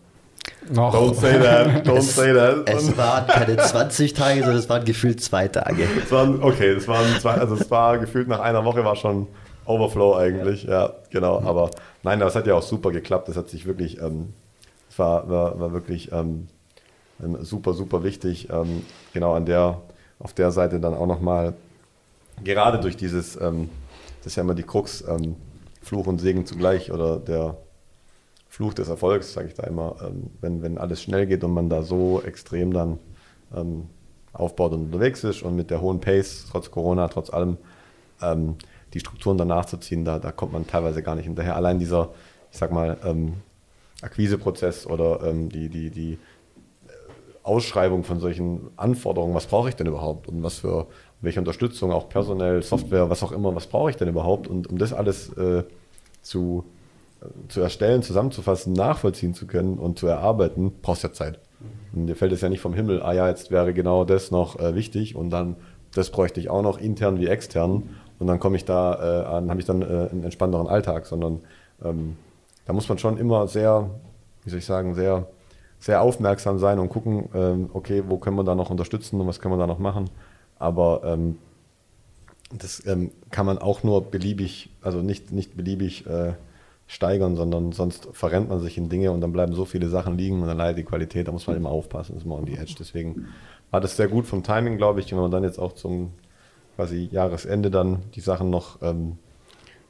[0.71, 0.93] Noch.
[0.93, 2.67] Don't say that, don't Es- say that.
[2.69, 5.83] Es waren keine 20 Tage, sondern es waren gefühlt zwei Tage.
[6.03, 9.27] Es waren, okay, es waren zwei, also es war gefühlt nach einer Woche war schon
[9.65, 11.39] Overflow eigentlich, ja, genau.
[11.41, 11.69] Aber
[12.03, 13.27] nein, das hat ja auch super geklappt.
[13.27, 14.33] Das hat sich wirklich, ähm,
[14.89, 16.47] es war, war, war wirklich ähm,
[17.23, 18.49] ähm, super, super wichtig.
[18.51, 18.83] Ähm,
[19.13, 19.79] genau an der,
[20.19, 21.53] auf der Seite dann auch nochmal,
[22.43, 23.69] gerade durch dieses, ähm,
[24.19, 25.35] das ist ja immer die Krux, ähm,
[25.89, 27.57] Fluch und Segen zugleich oder der
[28.47, 31.67] Fluch des Erfolgs, sage ich da immer, ähm, wenn, wenn alles schnell geht und man
[31.67, 32.99] da so extrem dann
[33.55, 33.87] ähm,
[34.31, 37.57] aufbaut und unterwegs ist und mit der hohen Pace, trotz Corona, trotz allem,
[38.21, 38.55] ähm,
[38.93, 41.55] die Strukturen danach zu ziehen, da, da kommt man teilweise gar nicht hinterher.
[41.55, 42.09] Allein dieser,
[42.51, 43.33] ich sag mal, ähm,
[44.03, 46.17] Akquiseprozess oder ähm, die, die, die äh,
[47.41, 50.85] Ausschreibung von solchen Anforderungen, was brauche ich denn überhaupt und was für
[51.21, 54.77] welche Unterstützung, auch personell, Software, was auch immer, was brauche ich denn überhaupt und um
[54.77, 55.63] das alles äh,
[56.21, 56.65] zu,
[57.47, 61.39] zu erstellen, zusammenzufassen, nachvollziehen zu können und zu erarbeiten, brauchst ja Zeit.
[61.93, 64.59] Und dir fällt es ja nicht vom Himmel, ah ja, jetzt wäre genau das noch
[64.59, 65.55] äh, wichtig und dann
[65.93, 67.89] das bräuchte ich auch noch intern wie extern
[68.19, 71.41] und dann komme ich da äh, an, habe ich dann äh, einen entspannteren Alltag, sondern
[71.83, 72.15] ähm,
[72.65, 73.89] da muss man schon immer sehr,
[74.43, 75.27] wie soll ich sagen, sehr,
[75.79, 79.39] sehr aufmerksam sein und gucken, ähm, okay, wo können wir da noch unterstützen und was
[79.39, 80.09] können wir da noch machen.
[80.59, 81.37] Aber ähm,
[82.51, 86.33] das ähm, kann man auch nur beliebig, also nicht, nicht beliebig äh,
[86.87, 90.41] steigern, sondern sonst verrennt man sich in Dinge und dann bleiben so viele Sachen liegen
[90.41, 92.75] und dann leidet die Qualität, da muss man immer aufpassen, ist immer on die Edge.
[92.79, 93.27] Deswegen
[93.69, 96.11] war das sehr gut vom Timing, glaube ich, wenn man dann jetzt auch zum
[96.75, 99.17] quasi Jahresende dann die Sachen noch ähm,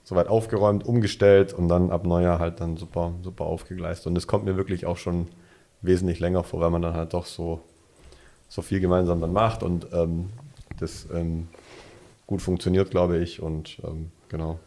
[0.03, 4.07] soweit aufgeräumt, umgestellt und dann ab Neujahr halt dann super, super aufgegleist.
[4.07, 5.27] Und das kommt mir wirklich auch schon
[5.81, 7.61] wesentlich länger vor, weil man dann halt doch so,
[8.49, 10.29] so viel gemeinsam dann macht und ähm,
[10.79, 11.47] das ähm,
[12.29, 13.41] gut funktioniert, glaube ich.
[13.41, 14.59] Und ähm, genau,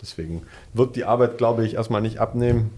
[0.00, 0.42] deswegen
[0.72, 2.70] wird die Arbeit, glaube ich, erstmal nicht abnehmen.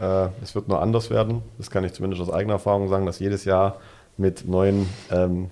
[0.00, 1.42] Äh, es wird nur anders werden.
[1.56, 3.76] Das kann ich zumindest aus eigener Erfahrung sagen, dass jedes Jahr
[4.16, 5.50] mit neuen ähm,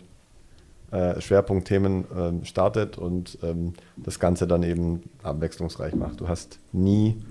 [0.90, 6.20] äh, Schwerpunktthemen ähm, startet und ähm, das Ganze dann eben abwechslungsreich macht.
[6.20, 7.22] Du hast nie,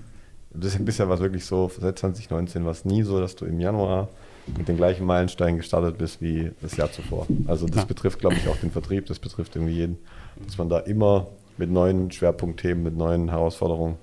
[0.54, 3.60] das ist bisher was wirklich so, seit 2019 war es nie so, dass du im
[3.60, 4.08] Januar
[4.56, 7.26] mit den gleichen Meilensteinen gestartet bist wie das Jahr zuvor.
[7.46, 7.84] Also das Ja.
[7.84, 9.98] betrifft, glaube ich, auch den Vertrieb, das betrifft irgendwie jeden,
[10.46, 13.96] dass man da immer mit neuen Schwerpunktthemen, mit neuen Herausforderungen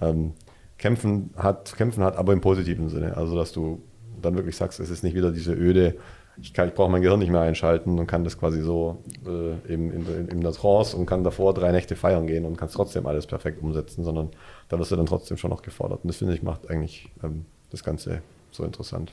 [0.00, 0.32] ähm,
[0.78, 3.16] kämpfen hat, kämpfen hat, aber im positiven Sinne.
[3.16, 3.80] Also dass du
[4.22, 5.96] dann wirklich sagst, es ist nicht wieder diese öde,
[6.40, 9.72] ich, kann- ich brauche mein Gehirn nicht mehr einschalten und kann das quasi so äh,
[9.72, 12.74] eben in, in, in der Trance und kann davor drei Nächte feiern gehen und kannst
[12.74, 14.28] trotzdem alles perfekt umsetzen, sondern
[14.68, 16.00] da wirst du dann trotzdem schon noch gefordert.
[16.02, 18.20] Und das finde ich macht eigentlich ähm, das Ganze
[18.52, 19.12] so interessant.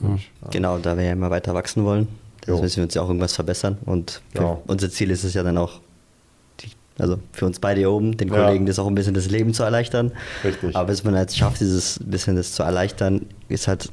[0.00, 0.18] Mhm.
[0.42, 0.48] ja.
[0.50, 2.06] Genau, da wir ja immer weiter wachsen wollen,
[2.46, 3.78] müssen wir uns ja auch irgendwas verbessern.
[3.86, 4.62] Und Genau.
[4.66, 5.80] unser Ziel ist es ja dann auch,
[6.98, 8.34] also für uns beide hier oben, den Ja.
[8.44, 10.12] Kollegen das auch ein bisschen das Leben zu erleichtern.
[10.44, 10.74] Richtig.
[10.76, 13.88] Aber bis man jetzt schafft, dieses bisschen das zu erleichtern, ist halt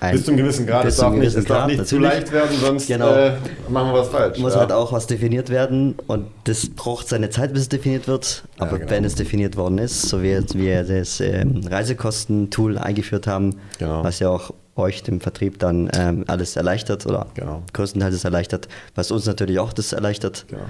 [0.00, 0.84] ein, Bis zum gewissen Grad.
[0.84, 3.12] bis Es darf nicht, es darf Grad, nicht zu leicht werden, sonst Genau.
[3.12, 3.32] äh,
[3.68, 4.38] machen wir was falsch.
[4.38, 4.60] muss ja.
[4.60, 8.42] halt auch was definiert werden und das braucht seine Zeit, bis es definiert wird.
[8.58, 8.90] Ja, Aber genau.
[8.90, 14.02] wenn es definiert worden ist, so wie jetzt wir das ähm, Reisekosten-Tool eingeführt haben, Genau.
[14.02, 17.62] was ja auch euch dem Vertrieb dann ähm, alles erleichtert oder Genau.
[17.72, 20.46] größtenteils es erleichtert, was uns natürlich auch das erleichtert.
[20.48, 20.62] Genau.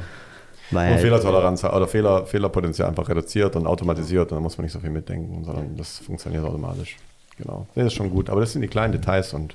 [0.72, 4.72] Weil Und Fehlertoleranz oder Fehler, Fehlerpotenzial einfach reduziert und automatisiert und dann muss man nicht
[4.72, 6.96] so viel mitdenken, sondern das funktioniert automatisch.
[7.38, 7.66] Genau.
[7.74, 8.30] Das ist schon gut.
[8.30, 9.54] Aber das sind die kleinen Details und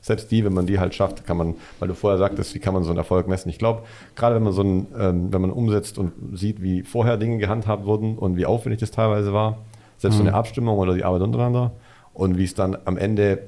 [0.00, 2.74] selbst die, wenn man die halt schafft, kann man, weil du vorher sagtest, wie kann
[2.74, 3.48] man so einen Erfolg messen?
[3.48, 3.82] Ich glaube,
[4.14, 7.84] gerade wenn man so einen, ähm, wenn man umsetzt und sieht, wie vorher Dinge gehandhabt
[7.84, 9.58] wurden und wie aufwendig das teilweise war,
[9.98, 11.72] selbst so eine Abstimmung oder die Arbeit untereinander
[12.14, 13.40] und wie es dann am Ende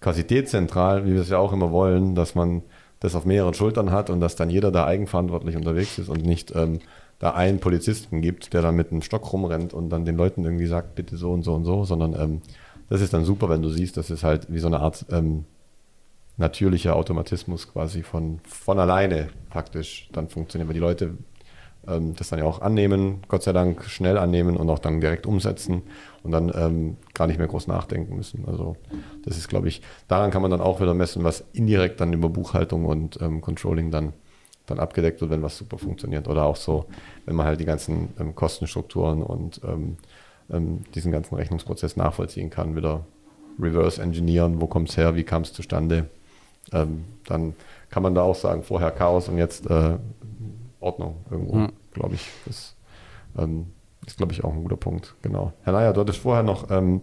[0.00, 2.62] quasi dezentral, wie wir es ja auch immer wollen, dass man
[3.04, 6.56] das auf mehreren Schultern hat und dass dann jeder da eigenverantwortlich unterwegs ist und nicht
[6.56, 6.78] ähm,
[7.18, 10.66] da einen Polizisten gibt, der dann mit einem Stock rumrennt und dann den Leuten irgendwie
[10.66, 12.40] sagt, bitte so und so und so, sondern ähm,
[12.88, 15.44] das ist dann super, wenn du siehst, das ist halt wie so eine Art ähm,
[16.38, 21.18] natürlicher Automatismus quasi von, von alleine praktisch dann funktioniert, weil die Leute
[21.86, 25.82] das dann ja auch annehmen, Gott sei Dank schnell annehmen und auch dann direkt umsetzen
[26.22, 28.44] und dann ähm, gar nicht mehr groß nachdenken müssen.
[28.46, 28.76] Also
[29.24, 32.28] das ist, glaube ich, daran kann man dann auch wieder messen, was indirekt dann über
[32.28, 34.14] Buchhaltung und ähm, Controlling dann,
[34.66, 36.28] dann abgedeckt wird, wenn was super funktioniert.
[36.28, 36.86] Oder auch so,
[37.26, 39.96] wenn man halt die ganzen ähm, Kostenstrukturen und ähm,
[40.50, 43.04] ähm, diesen ganzen Rechnungsprozess nachvollziehen kann, wieder
[43.60, 46.08] reverse engineeren, wo kommt es her, wie kam es zustande.
[46.72, 47.54] Ähm, dann
[47.90, 49.98] kann man da auch sagen, vorher Chaos und jetzt äh,
[50.84, 51.72] Ordnung irgendwo, mhm.
[51.92, 52.28] glaube ich.
[52.46, 52.76] Das
[53.38, 53.66] ähm,
[54.06, 55.14] ist, glaube ich, auch ein guter Punkt.
[55.22, 55.52] Genau.
[55.62, 57.00] Herr Neier, du hattest vorher noch ähm,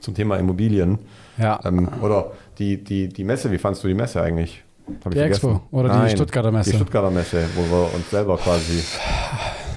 [0.00, 0.98] zum Thema Immobilien.
[1.38, 1.60] Ja.
[1.64, 4.62] Ähm, oder die, die, die Messe, wie fandest du die Messe eigentlich?
[5.04, 6.70] Hab die Expo oder Nein, die Stuttgarter Messe?
[6.70, 8.82] Die Stuttgarter Messe, wo wir uns selber quasi.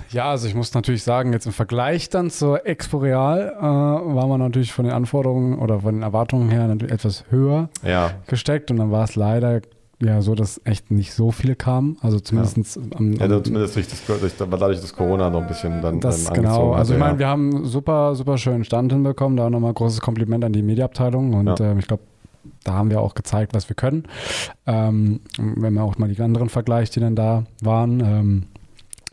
[0.10, 4.28] Ja, also ich muss natürlich sagen, jetzt im Vergleich dann zur Expo Real äh, war
[4.28, 8.12] man natürlich von den Anforderungen oder von den Erwartungen her natürlich etwas höher ja.
[8.28, 9.62] gesteckt und dann war es leider
[10.02, 11.98] ja so, dass echt nicht so viele kamen.
[12.02, 12.82] Also zumindest ja.
[12.82, 16.32] am, am ja, zumindest durch das, durch, dadurch, dass Corona noch ein bisschen dann das
[16.32, 16.74] genau.
[16.74, 19.38] Also ich meine, wir haben super, super schönen Stand hinbekommen.
[19.38, 21.74] Da nochmal großes Kompliment an die Mediaabteilung und ja.
[21.74, 22.04] äh, ich glaube,
[22.64, 24.04] da haben wir auch gezeigt, was wir können.
[24.66, 28.00] Ähm, wenn man auch mal die anderen vergleicht, die dann da waren.
[28.00, 28.44] Ähm,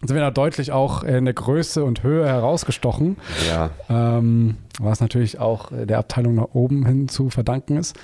[0.04, 3.18] sind wir da deutlich auch in der Größe und Höhe herausgestochen.
[3.48, 3.70] Ja.
[3.88, 7.94] Ähm, was natürlich auch der Abteilung nach oben hin zu verdanken ist.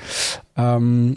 [0.57, 1.17] Ähm,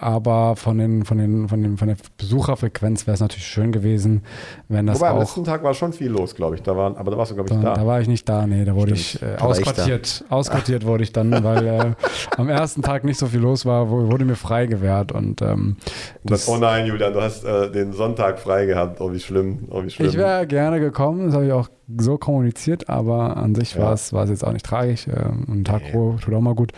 [0.00, 4.22] aber von, den, von, den, von, den, von der Besucherfrequenz wäre es natürlich schön gewesen,
[4.68, 5.14] wenn das Wobei, auch...
[5.14, 6.62] am letzten Tag war schon viel los, glaube ich.
[6.62, 7.74] Da waren, aber da warst du, glaube ich, da, da.
[7.74, 9.30] Da war ich nicht da, nee, da wurde Stimmt.
[9.32, 10.24] ich äh, ausquartiert.
[10.24, 11.92] Ich ausquartiert wurde ich dann, weil äh,
[12.36, 15.12] am ersten Tag nicht so viel los war, wurde mir frei gewährt.
[15.12, 15.76] Und, ähm,
[16.24, 19.00] das, oh nein, Julian, du hast äh, den Sonntag frei gehabt.
[19.00, 19.68] Oh, wie schlimm.
[19.70, 20.08] Oh, wie schlimm.
[20.08, 23.82] Ich wäre gerne gekommen, das habe ich auch so kommuniziert, aber an sich ja.
[23.82, 25.08] war es jetzt auch nicht tragisch.
[25.08, 25.92] Ähm, ein Tag nee.
[25.92, 26.72] Ruhe tut auch mal gut.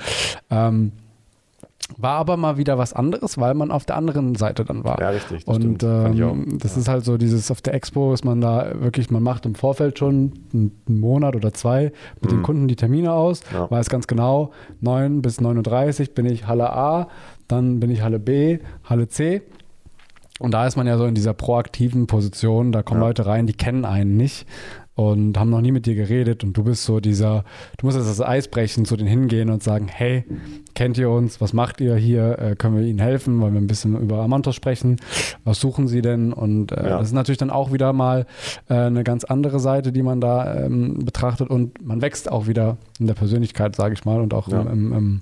[0.50, 0.92] Ähm,
[1.98, 5.00] war aber mal wieder was anderes, weil man auf der anderen Seite dann war.
[5.00, 5.44] Ja, richtig.
[5.44, 6.80] Das und ähm, das ja.
[6.80, 9.98] ist halt so dieses, auf der Expo ist man da wirklich, man macht im Vorfeld
[9.98, 12.36] schon einen Monat oder zwei mit mhm.
[12.36, 13.70] den Kunden die Termine aus, ja.
[13.70, 17.08] weiß ganz genau, 9 bis 39 bin ich Halle A,
[17.48, 19.42] dann bin ich Halle B, Halle C.
[20.38, 23.06] Und da ist man ja so in dieser proaktiven Position, da kommen ja.
[23.06, 24.46] Leute rein, die kennen einen nicht
[24.94, 26.44] und haben noch nie mit dir geredet.
[26.44, 27.44] Und du bist so dieser,
[27.78, 30.24] du musst jetzt das Eis brechen, zu denen hingehen und sagen, hey,
[30.74, 33.66] kennt ihr uns, was macht ihr hier, äh, können wir ihnen helfen, wollen wir ein
[33.66, 34.96] bisschen über Amantos sprechen,
[35.44, 36.32] was suchen sie denn?
[36.32, 36.98] Und äh, ja.
[36.98, 38.26] das ist natürlich dann auch wieder mal
[38.68, 41.48] äh, eine ganz andere Seite, die man da ähm, betrachtet.
[41.48, 44.60] Und man wächst auch wieder in der Persönlichkeit, sage ich mal, und auch ja.
[44.60, 45.20] im, im, im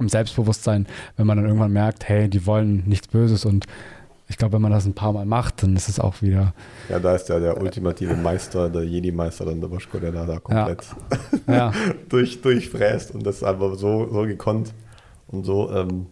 [0.00, 0.86] im Selbstbewusstsein,
[1.16, 3.44] wenn man dann irgendwann merkt, hey, die wollen nichts Böses.
[3.44, 3.66] Und
[4.26, 6.54] ich glaube, wenn man das ein paar Mal macht, dann ist es auch wieder.
[6.88, 10.38] Ja, da ist ja der ultimative Meister, der Jedi-Meister, dann der Boschko, der da, da
[10.38, 10.84] komplett
[11.46, 11.54] ja.
[11.54, 11.72] Ja.
[12.08, 14.72] durch, durchfräst und das einfach so, so gekonnt
[15.28, 16.06] und so ähm,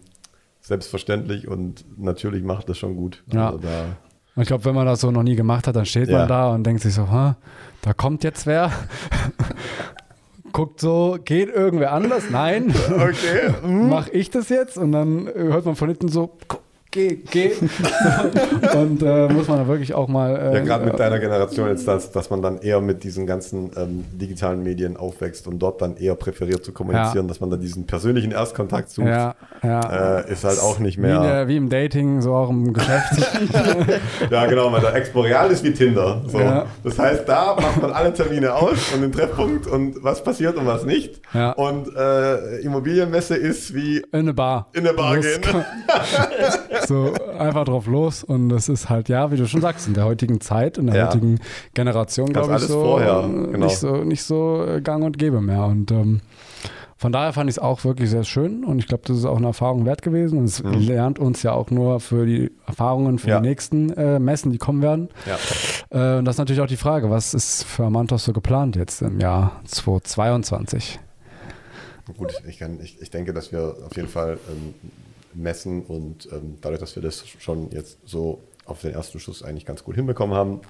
[0.60, 3.22] selbstverständlich und natürlich macht das schon gut.
[3.32, 3.46] Ja.
[3.46, 3.96] Also da
[4.34, 6.20] und ich glaube, wenn man das so noch nie gemacht hat, dann steht ja.
[6.20, 8.72] man da und denkt sich so, da kommt jetzt wer.
[10.52, 12.24] Guckt so, geht irgendwer anders?
[12.30, 12.74] Nein.
[12.90, 13.54] Okay.
[13.62, 14.76] Mach ich das jetzt?
[14.76, 16.61] Und dann hört man von hinten so, guck
[16.92, 17.52] geh, geh.
[18.74, 20.36] und äh, muss man da wirklich auch mal.
[20.36, 23.72] Äh, ja, gerade mit deiner Generation jetzt, dass, dass man dann eher mit diesen ganzen
[23.76, 27.28] ähm, digitalen Medien aufwächst und dort dann eher präferiert zu kommunizieren, ja.
[27.28, 30.18] dass man da diesen persönlichen Erstkontakt sucht, ja, ja.
[30.20, 31.20] Äh, ist halt auch nicht mehr.
[31.20, 33.14] Wie, der, wie, im Dating, so auch im Geschäft.
[34.30, 36.22] ja, genau, weil der Exporeal ist wie Tinder.
[36.26, 36.38] So.
[36.38, 36.66] Ja.
[36.84, 40.66] Das heißt, da macht man alle Termine aus und den Treffpunkt und was passiert und
[40.66, 41.20] was nicht.
[41.32, 41.52] Ja.
[41.52, 44.68] Und äh, Immobilienmesse ist wie in eine Bar.
[44.74, 45.40] In eine Bar gehen.
[46.86, 48.24] so einfach drauf los.
[48.24, 50.96] Und das ist halt, ja, wie du schon sagst, in der heutigen Zeit, in der
[50.96, 51.06] ja.
[51.06, 51.40] heutigen
[51.74, 53.22] Generation, glaube ich, so, vorher.
[53.22, 53.66] Genau.
[53.66, 55.64] nicht so nicht so äh, gang und gäbe mehr.
[55.64, 56.20] Und ähm,
[57.02, 59.38] von daher fand ich es auch wirklich sehr schön und ich glaube, das ist auch
[59.38, 60.38] eine Erfahrung wert gewesen.
[60.38, 60.74] Und es mhm.
[60.74, 63.40] lernt uns ja auch nur für die Erfahrungen für ja.
[63.40, 65.08] die nächsten äh, Messen, die kommen werden.
[65.26, 66.14] Ja.
[66.14, 69.02] Äh, und das ist natürlich auch die Frage, was ist für Amantos so geplant jetzt
[69.02, 71.00] im Jahr 2022?
[72.16, 74.74] Gut, ich, kann, ich, ich denke, dass wir auf jeden Fall ähm,
[75.34, 79.66] messen und ähm, dadurch, dass wir das schon jetzt so auf den ersten Schuss eigentlich
[79.66, 80.60] ganz gut hinbekommen haben,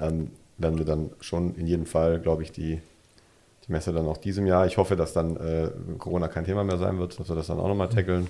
[0.00, 2.80] ähm, werden wir dann schon in jedem Fall, glaube ich, die,
[3.66, 4.66] die Messe dann auch diesem Jahr.
[4.66, 7.58] Ich hoffe, dass dann äh, Corona kein Thema mehr sein wird, dass wir das dann
[7.58, 8.28] auch nochmal tackeln.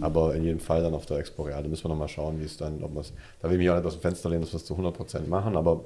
[0.00, 1.62] Aber in jedem Fall dann auf der Expo Real.
[1.62, 3.86] Da müssen wir nochmal schauen, wie es dann, ob da will ich mich auch nicht
[3.86, 5.84] aus dem Fenster lehnen, dass wir es zu 100% machen, aber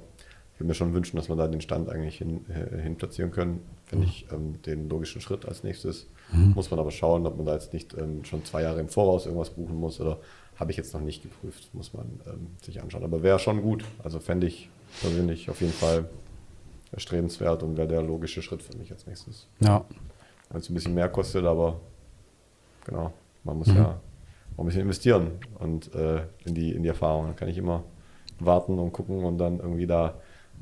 [0.55, 3.31] ich würde mir schon wünschen, dass wir da den Stand eigentlich hin, äh, hin platzieren
[3.31, 3.61] können.
[3.85, 6.07] Finde ich ähm, den logischen Schritt als nächstes.
[6.33, 6.53] Mhm.
[6.55, 9.27] Muss man aber schauen, ob man da jetzt nicht ähm, schon zwei Jahre im Voraus
[9.27, 10.19] irgendwas buchen muss oder
[10.57, 13.05] habe ich jetzt noch nicht geprüft, muss man ähm, sich anschauen.
[13.05, 13.85] Aber wäre schon gut.
[14.03, 14.71] Also fände ich
[15.01, 16.09] persönlich auf jeden Fall
[16.93, 19.49] erstrebenswert und wäre der logische Schritt für mich als nächstes.
[19.61, 19.85] Ja.
[20.51, 21.81] Wenn es ein bisschen mehr kostet, aber
[22.85, 23.13] genau,
[23.45, 23.77] man muss mhm.
[23.77, 24.01] ja
[24.57, 27.27] auch ein bisschen investieren und äh, in, die, in die Erfahrung.
[27.27, 27.85] Dann kann ich immer
[28.39, 30.15] warten und gucken und dann irgendwie da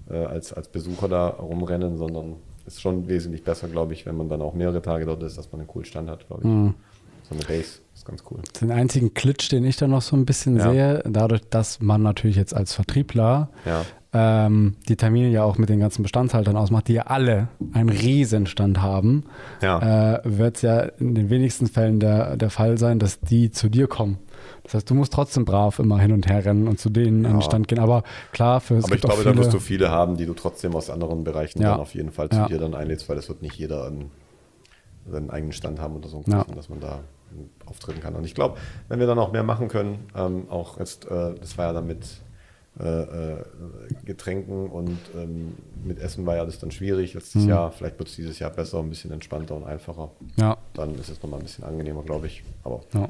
[0.09, 2.37] äh, als, als Besucher da rumrennen, sondern
[2.75, 5.51] ist schon wesentlich besser, glaube ich, wenn man dann auch mehrere Tage dort ist, dass
[5.53, 6.49] man einen coolen Stand hat, glaube ich.
[6.49, 6.75] Mhm.
[7.29, 8.41] So eine Base ist ganz cool.
[8.61, 10.71] Den einzigen Klitsch, den ich da noch so ein bisschen ja.
[10.71, 13.85] sehe, dadurch, dass man natürlich jetzt als Vertriebler ja.
[14.13, 18.83] ähm, die Termine ja auch mit den ganzen Bestandshaltern ausmacht, die ja alle einen Riesenstand
[18.83, 19.25] haben,
[19.63, 20.15] Ja.
[20.17, 23.69] äh, wird es ja in den wenigsten Fällen der, der Fall sein, dass die zu
[23.69, 24.19] dir kommen.
[24.65, 27.33] Das heißt, du musst trotzdem brav immer hin und her rennen und zu denen an
[27.33, 27.47] den Ja.
[27.47, 27.79] Stand gehen.
[27.79, 30.75] Aber klar, für es Aber ich glaube, da wirst du viele haben, die du trotzdem
[30.75, 31.73] aus anderen Bereichen Ja.
[31.73, 32.47] dann auf jeden Fall zu Ja.
[32.47, 34.11] dir dann einlädst, weil es wird nicht jeder einen,
[35.11, 36.45] seinen eigenen Stand haben oder so, Ja.
[36.55, 37.01] dass man da
[37.67, 38.15] auftreten kann.
[38.17, 38.57] Und ich glaube,
[38.89, 41.87] wenn wir dann auch mehr machen können, ähm, auch jetzt, äh, das war ja dann
[41.87, 42.07] mit
[42.79, 43.45] äh, äh,
[44.05, 45.55] Getränken und ähm,
[45.85, 47.49] mit Essen war ja das dann schwierig letztes Mhm.
[47.49, 47.73] Jahr.
[47.73, 50.11] Vielleicht wird es dieses Jahr besser, ein bisschen entspannter und einfacher.
[50.37, 52.43] ja, Dann ist es nochmal ein bisschen angenehmer, glaube ich.
[52.63, 53.09] Aber ja.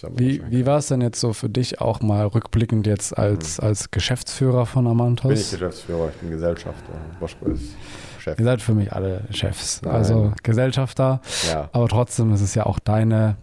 [0.00, 3.60] Das Wie, wie war es denn jetzt so für dich auch mal rückblickend jetzt als,
[3.60, 5.50] als Geschäftsführer von bin ich Amantos?
[5.50, 6.92] Geschäftsführer, ich bin Gesellschafter.
[7.18, 7.74] Boschko ist
[8.18, 8.38] Chef.
[8.38, 9.94] Ihr seid für mich alle Chefs, Nein.
[9.94, 11.20] also Gesellschafter.
[11.50, 11.68] Ja.
[11.72, 13.36] Aber trotzdem ist es ja auch deine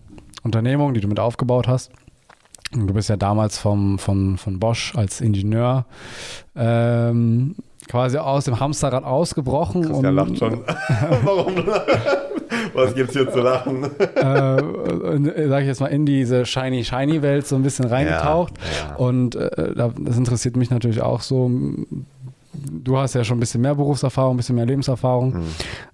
[0.43, 1.91] Unternehmung, die du mit aufgebaut hast.
[2.73, 5.85] Und du bist ja damals vom, von, von Bosch als Ingenieur
[6.55, 7.55] ähm,
[7.87, 10.63] quasi aus dem Hamsterrad ausgebrochen Christian lacht schon.
[11.23, 11.55] Warum?
[12.77, 13.85] Was gibt's hier zu lachen?
[14.15, 18.53] äh, äh, sag ich jetzt mal, in diese shiny, shiny Welt so ein bisschen reingetaucht.
[18.57, 18.95] Ja, ja.
[18.95, 21.49] Und äh, da- das interessiert mich natürlich auch so.
[22.53, 25.43] Du hast ja schon ein bisschen mehr Berufserfahrung, ein bisschen mehr Lebenserfahrung.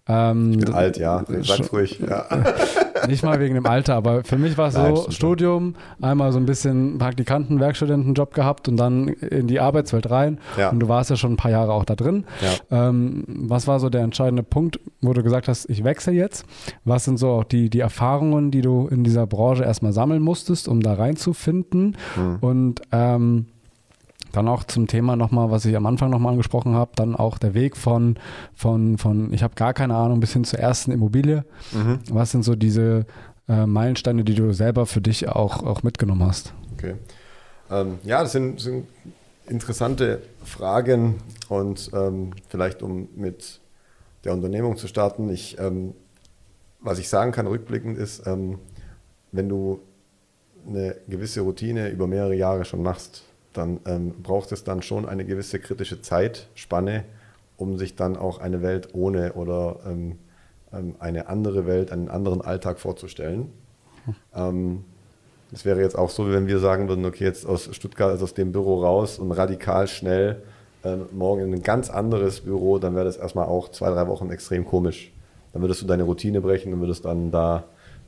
[0.08, 1.24] Ähm, Ich bin alt, ja.
[1.42, 2.00] Sag's ruhig.
[2.08, 2.26] Ja.
[3.08, 5.08] Nicht mal wegen dem Alter, aber für mich war es so.
[5.10, 10.40] Studium, einmal so ein bisschen Praktikanten, Werkstudentenjob gehabt und dann in die Arbeitswelt rein.
[10.58, 10.70] Ja.
[10.70, 12.26] Und du warst ja schon ein paar Jahre auch da drin.
[12.42, 12.90] Ja.
[12.90, 16.46] Ähm, was war so der entscheidende Punkt, wo du gesagt hast, ich wechsle jetzt?
[16.86, 20.68] Was sind so auch die, die Erfahrungen, die du in dieser Branche erstmal sammeln musstest,
[20.68, 21.98] um da reinzufinden?
[22.16, 22.38] Hm.
[22.42, 23.48] Und ähm,
[24.34, 27.54] dann auch zum Thema nochmal, was ich am Anfang nochmal angesprochen habe, dann auch der
[27.54, 28.18] Weg von,
[28.54, 31.46] von, von ich habe gar keine Ahnung, bis hin zur ersten Immobilie.
[31.72, 32.00] Mhm.
[32.10, 33.06] Was sind so diese
[33.48, 36.54] äh, Meilensteine, die du selber für dich auch, auch mitgenommen hast?
[36.74, 36.96] Okay.
[37.70, 38.88] Ähm, ja, das sind, sind
[39.48, 41.16] interessante Fragen
[41.50, 43.60] und ähm, vielleicht um mit
[44.24, 45.30] der Unternehmung zu starten.
[45.30, 45.94] Ich, ähm,
[46.80, 48.60] was ich sagen kann rückblickend ist, ähm,
[49.32, 49.80] wenn du
[50.68, 53.24] eine gewisse Routine über mehrere Jahre schon machst,
[53.54, 57.06] dann ähm, braucht es dann schon eine gewisse kritische Zeitspanne,
[57.58, 60.18] um sich dann auch eine Welt ohne oder ähm,
[60.74, 63.52] ähm, eine andere Welt, einen anderen Alltag vorzustellen.
[64.36, 64.84] Ähm,
[65.54, 68.26] es wäre jetzt auch so, wie wenn wir sagen würden, okay, jetzt aus Stuttgart, also
[68.26, 70.42] aus dem Büro raus und radikal schnell
[70.84, 74.30] ähm, morgen in ein ganz anderes Büro, dann wäre das erstmal auch zwei, drei Wochen
[74.32, 75.14] extrem komisch.
[75.54, 77.64] Dann würdest du deine Routine brechen und würdest dann da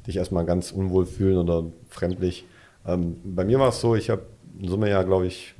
[0.07, 2.45] dich erstmal ganz unwohl fühlen oder fremdlich.
[2.85, 4.23] Ähm, bei mir war es so, ich habe
[4.59, 5.55] in Summe ja, glaube ich,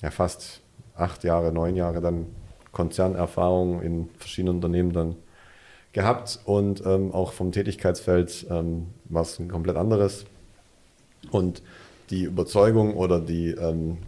[0.00, 0.60] ja fast
[0.94, 2.26] acht Jahre, neun Jahre dann
[2.72, 5.16] Konzernerfahrung in verschiedenen Unternehmen dann
[5.92, 10.26] gehabt und ähm, auch vom Tätigkeitsfeld ähm, war es ein komplett anderes.
[11.30, 11.62] Und
[12.10, 13.98] die Überzeugung oder die, ähm,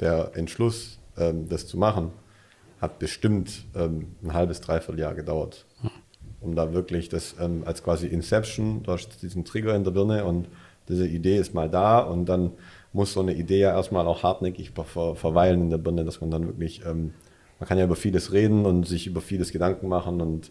[0.00, 2.12] der Entschluss, ähm, das zu machen,
[2.80, 5.66] hat bestimmt ähm, ein halbes, dreiviertel Jahr gedauert.
[6.40, 10.24] Um da wirklich das ähm, als quasi Inception, du hast diesen Trigger in der Birne
[10.24, 10.48] und
[10.88, 12.52] diese Idee ist mal da und dann
[12.92, 16.30] muss so eine Idee ja erstmal auch hartnäckig ver verweilen in der Birne, dass man
[16.30, 17.14] dann wirklich, ähm,
[17.58, 20.50] man kann ja über vieles reden und sich über vieles Gedanken machen und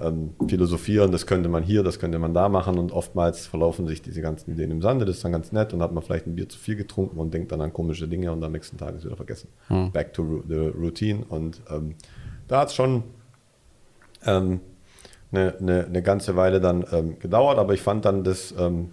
[0.00, 4.00] ähm, philosophieren, das könnte man hier, das könnte man da machen und oftmals verlaufen sich
[4.00, 6.34] diese ganzen Ideen im Sande, das ist dann ganz nett und hat man vielleicht ein
[6.34, 9.04] Bier zu viel getrunken und denkt dann an komische Dinge und am nächsten Tag ist
[9.04, 9.48] wieder vergessen.
[9.92, 11.96] Back to ru the routine und ähm,
[12.48, 13.02] da hat es schon
[14.24, 14.60] ähm,
[15.30, 18.90] eine, eine, eine ganze Weile dann ähm, gedauert, aber ich fand dann das ähm,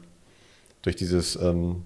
[0.81, 1.83] durch dieses ähm,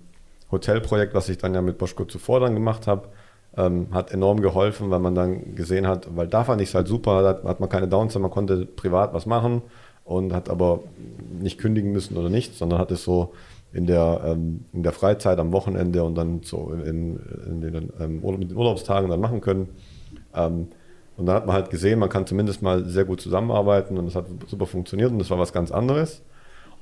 [0.52, 3.10] Hotelprojekt, was ich dann ja mit Boschko zuvor dann gemacht habe,
[3.58, 6.88] ähm, hat enorm geholfen, weil man dann gesehen hat, weil da fand ich es halt
[6.88, 9.62] super, da hat man keine Downside, man konnte privat was machen
[10.06, 10.82] und hat aber
[11.40, 13.34] nicht kündigen müssen oder nicht, sondern hat es so
[13.72, 18.22] in der, ähm, in der Freizeit am Wochenende und dann so in, in den, ähm,
[18.40, 19.70] mit den Urlaubstagen dann machen können.
[20.36, 20.68] Ähm,
[21.16, 24.16] und dann hat man halt gesehen, man kann zumindest mal sehr gut zusammenarbeiten und das
[24.16, 26.22] hat super funktioniert und das war was ganz anderes.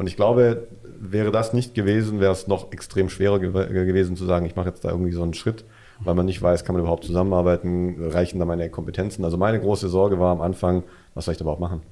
[0.02, 0.68] Und ich glaube,
[1.00, 4.70] wäre das nicht gewesen, wäre es noch extrem schwerer gew gewesen zu sagen, ich mache
[4.70, 5.64] jetzt da irgendwie so einen Schritt,
[6.00, 9.24] weil man nicht weiß, kann man überhaupt zusammenarbeiten, reichen da meine Kompetenzen.
[9.24, 10.82] Also meine große Sorge war am Anfang,
[11.14, 11.84] was soll ich da überhaupt machen?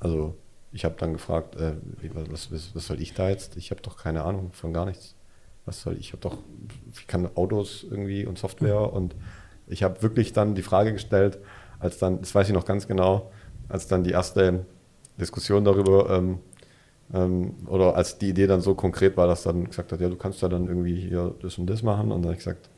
[0.00, 0.34] Also
[0.72, 1.72] ich habe dann gefragt, äh,
[2.30, 3.58] was, was, was soll ich da jetzt?
[3.58, 5.14] Ich habe doch keine Ahnung von gar nichts.
[5.66, 6.06] Was soll ich?
[6.06, 6.38] Ich habe doch,
[6.98, 9.14] ich kann Autos irgendwie und Software und
[9.66, 11.38] ich habe wirklich dann die Frage gestellt,
[11.80, 13.30] als dann, das weiß ich noch ganz genau,
[13.68, 14.64] als dann die erste
[15.18, 16.38] Diskussion darüber ähm,
[17.12, 20.40] oder als die Idee dann so konkret war, dass dann gesagt hat, ja, du kannst
[20.40, 22.10] ja dann irgendwie hier das und das machen.
[22.10, 22.70] Und dann habe ich gesagt,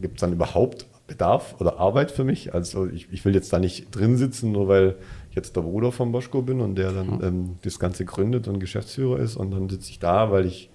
[0.00, 2.54] gibt es dann überhaupt Bedarf oder Arbeit für mich?
[2.54, 4.96] Also ich, ich will jetzt da nicht drin sitzen, nur weil
[5.30, 8.60] ich jetzt der Bruder von Boschko bin und der dann ähm, das Ganze gründet und
[8.60, 9.36] Geschäftsführer ist.
[9.36, 10.70] Und dann sitze ich da, weil ich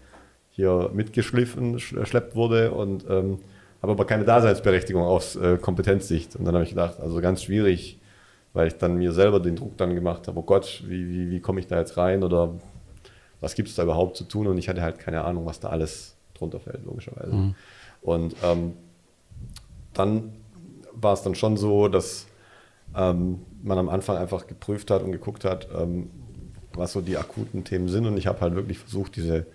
[0.49, 3.39] hier mitgeschliffen, schleppt wurde und ähm,
[3.81, 6.35] habe habe aber keine Daseinsberechtigung aus äh, Kompetenzsicht.
[6.35, 7.99] Und dann habe ich gedacht, also ganz schwierig,
[8.55, 11.41] weil ich dann mir selber den Druck dann gemacht habe, oh Gott, wie, wie, wie
[11.41, 12.55] komme ich da jetzt rein oder
[13.41, 14.47] was gibt es da überhaupt zu tun?
[14.47, 17.35] Und ich hatte halt keine Ahnung, was da alles drunter fällt, logischerweise.
[17.35, 17.55] Mhm.
[18.01, 18.73] Und ähm,
[19.93, 20.31] dann
[20.93, 22.27] war es dann schon so, dass
[22.95, 26.09] ähm, man am Anfang einfach geprüft hat und geguckt hat, ähm,
[26.73, 28.05] was so die akuten Themen sind.
[28.05, 29.45] Und ich habe halt wirklich versucht, diese,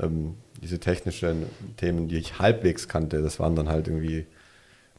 [0.00, 1.46] ähm, diese technischen
[1.76, 4.26] Themen, die ich halbwegs kannte, das waren dann halt irgendwie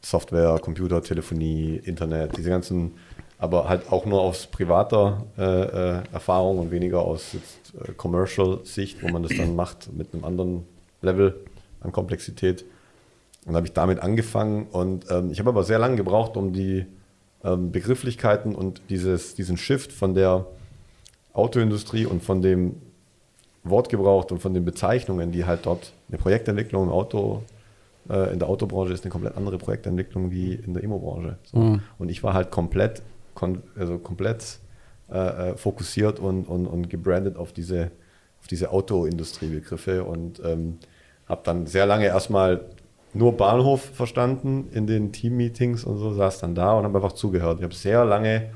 [0.02, 2.92] Software, Computer, Telefonie, Internet, diese ganzen,
[3.40, 9.02] aber halt auch nur aus privater äh, äh, Erfahrung und weniger aus jetzt, äh, Commercial-Sicht,
[9.02, 10.64] wo man das dann macht mit einem anderen
[11.02, 11.40] Level
[11.80, 12.64] an Komplexität.
[13.46, 16.84] Und habe ich damit angefangen und ähm, ich habe aber sehr lange gebraucht, um die
[17.42, 20.44] ähm, Begrifflichkeiten und dieses, diesen Shift von der
[21.32, 22.74] Autoindustrie und von dem
[23.64, 27.42] Wortgebrauch und von den Bezeichnungen, die halt dort eine Projektentwicklung im Auto,
[28.10, 31.38] äh, in der Autobranche ist eine komplett andere Projektentwicklung wie in der Immo-Branche.
[31.44, 31.58] So.
[31.58, 31.82] Mhm.
[31.98, 33.02] Und ich war halt komplett,
[33.76, 34.60] also komplett
[35.10, 37.90] äh, äh, fokussiert und, und, und gebrandet auf diese,
[38.40, 40.78] auf diese Autoindustriebegriffe und ähm,
[41.28, 42.64] habe dann sehr lange erstmal
[43.12, 47.58] nur Bahnhof verstanden in den Team-Meetings und so, saß dann da und habe einfach zugehört.
[47.58, 48.50] Ich habe sehr lange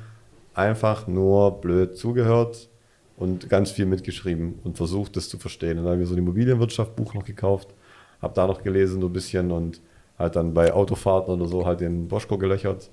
[0.55, 2.69] einfach nur blöd zugehört
[3.17, 5.79] und ganz viel mitgeschrieben und versucht, das zu verstehen.
[5.79, 7.75] Und dann habe ich so ein Immobilienwirtschaft-Buch noch gekauft,
[8.23, 9.81] habe da noch gelesen so ein bisschen und
[10.19, 12.91] halt dann bei Autofahrten oder so halt den Boschko gelöchert,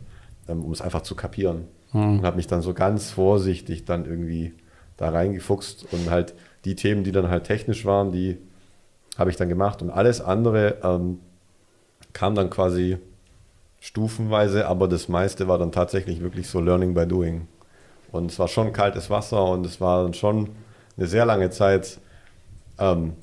[0.47, 1.67] ähm, um es einfach zu kapieren.
[1.93, 2.19] Mhm.
[2.19, 4.53] Und habe mich dann so ganz vorsichtig dann irgendwie
[4.97, 6.33] da reingefuchst und halt
[6.65, 8.37] die Themen, die dann halt technisch waren, die
[9.17, 11.19] habe ich dann gemacht und alles andere ähm,
[12.13, 12.97] kam dann quasi
[13.79, 17.47] stufenweise, aber das meiste war dann tatsächlich wirklich so Learning by Doing.
[18.11, 20.49] Und es war schon kaltes Wasser und es war dann schon
[20.97, 21.99] eine sehr lange Zeit
[22.77, 23.13] ähm,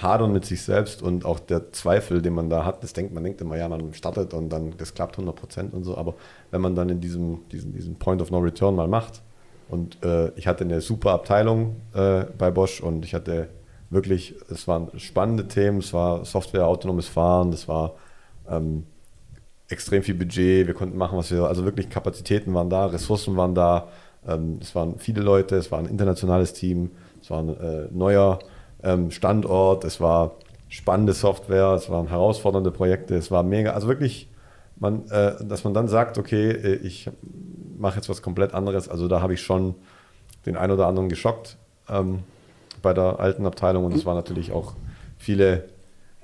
[0.00, 3.24] hadern mit sich selbst und auch der Zweifel, den man da hat, das denkt man
[3.24, 6.14] denkt immer, ja, man startet und dann das klappt 100 Prozent und so, aber
[6.50, 9.22] wenn man dann in diesem, diesem, diesem Point of No Return mal macht
[9.68, 13.48] und äh, ich hatte eine super Abteilung äh, bei Bosch und ich hatte
[13.90, 17.94] wirklich, es waren spannende Themen, es war Software, autonomes Fahren, es war
[18.48, 18.84] ähm,
[19.68, 23.54] extrem viel Budget, wir konnten machen, was wir, also wirklich Kapazitäten waren da, Ressourcen waren
[23.54, 23.88] da,
[24.26, 26.90] ähm, es waren viele Leute, es war ein internationales Team,
[27.20, 28.38] es war ein äh, neuer
[28.82, 30.32] ähm, Standort, es war
[30.68, 34.28] spannende Software, es waren herausfordernde Projekte, es war mega, also wirklich,
[34.76, 37.10] man, äh, dass man dann sagt, okay, äh, ich
[37.78, 39.74] mache jetzt was komplett anderes, also da habe ich schon
[40.46, 41.56] den einen oder anderen geschockt.
[41.88, 42.20] Ähm,
[42.82, 44.74] bei der alten Abteilung und es waren natürlich auch
[45.16, 45.68] viele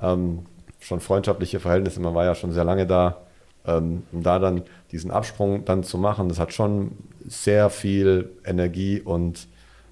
[0.02, 0.40] ähm,
[0.80, 2.01] schon freundschaftliche Verhältnisse.
[2.01, 3.18] Man war ja schon sehr lange da.
[3.66, 4.62] Ähm, um da dann
[4.93, 6.93] diesen Absprung dann zu machen, das hat schon
[7.26, 9.47] sehr viel Energie und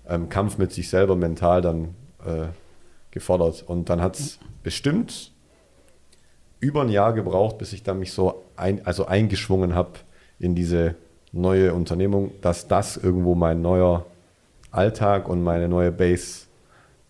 [0.08, 1.94] ähm, Kampf mit sich selber mental dann
[2.24, 2.48] äh,
[3.10, 3.64] gefordert.
[3.66, 5.32] Und dann hat es bestimmt
[6.60, 9.92] über ein Jahr gebraucht, bis ich dann mich so ein, also eingeschwungen habe
[10.38, 10.94] in diese
[11.32, 14.06] neue Unternehmung, dass das irgendwo mein neuer
[14.70, 16.46] Alltag und meine neue Base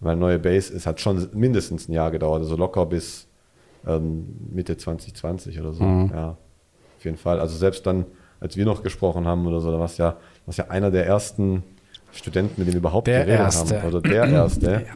[0.00, 3.26] meine neue Base, es hat schon mindestens ein Jahr gedauert, also locker bis
[3.86, 5.84] ähm, Mitte 2020 oder so.
[5.84, 6.10] Mhm.
[6.12, 6.36] Ja,
[6.98, 7.40] auf jeden Fall.
[7.40, 8.04] Also selbst dann,
[8.40, 11.06] als wir noch gesprochen haben oder so, da war es ja, war's ja einer der
[11.06, 11.62] ersten
[12.16, 13.82] Studenten, mit denen wir überhaupt der geredet erste.
[13.82, 13.88] haben.
[13.88, 14.86] Oder der erste.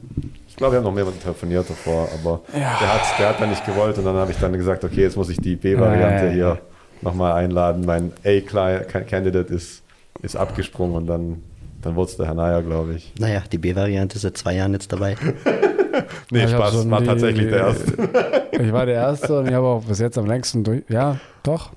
[0.48, 2.76] Ich glaube, wir haben noch mehr telefoniert davor, aber ja.
[2.80, 5.16] der, hat, der hat dann nicht gewollt und dann habe ich dann gesagt, okay, jetzt
[5.16, 6.58] muss ich die B-Variante ja, hier
[7.00, 7.84] nochmal einladen.
[7.86, 9.82] Mein A-Candidate ist,
[10.22, 11.42] ist abgesprungen und dann
[11.82, 13.12] dann wurde es der Herr Naja, glaube ich.
[13.18, 15.16] Naja, die B-Variante ist seit zwei Jahren jetzt dabei.
[16.30, 18.48] nee, ich Spaß, war die, tatsächlich der Erste.
[18.52, 20.82] ich war der Erste und ich habe auch bis jetzt am längsten durch.
[20.88, 21.72] Ja, doch.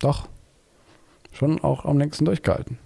[0.00, 0.28] Doch.
[1.32, 2.78] Schon auch am längsten durchgehalten.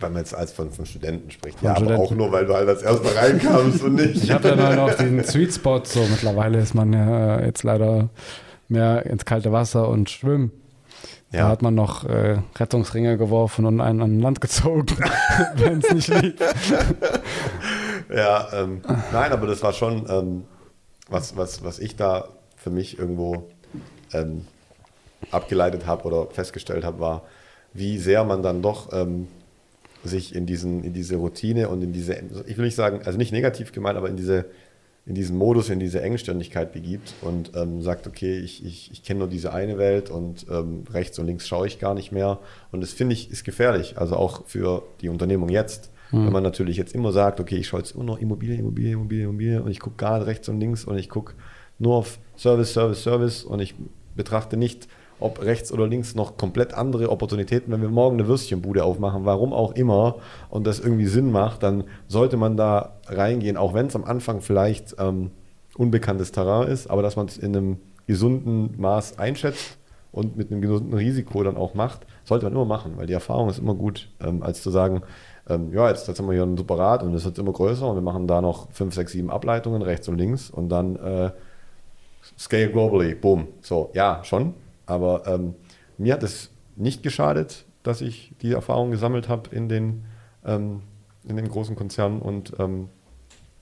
[0.00, 1.58] Wenn man jetzt als von, von Studenten spricht.
[1.58, 1.94] Von ja, Studenten.
[2.00, 4.22] aber auch nur, weil du halt als Erster reinkamst und nicht.
[4.22, 5.82] Ich habe ja noch den Sweet Spot.
[5.84, 8.08] So, mittlerweile ist man ja jetzt leider
[8.68, 10.52] mehr ins kalte Wasser und schwimmen.
[11.30, 11.42] Ja.
[11.42, 14.86] Da hat man noch äh, Rettungsringe geworfen und einen an Land gezogen,
[15.56, 16.34] wenn es nicht lief.
[18.14, 18.80] ja, ähm,
[19.12, 20.44] nein, aber das war schon, ähm,
[21.10, 23.50] was, was, was ich da für mich irgendwo
[24.14, 24.46] ähm,
[25.30, 27.22] abgeleitet habe oder festgestellt habe, war,
[27.74, 29.28] wie sehr man dann doch ähm,
[30.04, 32.16] sich in, diesen, in diese Routine und in diese,
[32.46, 34.46] ich will nicht sagen, also nicht negativ gemeint, aber in diese
[35.08, 39.20] in diesen Modus, in diese Engstirnigkeit begibt und ähm, sagt, okay, ich, ich, ich kenne
[39.20, 42.40] nur diese eine Welt und ähm, rechts und links schaue ich gar nicht mehr.
[42.72, 45.90] Und das finde ich ist gefährlich, also auch für die Unternehmung jetzt.
[46.12, 46.26] Mhm.
[46.26, 49.24] Wenn man natürlich jetzt immer sagt, okay, ich schaue jetzt immer noch Immobilie, Immobilie, Immobilie,
[49.24, 51.32] Immobilie und ich gucke gerade rechts und links und ich gucke
[51.78, 53.74] nur auf Service, Service, Service und ich
[54.14, 54.88] betrachte nicht
[55.20, 57.72] ob rechts oder links noch komplett andere Opportunitäten.
[57.72, 60.16] Wenn wir morgen eine Würstchenbude aufmachen, warum auch immer,
[60.50, 64.40] und das irgendwie Sinn macht, dann sollte man da reingehen, auch wenn es am Anfang
[64.40, 65.30] vielleicht ähm,
[65.76, 67.76] unbekanntes Terrain ist, aber dass man es in einem
[68.06, 69.78] gesunden Maß einschätzt
[70.12, 73.48] und mit einem gesunden Risiko dann auch macht, sollte man immer machen, weil die Erfahrung
[73.48, 75.02] ist immer gut, ähm, als zu sagen,
[75.48, 77.86] ähm, ja, jetzt, jetzt haben wir hier ein super Rad und es wird immer größer
[77.86, 81.30] und wir machen da noch 5, 6, 7 Ableitungen rechts und links und dann äh,
[82.38, 83.48] Scale globally, boom.
[83.60, 84.54] So, ja, schon,
[84.88, 85.54] aber ähm,
[85.98, 90.04] mir hat es nicht geschadet, dass ich die Erfahrung gesammelt habe in den,
[90.44, 90.82] ähm,
[91.24, 92.88] in den großen Konzernen und ähm,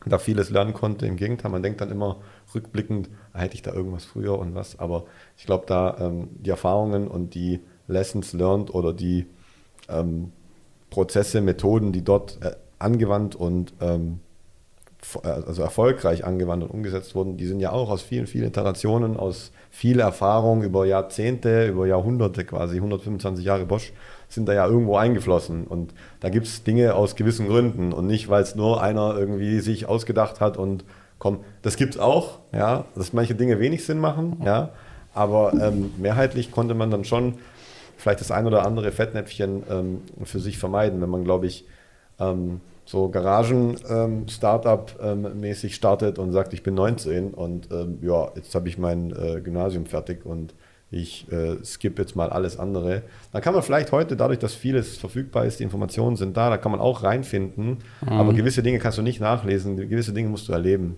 [0.07, 1.07] da vieles lernen konnte.
[1.07, 2.19] Im Gegenteil, man denkt dann immer
[2.55, 4.78] rückblickend, ah, hätte ich da irgendwas früher und was.
[4.78, 5.05] Aber
[5.36, 9.27] ich glaube, da ähm, die Erfahrungen und die Lessons learned oder die
[9.89, 10.32] ähm,
[10.90, 14.26] Prozesse, Methoden, die dort äh, angewandt und ähm, äh,
[15.23, 19.52] also erfolgreich angewandt und umgesetzt wurden, die sind ja auch aus vielen, vielen Iterationen, aus
[19.70, 23.93] viel Erfahrung über Jahrzehnte, über Jahrhunderte quasi, 125 Jahre Bosch,
[24.28, 25.66] sind da ja irgendwo eingeflossen.
[25.66, 29.60] Und da gibt es Dinge aus gewissen Gründen und nicht, weil es nur einer irgendwie
[29.60, 30.85] sich ausgedacht hat und
[31.18, 34.70] komm, das gibt es auch, ja, dass manche Dinge wenig Sinn machen, ja,
[35.14, 37.35] aber ähm, mehrheitlich konnte man dann schon
[37.97, 41.64] vielleicht das ein oder andere Fettnäpfchen ähm, für sich vermeiden, wenn man, glaube ich,
[42.20, 48.68] ähm, so Garagen-Startup-mäßig ähm, startet und sagt, ich bin 19 und ähm, ja, jetzt habe
[48.68, 50.54] ich mein äh, Gymnasium fertig und
[50.92, 53.02] ich äh, skippe jetzt mal alles andere.
[53.32, 56.58] Da kann man vielleicht heute, dadurch, dass vieles verfügbar ist, die Informationen sind da, da
[56.58, 58.08] kann man auch reinfinden, mhm.
[58.08, 60.94] aber gewisse Dinge kannst du nicht nachlesen, gewisse Dinge musst du erleben.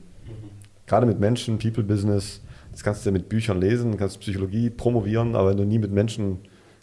[0.87, 5.35] Gerade mit Menschen, People Business, das kannst du ja mit Büchern lesen, kannst Psychologie promovieren,
[5.35, 6.41] aber wenn du nie mit Menschen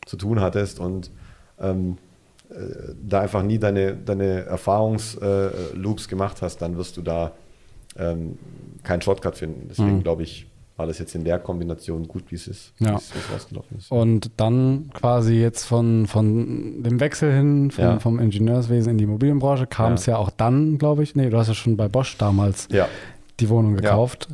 [0.07, 1.11] zu tun hattest und
[1.60, 2.05] ähm, äh,
[3.04, 7.32] da einfach nie deine, deine Erfahrungsloops äh, gemacht hast, dann wirst du da
[7.98, 8.38] ähm,
[8.84, 9.68] keinen Shortcut finden.
[9.70, 10.04] Deswegen mhm.
[10.04, 10.48] glaube ich,
[10.78, 13.00] war das jetzt in der Kombination gut, wie es ist, ja.
[13.34, 13.92] rausgelaufen ist.
[13.92, 18.00] Und dann quasi jetzt von, von dem Wechsel hin vom, ja.
[18.00, 20.18] vom Ingenieurswesen in die Immobilienbranche kam es ja.
[20.18, 22.68] auch dann, glaube ich, nee, du hast ja schon bei Bosch damals
[23.40, 24.30] die Wohnung gekauft.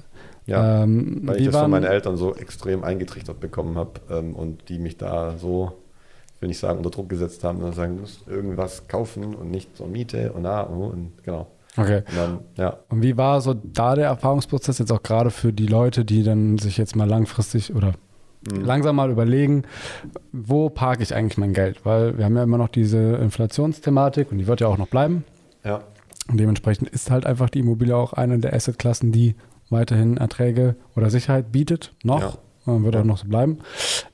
[0.48, 4.68] Ja, ähm, weil ich das von meinen Eltern so extrem eingetrichtert bekommen habe ähm, und
[4.70, 5.74] die mich da so
[6.42, 9.76] will nicht sagen, unter Druck gesetzt haben, sondern sagen, du musst irgendwas kaufen und nicht
[9.78, 11.48] zur Miete und da und, und genau.
[11.78, 12.04] Okay.
[12.10, 12.78] Und, dann, ja.
[12.90, 16.58] und wie war so da der Erfahrungsprozess jetzt auch gerade für die Leute, die dann
[16.58, 17.94] sich jetzt mal langfristig oder
[18.52, 18.66] mhm.
[18.66, 19.64] langsam mal überlegen,
[20.34, 21.86] wo parke ich eigentlich mein Geld?
[21.86, 25.24] Weil wir haben ja immer noch diese Inflationsthematik und die wird ja auch noch bleiben.
[25.64, 25.82] Ja.
[26.28, 29.36] Und dementsprechend ist halt einfach die Immobilie auch eine der Assetklassen, die
[29.70, 32.22] weiterhin Erträge oder Sicherheit bietet, noch.
[32.22, 32.34] Ja.
[32.66, 33.60] Wird auch noch so bleiben.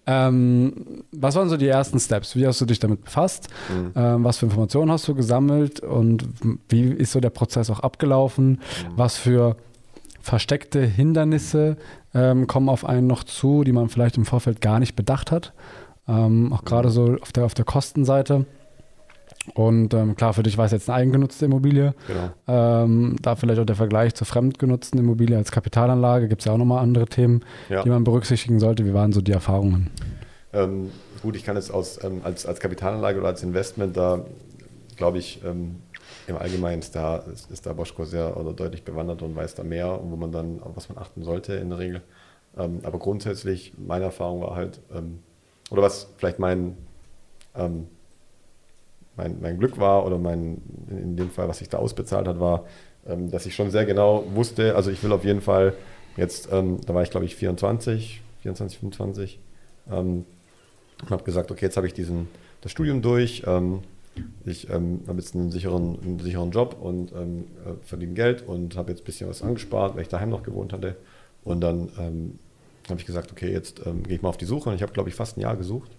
[0.06, 2.36] Ähm, was waren so die ersten Steps?
[2.36, 3.50] Wie hast du dich damit befasst?
[3.70, 3.92] Mhm.
[3.96, 6.30] Ähm, was für Informationen hast du gesammelt und
[6.70, 8.52] wie ist so der Prozess auch abgelaufen?
[8.52, 8.58] Mhm.
[8.96, 9.58] Was für
[10.22, 11.78] versteckte Hindernisse
[12.14, 15.54] ähm, kommen auf einen noch zu, die man vielleicht im Vorfeld gar nicht bedacht hat?
[16.08, 16.94] Ähm, auch gerade mhm.
[16.94, 18.46] so auf der, auf der Kostenseite.
[19.54, 21.94] Und ähm, klar, für dich war es jetzt eine eigengenutzte Immobilie.
[22.08, 22.30] Genau.
[22.48, 26.28] Ähm, da vielleicht auch der Vergleich zur fremdgenutzten Immobilie als Kapitalanlage.
[26.28, 27.84] Gibt es ja auch nochmal andere Themen, ja.
[27.84, 28.86] die man berücksichtigen sollte.
[28.86, 29.90] Wie waren so die Erfahrungen?
[30.54, 30.92] Ähm,
[31.22, 34.26] gut, ich kann jetzt aus, ähm, als, als Kapitalanlage oder als Investment da,
[34.96, 35.78] glaube ich, ähm,
[36.28, 39.64] im Allgemeinen ist da, ist, ist da Boschko sehr oder deutlich bewandert und weiß da
[39.64, 42.02] mehr, wo man dann, auf was man achten sollte in der Regel.
[42.58, 44.82] Ähm, aber grundsätzlich, meine Erfahrung war halt,
[45.70, 46.78] oder was vielleicht mein
[49.18, 52.66] mein, mein Glück war oder mein, in dem Fall, was sich da ausbezahlt hat, war,
[53.08, 55.74] ähm, dass ich schon sehr genau wusste, also ich will auf jeden Fall
[56.16, 59.40] jetzt, ähm, da war ich glaube ich 24, 24, 25,
[59.92, 60.26] ähm,
[61.02, 62.28] und habe gesagt, okay, jetzt habe ich diesen,
[62.62, 63.82] das Studium durch, ähm,
[64.46, 68.76] ich ähm, habe jetzt einen sicheren, einen sicheren Job und ähm, äh, verdiene Geld und
[68.76, 70.96] habe jetzt ein bisschen was angespart, weil ich daheim noch gewohnt hatte.
[71.44, 72.40] Und dann ähm,
[72.90, 74.92] habe ich gesagt, okay, jetzt ähm, gehe ich mal auf die Suche und ich habe,
[74.92, 75.92] glaube ich, fast ein Jahr gesucht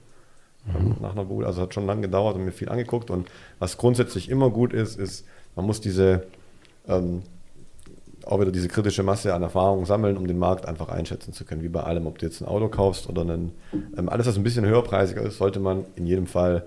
[0.66, 0.96] mhm.
[1.00, 1.46] nach einer Bude.
[1.46, 3.10] Also hat schon lange gedauert und mir viel angeguckt.
[3.10, 3.28] Und
[3.58, 5.24] was grundsätzlich immer gut ist, ist,
[5.56, 6.26] man muss diese
[6.86, 7.22] ähm,
[8.30, 11.62] auch wieder diese kritische Masse an Erfahrung sammeln, um den Markt einfach einschätzen zu können.
[11.62, 13.52] Wie bei allem, ob du jetzt ein Auto kaufst oder einen,
[13.96, 16.64] ähm, alles, was ein bisschen höherpreisiger ist, sollte man in jedem Fall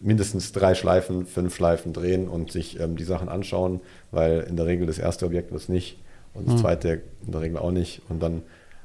[0.00, 4.66] mindestens drei Schleifen, fünf Schleifen drehen und sich ähm, die Sachen anschauen, weil in der
[4.66, 5.98] Regel das erste Objekt wird es nicht
[6.34, 6.58] und das mhm.
[6.58, 8.02] zweite in der Regel auch nicht.
[8.08, 8.42] Und dann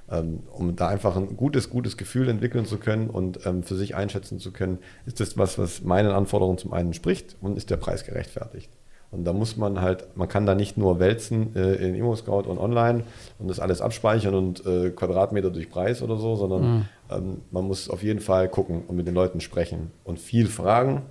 [0.10, 4.40] um da einfach ein gutes, gutes Gefühl entwickeln zu können und ähm, für sich einschätzen
[4.40, 8.03] zu können, ist das was, was meinen Anforderungen zum einen spricht und ist der Preis
[8.03, 8.69] gerechtfertigt.
[9.11, 12.60] Und da muss man halt, man kann da nicht nur wälzen äh, in ImmoScout und
[12.60, 13.03] online
[13.40, 16.86] und das alles abspeichern und äh, Quadratmeter durch Preis oder so, sondern mhm.
[17.10, 21.03] ähm, man muss auf jeden Fall gucken und mit den Leuten sprechen und viel fragen,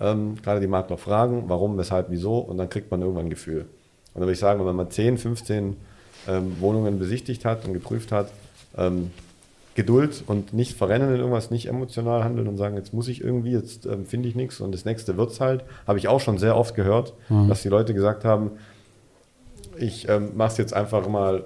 [0.00, 3.60] ähm, gerade die Makler fragen, warum, weshalb, wieso und dann kriegt man irgendwann ein Gefühl.
[3.60, 5.76] Und dann würde ich sagen, wenn man mal 10, 15
[6.26, 8.32] ähm, Wohnungen besichtigt hat und geprüft hat,
[8.76, 9.10] ähm,
[9.74, 13.50] Geduld und nicht verrennen in irgendwas, nicht emotional handeln und sagen, jetzt muss ich irgendwie,
[13.50, 15.64] jetzt ähm, finde ich nichts und das nächste wird es halt.
[15.86, 17.48] Habe ich auch schon sehr oft gehört, mhm.
[17.48, 18.52] dass die Leute gesagt haben,
[19.76, 21.44] ich ähm, mache es jetzt einfach mal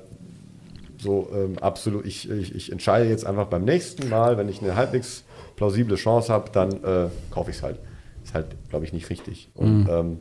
[0.98, 4.76] so ähm, absolut, ich, ich, ich entscheide jetzt einfach beim nächsten Mal, wenn ich eine
[4.76, 5.24] halbwegs
[5.56, 7.78] plausible Chance habe, dann äh, kaufe ich es halt.
[8.24, 9.48] Ist halt, glaube ich, nicht richtig.
[9.54, 9.90] Und mhm.
[9.90, 10.18] ähm,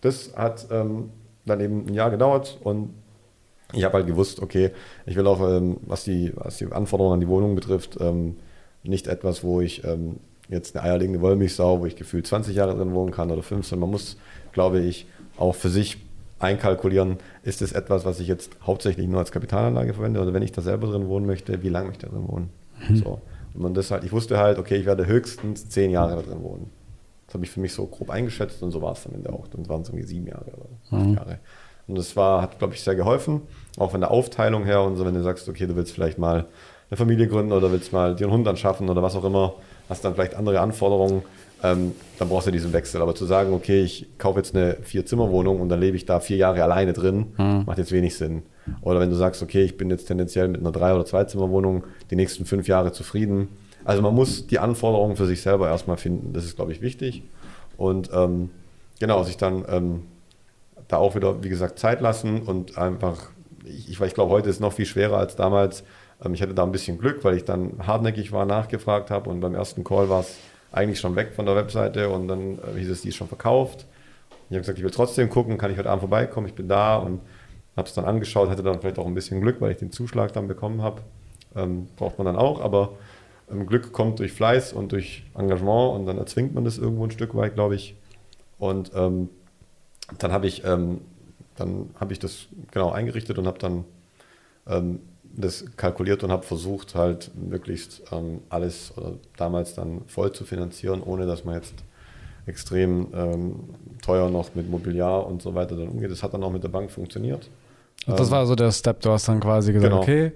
[0.00, 1.10] das hat ähm,
[1.46, 2.90] dann eben ein Jahr gedauert und
[3.72, 4.70] ich habe halt gewusst, okay,
[5.06, 8.36] ich will auch, ähm, was, die, was die Anforderungen an die Wohnung betrifft, ähm,
[8.82, 10.16] nicht etwas, wo ich ähm,
[10.48, 13.78] jetzt eine eierlegende Wollmilchsau, wo ich gefühlt 20 Jahre drin wohnen kann oder 15.
[13.78, 14.16] Man muss,
[14.52, 15.06] glaube ich,
[15.36, 15.98] auch für sich
[16.38, 20.52] einkalkulieren, ist es etwas, was ich jetzt hauptsächlich nur als Kapitalanlage verwende oder wenn ich
[20.52, 22.50] da selber drin wohnen möchte, wie lange möchte ich da drin wohnen?
[22.88, 22.96] Mhm.
[22.96, 23.20] So.
[23.54, 26.42] Und man das halt, ich wusste halt, okay, ich werde höchstens zehn Jahre da drin
[26.42, 26.70] wohnen.
[27.26, 29.32] Das habe ich für mich so grob eingeschätzt und so war es dann in der
[29.32, 29.46] auch.
[29.48, 31.14] Dann waren es irgendwie sieben Jahre oder acht mhm.
[31.14, 31.38] Jahre.
[31.90, 33.42] Und das war, hat, glaube ich, sehr geholfen,
[33.76, 36.46] auch von der Aufteilung her und so, wenn du sagst, okay, du willst vielleicht mal
[36.90, 39.54] eine Familie gründen oder willst mal dir einen Hund anschaffen oder was auch immer,
[39.88, 41.22] hast dann vielleicht andere Anforderungen,
[41.62, 43.02] ähm, dann brauchst du diesen Wechsel.
[43.02, 46.36] Aber zu sagen, okay, ich kaufe jetzt eine Vier-Zimmer-Wohnung und dann lebe ich da vier
[46.36, 47.64] Jahre alleine drin, mhm.
[47.66, 48.42] macht jetzt wenig Sinn.
[48.82, 52.16] Oder wenn du sagst, okay, ich bin jetzt tendenziell mit einer Drei- oder Zwei-Zimmer-Wohnung die
[52.16, 53.48] nächsten fünf Jahre zufrieden.
[53.84, 56.32] Also man muss die Anforderungen für sich selber erstmal finden.
[56.32, 57.22] Das ist, glaube ich, wichtig.
[57.76, 58.50] Und ähm,
[59.00, 60.02] genau, sich dann ähm,
[60.92, 63.30] da auch wieder, wie gesagt, Zeit lassen und einfach,
[63.64, 65.84] ich, ich, ich glaube, heute ist noch viel schwerer als damals.
[66.24, 69.40] Ähm, ich hatte da ein bisschen Glück, weil ich dann hartnäckig war, nachgefragt habe und
[69.40, 70.38] beim ersten Call war es
[70.72, 73.86] eigentlich schon weg von der Webseite und dann äh, hieß es, die ist schon verkauft.
[74.48, 76.96] Ich habe gesagt, ich will trotzdem gucken, kann ich heute Abend vorbeikommen, ich bin da
[76.96, 77.20] und
[77.76, 80.32] habe es dann angeschaut, hatte dann vielleicht auch ein bisschen Glück, weil ich den Zuschlag
[80.32, 81.02] dann bekommen habe.
[81.54, 82.92] Ähm, braucht man dann auch, aber
[83.50, 87.10] ähm, Glück kommt durch Fleiß und durch Engagement und dann erzwingt man das irgendwo ein
[87.10, 87.96] Stück weit, glaube ich.
[88.58, 89.28] Und ähm,
[90.18, 91.00] dann habe ich, ähm,
[91.56, 93.84] dann habe ich das genau eingerichtet und habe dann
[94.66, 95.00] ähm,
[95.36, 101.02] das kalkuliert und habe versucht, halt möglichst ähm, alles oder damals dann voll zu finanzieren,
[101.02, 101.74] ohne dass man jetzt
[102.46, 103.54] extrem ähm,
[104.02, 106.10] teuer noch mit Mobiliar und so weiter dann umgeht.
[106.10, 107.48] Das hat dann auch mit der Bank funktioniert.
[108.06, 110.02] Und das ähm, war so der Step, du hast dann quasi gesagt, genau.
[110.02, 110.32] okay,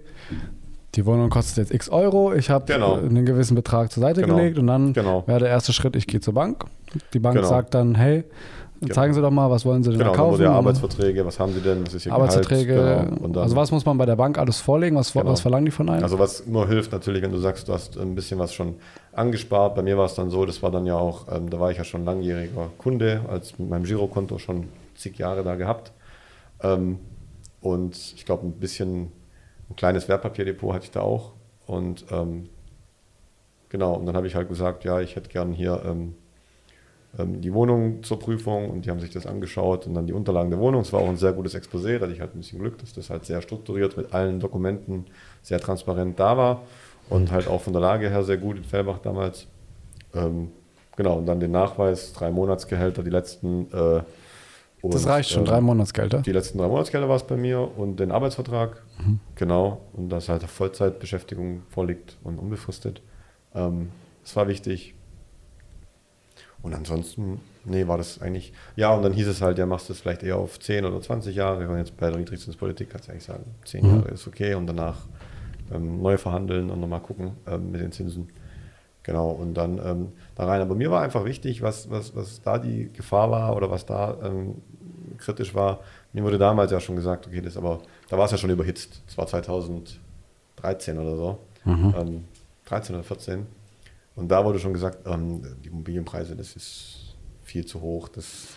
[0.94, 2.94] die Wohnung kostet jetzt x Euro, ich habe genau.
[2.94, 4.36] einen gewissen Betrag zur Seite genau.
[4.36, 5.26] gelegt und dann genau.
[5.26, 6.64] wäre der erste Schritt, ich gehe zur Bank.
[7.12, 7.48] Die Bank genau.
[7.48, 8.24] sagt dann, hey,
[8.84, 8.94] Genau.
[8.94, 10.38] Zeigen Sie doch mal, was wollen Sie denn genau, kaufen?
[10.38, 13.40] Genau, Arbeitsverträge, was haben Sie denn, was ist Ihr Arbeitsverträge, genau.
[13.40, 15.26] also was muss man bei der Bank alles vorlegen, was, genau.
[15.26, 16.02] was verlangen die von einem?
[16.02, 18.76] Also was immer hilft natürlich, wenn du sagst, du hast ein bisschen was schon
[19.12, 19.74] angespart.
[19.74, 21.78] Bei mir war es dann so, das war dann ja auch, ähm, da war ich
[21.78, 25.92] ja schon langjähriger Kunde, als mit meinem Girokonto schon zig Jahre da gehabt.
[26.62, 26.98] Ähm,
[27.60, 29.12] und ich glaube, ein bisschen,
[29.70, 31.32] ein kleines Wertpapierdepot hatte ich da auch.
[31.66, 32.50] Und ähm,
[33.68, 35.82] genau, und dann habe ich halt gesagt, ja, ich hätte gern hier
[37.18, 40.12] ähm, ähm, die Wohnung zur Prüfung und die haben sich das angeschaut und dann die
[40.12, 40.82] Unterlagen der Wohnung.
[40.82, 42.92] Es war auch ein sehr gutes Exposé, da hatte ich halt ein bisschen Glück, dass
[42.92, 45.06] das halt sehr strukturiert mit allen Dokumenten
[45.42, 46.62] sehr transparent da war
[47.08, 49.46] und halt auch von der Lage her sehr gut in Fellbach damals.
[50.14, 50.50] Ähm,
[50.96, 53.66] genau, und dann den Nachweis, drei Monatsgehälter, die letzten.
[53.72, 54.02] Äh,
[54.82, 56.20] und, das reicht schon, äh, drei Monatsgelder?
[56.20, 59.20] Die letzten drei Monatsgelder war es bei mir und den Arbeitsvertrag, mhm.
[59.34, 63.02] genau, und dass halt Vollzeitbeschäftigung vorliegt und unbefristet.
[63.54, 63.90] Ähm,
[64.22, 64.93] das war wichtig.
[66.64, 69.92] Und ansonsten, nee, war das eigentlich, ja, und dann hieß es halt, ja, machst du
[69.92, 71.68] es vielleicht eher auf 10 oder 20 Jahre.
[71.68, 73.96] Und jetzt bei der Niedrigzinspolitik kannst du eigentlich sagen, 10 mhm.
[73.96, 75.02] Jahre ist okay und danach
[75.70, 78.28] ähm, neu verhandeln und nochmal gucken ähm, mit den Zinsen.
[79.02, 80.62] Genau, und dann ähm, da rein.
[80.62, 84.16] Aber mir war einfach wichtig, was, was, was da die Gefahr war oder was da
[84.24, 84.62] ähm,
[85.18, 85.80] kritisch war.
[86.14, 89.02] Mir wurde damals ja schon gesagt, okay, das aber, da war es ja schon überhitzt.
[89.04, 91.38] Das war 2013 oder so.
[91.66, 92.24] Mhm.
[92.64, 93.46] 13 ähm, oder 14.
[94.16, 98.48] Und da wurde schon gesagt, ähm, die Immobilienpreise, das ist viel zu hoch, das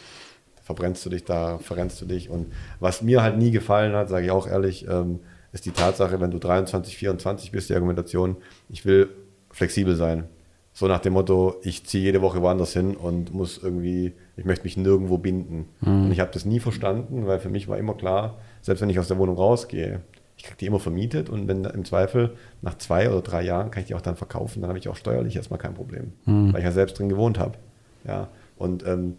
[0.64, 2.30] verbrennst du dich, da verrennst du dich.
[2.30, 5.20] Und was mir halt nie gefallen hat, sage ich auch ehrlich, ähm,
[5.54, 8.38] ist die Tatsache, wenn du 23, 24 bist, die Argumentation,
[8.70, 9.10] ich will
[9.50, 10.26] flexibel sein.
[10.74, 14.64] So nach dem Motto, ich ziehe jede Woche woanders hin und muss irgendwie, ich möchte
[14.64, 15.70] mich nirgendwo binden.
[15.82, 16.06] Mhm.
[16.06, 19.00] Und ich habe das nie verstanden, weil für mich war immer klar, selbst wenn ich
[19.00, 20.02] aus der Wohnung rausgehe,
[20.38, 23.82] ich kriege die immer vermietet und wenn im Zweifel nach zwei oder drei Jahren kann
[23.82, 26.54] ich die auch dann verkaufen, dann habe ich auch steuerlich erstmal kein Problem, mhm.
[26.54, 27.54] weil ich ja selbst drin gewohnt habe.
[28.06, 29.16] Ja, und ähm,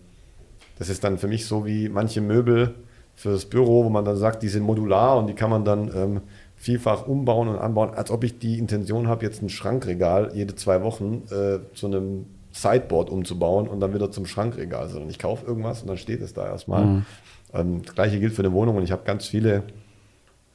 [0.79, 2.75] das ist dann für mich so wie manche Möbel
[3.17, 5.91] für das Büro, wo man dann sagt, die sind modular und die kann man dann
[5.93, 6.21] ähm,
[6.55, 10.83] vielfach umbauen und anbauen, als ob ich die Intention habe, jetzt ein Schrankregal jede zwei
[10.83, 15.83] Wochen äh, zu einem Sideboard umzubauen und dann wieder zum Schrankregal, sondern ich kaufe irgendwas
[15.83, 16.85] und dann steht es da erstmal.
[16.85, 17.07] Mhm.
[17.53, 19.65] Ähm, das gleiche gilt für eine Wohnung und ich habe ganz viele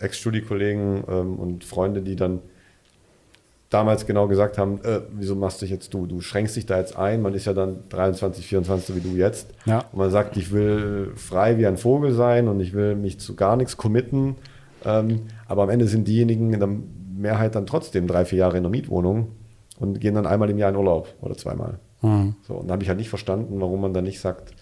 [0.04, 2.40] Ex-Studi-Kollegen ähm, und Freunde, die dann
[3.74, 6.06] damals genau gesagt haben, äh, wieso machst du dich jetzt du?
[6.06, 9.16] Du schränkst dich da jetzt ein, man ist ja dann 23, 24 so wie du
[9.16, 9.48] jetzt.
[9.66, 9.80] Ja.
[9.92, 13.36] Und man sagt, ich will frei wie ein Vogel sein und ich will mich zu
[13.36, 14.36] gar nichts committen.
[14.86, 16.70] Ähm, aber am Ende sind diejenigen in der
[17.16, 19.30] Mehrheit dann trotzdem drei, vier Jahre in der Mietwohnung
[19.80, 21.80] und gehen dann einmal im Jahr in Urlaub oder zweimal.
[22.02, 22.36] Mhm.
[22.44, 24.54] So, und da habe ich halt nicht verstanden, warum man dann nicht sagt,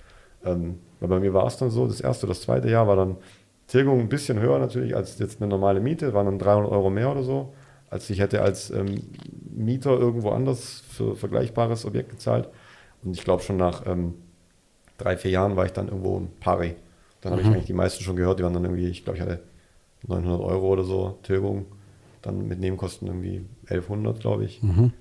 [0.46, 2.96] ähm, weil bei mir war es dann so, das erste oder das zweite Jahr war
[2.96, 3.18] dann
[3.72, 7.10] Tilgung ein bisschen höher natürlich als jetzt eine normale Miete, waren dann 300 Euro mehr
[7.10, 7.54] oder so,
[7.90, 9.02] als ich hätte als ähm,
[9.50, 12.50] Mieter irgendwo anders für vergleichbares Objekt gezahlt.
[13.02, 14.16] Und ich glaube schon nach ähm,
[14.98, 16.76] drei, vier Jahren war ich dann irgendwo ein Pari.
[17.22, 19.24] Dann habe ich eigentlich die meisten schon gehört, die waren dann irgendwie, ich glaube, ich
[19.24, 19.40] hatte
[20.06, 21.66] 900 Euro oder so Tilgung,
[22.22, 24.62] dann mit Nebenkosten irgendwie 1100, glaube ich.
[24.62, 24.92] Mhm.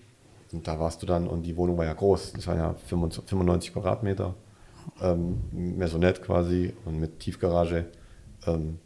[0.53, 3.29] Und da warst du dann, und die Wohnung war ja groß, das waren ja 25
[3.31, 4.35] 95 Quadratmeter,
[5.03, 7.87] ähm, Maisonette quasi und mit Tiefgarage.
[8.47, 8.79] Ähm,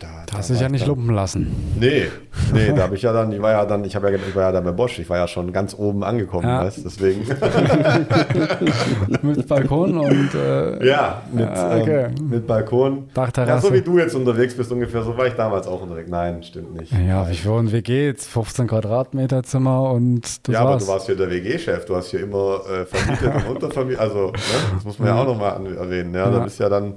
[0.00, 1.46] da, Da hast du dich ja nicht dann- lumpen lassen.
[1.78, 2.08] Nee,
[2.52, 4.42] nee, da habe ich ja dann, ich war ja dann, ich habe ja, ich war
[4.42, 6.64] ja da bei Bosch, ich war ja schon ganz oben angekommen, Ja.
[6.64, 7.24] weißt deswegen.
[9.22, 12.06] Mit Balkon und äh, ja, mit, Ah, okay.
[12.18, 12.96] ähm, mit Balkon.
[12.96, 13.68] Ja, Dachterrasse.
[13.68, 16.10] so wie du jetzt unterwegs bist ungefähr, so war ich damals auch unterwegs.
[16.10, 16.92] Nein, stimmt nicht.
[16.92, 18.26] Ja, wie wohnen WG jetzt?
[18.28, 20.84] 15 Quadratmeter Zimmer und das ja, aber war's.
[20.86, 24.32] du warst hier der WG-Chef, du hast hier immer äh, vermietet und untervermietet, also ne,
[24.74, 26.12] das muss man ja auch nochmal erwähnen.
[26.14, 26.30] Ja, Ja.
[26.30, 26.94] Da bist ja dann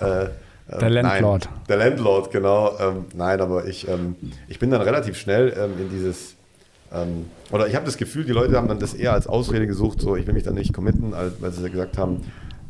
[0.00, 0.26] äh,
[0.80, 1.44] Der Landlord.
[1.44, 2.78] Nein, der Landlord, genau.
[2.78, 4.16] Ähm, nein, aber ich, ähm,
[4.48, 6.34] ich bin dann relativ schnell ähm, in dieses,
[6.92, 10.00] ähm, oder ich habe das Gefühl, die Leute haben dann das eher als Ausrede gesucht,
[10.00, 12.22] so ich will mich da nicht committen, weil sie gesagt haben,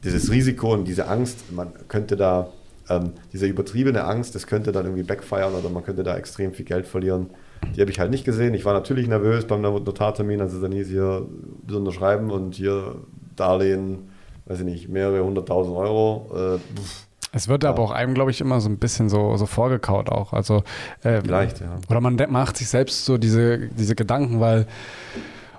[0.05, 2.49] dieses Risiko und diese Angst, man könnte da,
[2.89, 6.65] ähm, diese übertriebene Angst, das könnte dann irgendwie backfeiern oder man könnte da extrem viel
[6.65, 7.31] Geld verlieren.
[7.77, 8.55] Die habe ich halt nicht gesehen.
[8.55, 11.27] Ich war natürlich nervös beim Notartermin, als es dann hieß, hier
[11.65, 12.97] bitte unterschreiben und hier
[13.37, 14.11] Darlehen,
[14.47, 16.31] weiß ich nicht, mehrere hunderttausend Euro.
[16.35, 17.02] Äh, pff,
[17.34, 20.34] Es wird aber auch einem, glaube ich, immer so ein bisschen so, so vorgekaut auch.
[20.34, 20.64] Also,
[21.02, 21.78] äh, Vielleicht, ja.
[21.88, 24.66] Oder man macht sich selbst so diese, diese Gedanken, weil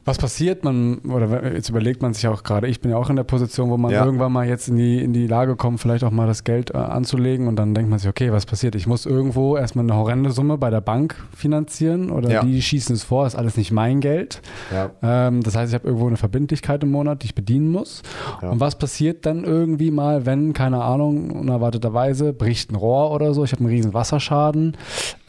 [0.06, 3.16] was passiert, man, oder jetzt überlegt man sich auch gerade, ich bin ja auch in
[3.16, 4.04] der Position, wo man Ja.
[4.04, 6.78] irgendwann mal jetzt in die, in die Lage kommt, vielleicht auch mal das Geld äh,
[6.78, 8.76] anzulegen und dann denkt man sich, okay, was passiert?
[8.76, 12.44] Ich muss irgendwo erstmal eine horrende Summe bei der Bank finanzieren oder Ja.
[12.44, 14.42] die schießen es vor, ist alles nicht mein Geld.
[14.74, 14.90] Ja.
[15.02, 18.02] Ähm, das heißt, ich habe irgendwo eine Verbindlichkeit im Monat, die ich bedienen muss.
[18.42, 23.46] Und was passiert dann irgendwie mal, wenn, keine Ahnung, unerwarteterweise bricht ein Rohr oder so,
[23.46, 24.76] ich habe einen riesen Wasserschaden,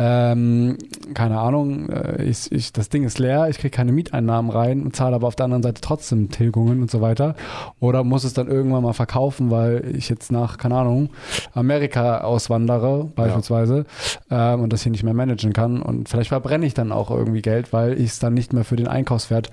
[0.00, 0.78] ähm,
[1.14, 4.96] keine Ahnung, äh, ich, ich, das Ding ist leer, ich kriege keine Mieteinnahmen rein und
[4.96, 7.34] zahle aber auf der anderen Seite trotzdem Tilgungen und so weiter.
[7.80, 11.10] Oder muss es dann irgendwann mal verkaufen, weil ich jetzt nach, keine Ahnung,
[11.52, 13.86] Amerika auswandere beispielsweise
[14.30, 15.82] ähm, und das hier nicht mehr managen kann.
[15.82, 18.76] Und vielleicht verbrenne ich dann auch irgendwie Geld, weil ich es dann nicht mehr für
[18.76, 19.50] den Einkaufswert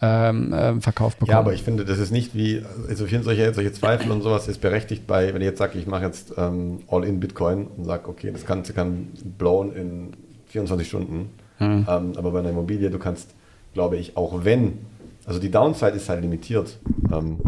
[0.00, 1.32] ähm, ähm, verkauft bekomme.
[1.32, 4.48] Ja, aber ich finde, das ist nicht wie, also finde solche, solche Zweifel und sowas
[4.48, 8.08] ist berechtigt bei, wenn ich jetzt sage, ich mache jetzt ähm, All-in Bitcoin und sage,
[8.08, 9.08] okay, das Ganze kann
[9.38, 10.12] blown in
[10.46, 11.30] 24 Stunden.
[11.58, 11.86] Mhm.
[11.88, 13.30] Ähm, aber bei einer Immobilie, du kannst,
[13.74, 14.78] glaube ich, auch wenn,
[15.26, 16.78] also die Downside ist halt limitiert.
[17.12, 17.38] Ähm,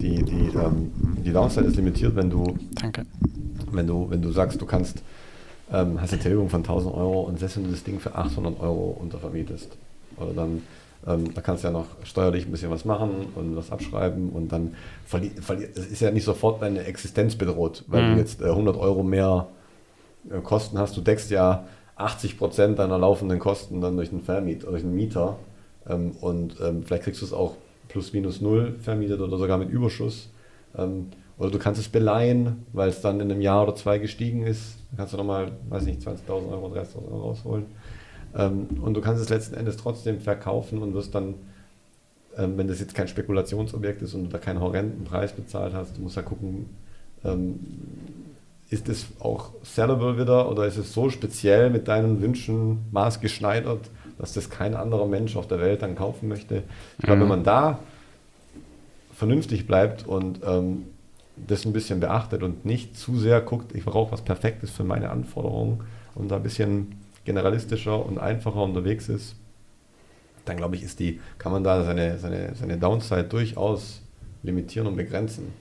[0.00, 0.90] die, die, ähm,
[1.24, 3.04] die Downside ist limitiert, wenn du, Danke.
[3.72, 5.02] wenn du, wenn du sagst, du kannst,
[5.72, 8.60] ähm, hast eine Tilgung von 1000 Euro und selbst wenn du das Ding für 800
[8.60, 9.76] Euro untervermietest,
[10.16, 10.62] oder dann,
[11.06, 14.52] ähm, da kannst du ja noch steuerlich ein bisschen was machen und was abschreiben und
[14.52, 14.74] dann
[15.04, 18.12] verliert, verliert, es ist ja nicht sofort deine Existenz bedroht, weil Mhm.
[18.14, 19.48] du jetzt äh, 100 Euro mehr
[20.30, 20.96] äh, Kosten hast.
[20.96, 21.64] Du deckst ja
[21.96, 25.38] 80 Prozent deiner laufenden Kosten dann durch einen Vermiet, durch einen Mieter
[25.88, 27.56] ähm, und ähm, vielleicht kriegst du es auch
[27.88, 30.28] plus minus null vermietet oder sogar mit Überschuss.
[30.76, 31.08] Ähm,
[31.38, 34.78] oder du kannst es beleihen, weil es dann in einem Jahr oder zwei gestiegen ist.
[34.90, 37.66] Dann kannst du nochmal, weiß nicht, 20.000 Euro, 30.000 Euro rausholen.
[38.34, 41.34] Ähm, und du kannst es letzten Endes trotzdem verkaufen und wirst dann,
[42.36, 45.96] ähm, wenn das jetzt kein Spekulationsobjekt ist und du da keinen horrenden Preis bezahlt hast,
[45.96, 46.70] du musst ja gucken,
[47.24, 47.60] ähm,
[48.68, 54.32] ist es auch sellable wieder oder ist es so speziell mit deinen Wünschen maßgeschneidert, dass
[54.32, 56.62] das kein anderer Mensch auf der Welt dann kaufen möchte?
[56.98, 57.22] Ich glaube, Mhm.
[57.22, 57.78] wenn man da
[59.14, 60.84] vernünftig bleibt und ähm,
[61.36, 65.10] das ein bisschen beachtet und nicht zu sehr guckt, ich brauche was Perfektes für meine
[65.10, 65.80] Anforderungen
[66.14, 69.36] und da ein bisschen generalistischer und einfacher unterwegs ist,
[70.44, 74.00] dann glaube ich, ist die, kann man da seine, seine, seine Downside durchaus
[74.42, 75.52] limitieren und begrenzen.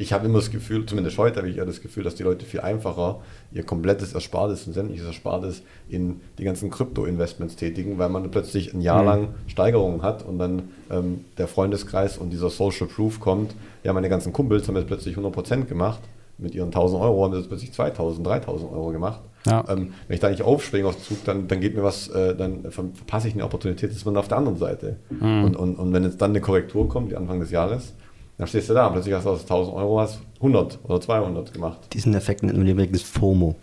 [0.00, 2.46] Ich habe immer das Gefühl, zumindest heute habe ich ja das Gefühl, dass die Leute
[2.46, 3.20] viel einfacher
[3.52, 8.80] ihr komplettes Erspartes und sämtliches Erspartes in die ganzen Krypto-Investments tätigen, weil man plötzlich ein
[8.80, 9.08] Jahr Mhm.
[9.08, 13.54] lang Steigerungen hat und dann ähm, der Freundeskreis und dieser Social Proof kommt.
[13.82, 16.00] Ja, meine ganzen Kumpels haben jetzt plötzlich 100% gemacht.
[16.40, 19.20] Mit ihren 1000 Euro haben sie jetzt plötzlich 2000, 3000 Euro gemacht.
[19.46, 19.64] Ja.
[19.68, 22.62] Ähm, wenn ich da nicht aufspringe aufs Zug, dann, dann geht mir was, äh, dann
[22.70, 24.96] ver- verpasse ich eine Opportunität, das ist man auf der anderen Seite.
[25.10, 25.44] Mhm.
[25.44, 27.94] Und, und, und wenn jetzt dann eine Korrektur kommt, wie Anfang des Jahres,
[28.38, 31.52] dann stehst du da und plötzlich hast du aus 1000 Euro hast 100 oder 200
[31.52, 31.78] gemacht.
[31.92, 33.56] Diesen Effekt nennt man übrigens FOMO.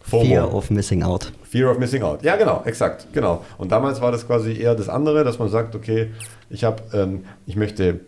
[0.00, 0.24] FOMO.
[0.24, 1.30] Fear of Missing Out.
[1.42, 2.22] Fear of Missing Out.
[2.22, 3.44] Ja, genau, exakt, genau.
[3.58, 6.08] Und damals war das quasi eher das andere, dass man sagt, okay,
[6.48, 8.00] ich habe, ähm, ich möchte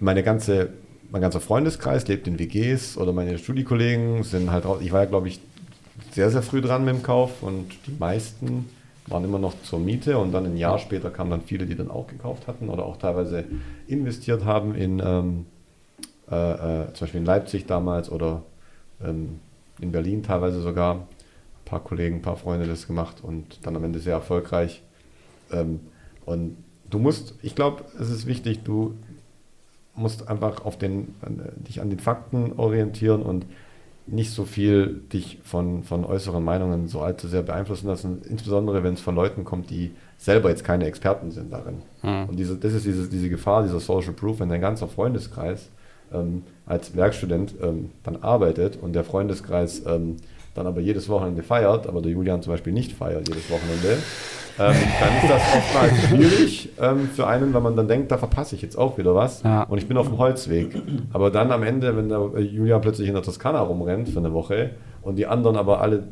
[0.00, 0.70] meine ganze,
[1.10, 5.06] mein ganzer Freundeskreis lebt in WGs oder meine Studiekollegen sind halt, raus- ich war ja,
[5.08, 5.40] glaube ich,
[6.12, 8.66] sehr, sehr früh dran mit dem Kauf und die meisten
[9.08, 11.90] waren immer noch zur Miete und dann ein Jahr später kamen dann viele, die dann
[11.90, 13.44] auch gekauft hatten oder auch teilweise
[13.86, 15.44] investiert haben in, ähm,
[16.30, 16.34] äh,
[16.82, 18.42] äh, zum Beispiel in Leipzig damals oder
[19.02, 19.40] ähm,
[19.80, 20.94] in Berlin teilweise sogar.
[20.96, 24.82] Ein paar Kollegen, ein paar Freunde das gemacht und dann am Ende sehr erfolgreich.
[25.50, 25.80] Ähm,
[26.24, 26.56] und
[26.88, 28.94] du musst, ich glaube, es ist wichtig, du
[29.96, 31.14] musst einfach auf den,
[31.56, 33.46] dich an den Fakten orientieren und
[34.06, 38.94] nicht so viel dich von, von äußeren Meinungen so allzu sehr beeinflussen lassen, insbesondere wenn
[38.94, 41.82] es von Leuten kommt, die selber jetzt keine Experten sind darin.
[42.02, 42.28] Mhm.
[42.28, 45.70] Und diese, das ist diese, diese Gefahr, dieser Social Proof, wenn dein ganzer Freundeskreis
[46.16, 50.16] ähm, als Werkstudent ähm, dann arbeitet und der Freundeskreis ähm,
[50.54, 53.98] dann aber jedes Wochenende feiert, aber der Julian zum Beispiel nicht feiert jedes Wochenende,
[54.58, 58.54] ähm, dann ist das oftmals schwierig ähm, für einen, weil man dann denkt, da verpasse
[58.54, 59.64] ich jetzt auch wieder was ja.
[59.64, 60.74] und ich bin auf dem Holzweg.
[61.12, 64.32] Aber dann am Ende, wenn der äh, Julian plötzlich in der Toskana rumrennt für eine
[64.32, 64.70] Woche
[65.02, 66.04] und die anderen aber alle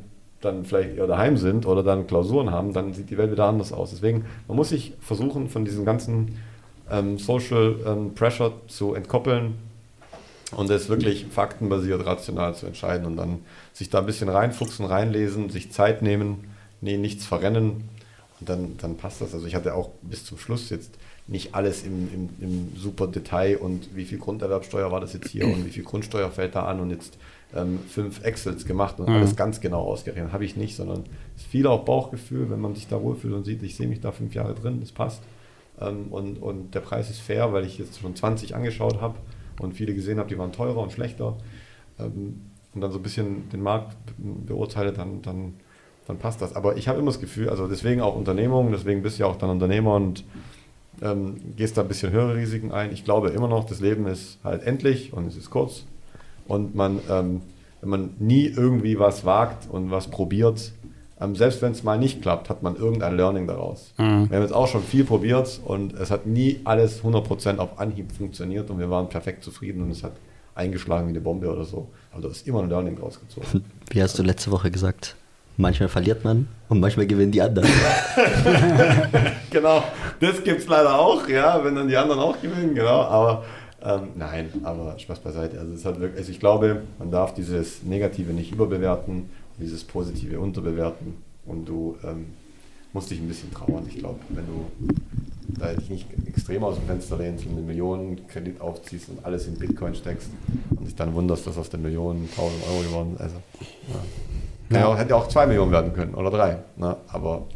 [0.43, 3.73] dann vielleicht eher daheim sind oder dann Klausuren haben, dann sieht die Welt wieder anders
[3.73, 3.91] aus.
[3.91, 6.37] Deswegen, man muss sich versuchen, von diesem ganzen
[6.91, 9.55] ähm, Social ähm, Pressure zu entkoppeln
[10.53, 13.41] und es wirklich faktenbasiert, rational zu entscheiden und dann
[13.73, 16.45] sich da ein bisschen reinfuchsen, reinlesen, sich Zeit nehmen,
[16.81, 17.89] nee, nichts verrennen
[18.41, 19.35] und dann, dann passt das.
[19.35, 20.97] Also ich hatte auch bis zum Schluss jetzt
[21.27, 25.47] nicht alles im, im, im super Detail und wie viel Grunderwerbsteuer war das jetzt hier
[25.47, 27.17] und wie viel Grundsteuer fällt da an und jetzt
[27.55, 29.17] ähm, fünf Excels gemacht und mhm.
[29.17, 30.33] alles ganz genau ausgerechnet.
[30.33, 31.05] Habe ich nicht, sondern
[31.37, 34.01] es ist viel auch Bauchgefühl, wenn man sich da wohlfühlt und sieht, ich sehe mich
[34.01, 35.23] da fünf Jahre drin, das passt.
[35.81, 39.15] Ähm, und, und der Preis ist fair, weil ich jetzt schon 20 angeschaut habe
[39.61, 41.37] und viele gesehen habe, die waren teurer und schlechter.
[41.99, 42.41] Ähm,
[42.75, 45.55] und dann so ein bisschen den Markt beurteile, dann, dann,
[46.07, 46.57] dann passt das.
[46.57, 49.37] Aber ich habe immer das Gefühl, also deswegen auch Unternehmung, deswegen bist du ja auch
[49.37, 50.25] dann Unternehmer und
[51.03, 52.93] ähm, gehst da ein bisschen höhere Risiken ein.
[52.93, 55.85] Ich glaube immer noch, das Leben ist halt endlich und es ist kurz.
[56.47, 57.43] Und man, ähm,
[57.81, 60.73] wenn man nie irgendwie was wagt und was probiert,
[61.21, 63.93] ähm, selbst wenn es mal nicht klappt, hat man irgendein Learning daraus.
[63.99, 64.31] Mhm.
[64.31, 68.13] Wir haben jetzt auch schon viel probiert und es hat nie alles 100% auf Anhieb
[68.13, 70.13] funktioniert und wir waren perfekt zufrieden und es hat
[70.55, 71.89] eingeschlagen wie eine Bombe oder so.
[72.13, 73.65] Aber da ist immer ein Learning rausgezogen.
[73.91, 75.17] Wie hast du letzte Woche gesagt?
[75.57, 77.69] Manchmal verliert man und manchmal gewinnen die anderen.
[79.51, 79.85] genau,
[80.19, 83.03] das gibt es leider auch, ja, wenn dann die anderen auch gewinnen, genau.
[83.03, 83.45] Aber
[83.85, 85.61] ähm, nein, aber Spaß beiseite.
[85.61, 89.29] Also, es hat wirklich, also ich glaube, man darf dieses Negative nicht überbewerten,
[89.59, 91.15] dieses Positive unterbewerten
[91.47, 92.27] und du ähm,
[92.93, 93.85] musst dich ein bisschen trauern.
[93.89, 94.67] Ich glaube, wenn du
[95.49, 99.47] da dich nicht extrem aus dem Fenster lehnst und eine Million Kredit aufziehst und alles
[99.47, 100.31] in Bitcoin steckst
[100.71, 103.21] und dich dann wunderst, dass aus der Million 1000 Euro geworden ist.
[103.21, 103.37] Also,
[104.71, 104.79] ja.
[104.79, 104.97] Ja.
[104.97, 106.59] hätte auch zwei Millionen werden können oder drei.
[106.77, 106.97] Ne?
[107.09, 107.47] Aber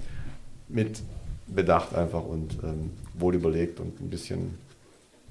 [0.68, 1.02] mit
[1.46, 4.58] Bedacht einfach und ähm, wohl überlegt und ein bisschen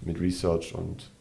[0.02, 1.12] mit Research und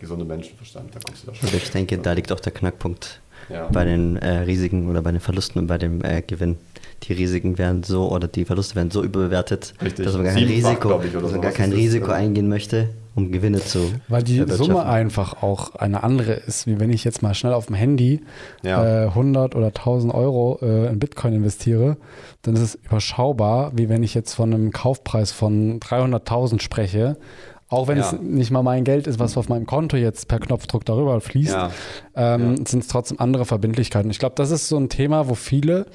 [0.00, 1.48] gesundem Menschenverstand, da kommst du da schon.
[1.52, 2.02] Ich denke, ja.
[2.02, 3.68] da liegt auch der Knackpunkt ja.
[3.72, 6.56] bei den äh, Risiken oder bei den Verlusten und bei dem äh, Gewinn
[7.04, 10.04] die Risiken werden so oder die Verluste werden so überbewertet, Richtig.
[10.04, 13.60] dass man gar kein Risiko, ich, dass man gar kein Risiko eingehen möchte, um Gewinne
[13.60, 17.52] zu Weil die Summe einfach auch eine andere ist, wie wenn ich jetzt mal schnell
[17.52, 18.20] auf dem Handy
[18.62, 19.04] ja.
[19.04, 21.96] äh, 100 oder 1000 Euro äh, in Bitcoin investiere,
[22.42, 27.16] dann ist es überschaubar, wie wenn ich jetzt von einem Kaufpreis von 300.000 spreche
[27.68, 28.06] auch wenn ja.
[28.06, 31.52] es nicht mal mein Geld ist, was auf meinem Konto jetzt per Knopfdruck darüber fließt,
[31.52, 31.70] ja.
[32.14, 34.10] ähm, sind es trotzdem andere Verbindlichkeiten.
[34.10, 35.86] Ich glaube, das ist so ein Thema, wo viele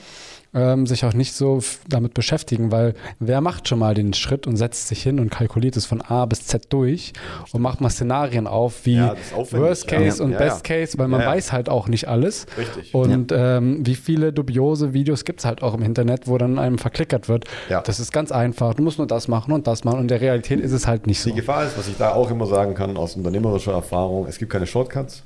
[0.53, 4.57] ähm, sich auch nicht so damit beschäftigen, weil wer macht schon mal den Schritt und
[4.57, 7.13] setzt sich hin und kalkuliert es von A bis Z durch
[7.51, 9.15] und macht mal Szenarien auf wie ja,
[9.51, 10.25] Worst Case ja.
[10.25, 12.45] und ja, Best Case, weil man weiß halt auch nicht alles.
[12.57, 12.93] Richtig.
[12.93, 16.77] Und ähm, wie viele dubiose Videos gibt es halt auch im Internet, wo dann einem
[16.77, 17.45] verklickert wird.
[17.69, 18.73] Das ist ganz einfach.
[18.73, 19.95] Du musst nur das machen und das machen.
[19.95, 21.29] Und in der Realität ist es halt nicht so.
[21.29, 24.51] Die Gefahr ist, was ich da auch immer sagen kann aus unternehmerischer Erfahrung, es gibt
[24.51, 25.23] keine Shortcuts.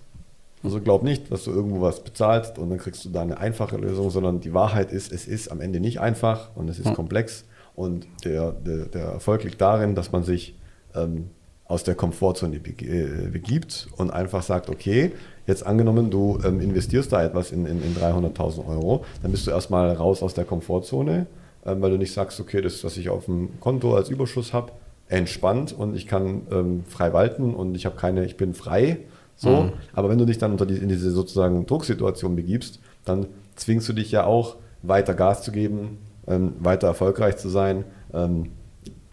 [0.63, 3.77] Also glaub nicht, dass du irgendwo was bezahlst und dann kriegst du da eine einfache
[3.77, 6.95] Lösung, sondern die Wahrheit ist, es ist am Ende nicht einfach und es ist hm.
[6.95, 7.45] komplex.
[7.75, 10.55] Und der, der, der, Erfolg liegt darin, dass man sich
[10.95, 11.29] ähm,
[11.65, 15.11] aus der Komfortzone äh, begibt und einfach sagt, okay,
[15.45, 19.51] jetzt angenommen, du ähm, investierst da etwas in, in, in 300.000 Euro, dann bist du
[19.51, 21.27] erstmal raus aus der Komfortzone,
[21.65, 24.71] ähm, weil du nicht sagst, okay, das, was ich auf dem Konto als Überschuss habe,
[25.09, 28.97] entspannt und ich kann ähm, frei walten und ich habe keine, ich bin frei,
[29.37, 29.73] so, mhm.
[29.93, 33.93] aber wenn du dich dann unter die, in diese sozusagen Drucksituation begibst, dann zwingst du
[33.93, 38.49] dich ja auch weiter Gas zu geben, ähm, weiter erfolgreich zu sein, ähm,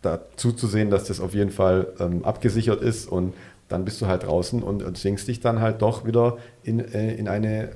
[0.01, 3.35] dazu zu sehen, dass das auf jeden Fall ähm, abgesichert ist und
[3.69, 7.29] dann bist du halt draußen und, zwingst dich dann halt doch wieder in, äh, in
[7.29, 7.71] eine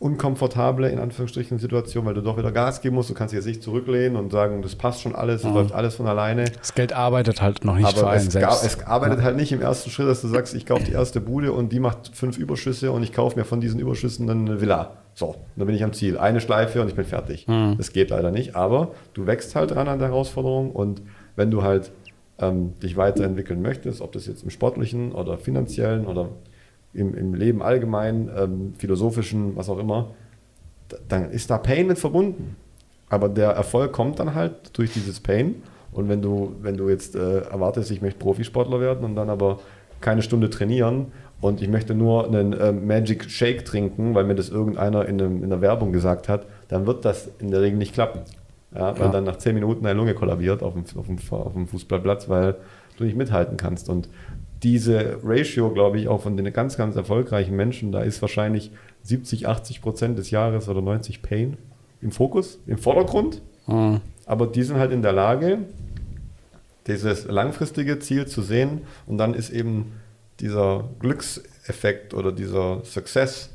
[0.00, 3.10] unkomfortable, in Anführungsstrichen, Situation, weil du doch wieder Gas geben musst.
[3.10, 5.54] Du kannst jetzt nicht zurücklehnen und sagen, das passt schon alles, es mhm.
[5.54, 6.46] läuft alles von alleine.
[6.58, 8.64] Das Geld arbeitet halt noch nicht Aber für einen es selbst.
[8.64, 9.24] es arbeitet ja.
[9.26, 11.80] halt nicht im ersten Schritt, dass du sagst, ich kaufe die erste Bude und die
[11.80, 14.96] macht fünf Überschüsse und ich kaufe mir von diesen Überschüssen dann eine Villa.
[15.12, 16.16] So, dann bin ich am Ziel.
[16.16, 17.46] Eine Schleife und ich bin fertig.
[17.46, 17.74] Mhm.
[17.76, 21.02] Das geht leider nicht, aber du wächst halt dran an der Herausforderung und
[21.36, 21.92] wenn du halt
[22.38, 26.30] ähm, dich weiterentwickeln möchtest, ob das jetzt im sportlichen oder finanziellen oder
[26.92, 30.10] im, im Leben allgemein, ähm, philosophischen, was auch immer,
[30.88, 32.56] da, dann ist da Pain mit verbunden.
[33.08, 35.56] Aber der Erfolg kommt dann halt durch dieses Pain.
[35.92, 39.58] Und wenn du, wenn du jetzt äh, erwartest, ich möchte Profisportler werden und dann aber
[40.00, 41.06] keine Stunde trainieren
[41.40, 45.42] und ich möchte nur einen äh, Magic Shake trinken, weil mir das irgendeiner in, einem,
[45.42, 48.20] in der Werbung gesagt hat, dann wird das in der Regel nicht klappen.
[48.72, 49.12] Ja, weil Ja.
[49.12, 52.54] dann nach 10 Minuten deine Lunge kollabiert auf dem, auf, dem, auf dem Fußballplatz, weil
[52.96, 53.88] du nicht mithalten kannst.
[53.88, 54.08] Und
[54.62, 58.70] diese Ratio, glaube ich, auch von den ganz, ganz erfolgreichen Menschen, da ist wahrscheinlich
[59.02, 61.56] 70, 80 Prozent des Jahres oder 90 Pain
[62.02, 63.40] im Fokus, im Vordergrund.
[63.66, 64.00] Mhm.
[64.26, 65.60] Aber die sind halt in der Lage,
[66.86, 68.82] dieses langfristige Ziel zu sehen.
[69.06, 69.92] Und dann ist eben
[70.40, 73.50] dieser Glückseffekt oder dieser Success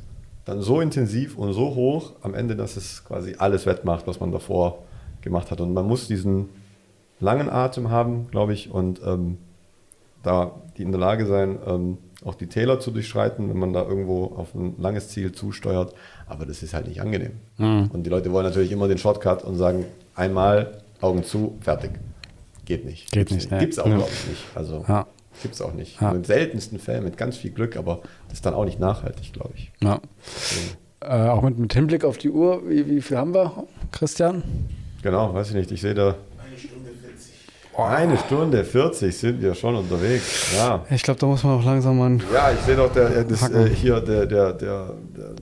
[0.46, 4.32] dann so intensiv und so hoch am Ende, dass es quasi alles wettmacht, was man
[4.32, 4.84] davor
[5.22, 5.60] gemacht hat.
[5.60, 6.50] Und man muss diesen
[7.20, 9.38] langen Atem haben, glaube ich, und ähm,
[10.26, 13.84] da die in der Lage sein, ähm, auch die Täler zu durchschreiten, wenn man da
[13.84, 15.94] irgendwo auf ein langes Ziel zusteuert.
[16.28, 17.34] Aber das ist halt nicht angenehm.
[17.58, 17.90] Mhm.
[17.94, 19.86] Und die Leute wollen natürlich immer den Shortcut und sagen,
[20.16, 21.92] einmal Augen zu, fertig.
[22.66, 23.12] Geht nicht.
[23.12, 23.60] Geht nicht, ne.
[23.60, 23.98] Gibt's auch, Ja.
[23.98, 24.44] glaube ich, nicht.
[24.56, 25.06] Also Ja.
[25.44, 26.02] gibt's auch nicht.
[26.02, 26.08] Ja.
[26.10, 29.32] Nur in seltensten Fällen mit ganz viel Glück, aber das ist dann auch nicht nachhaltig,
[29.34, 29.72] glaube ich.
[29.82, 30.00] Ja.
[31.02, 33.52] Äh, auch mit, mit Hinblick auf die Uhr, wie, wie viel haben wir,
[33.92, 34.42] Christian?
[35.04, 35.72] Genau, weiß ich nicht.
[35.72, 36.16] Ich sehe da.
[37.78, 40.54] Eine Stunde 40 sind wir schon unterwegs.
[40.56, 40.86] Ja.
[40.90, 42.18] Ich glaube, da muss man auch langsam mal.
[42.34, 44.94] Ja, ich sehe doch, der, das, äh, hier der, der, der,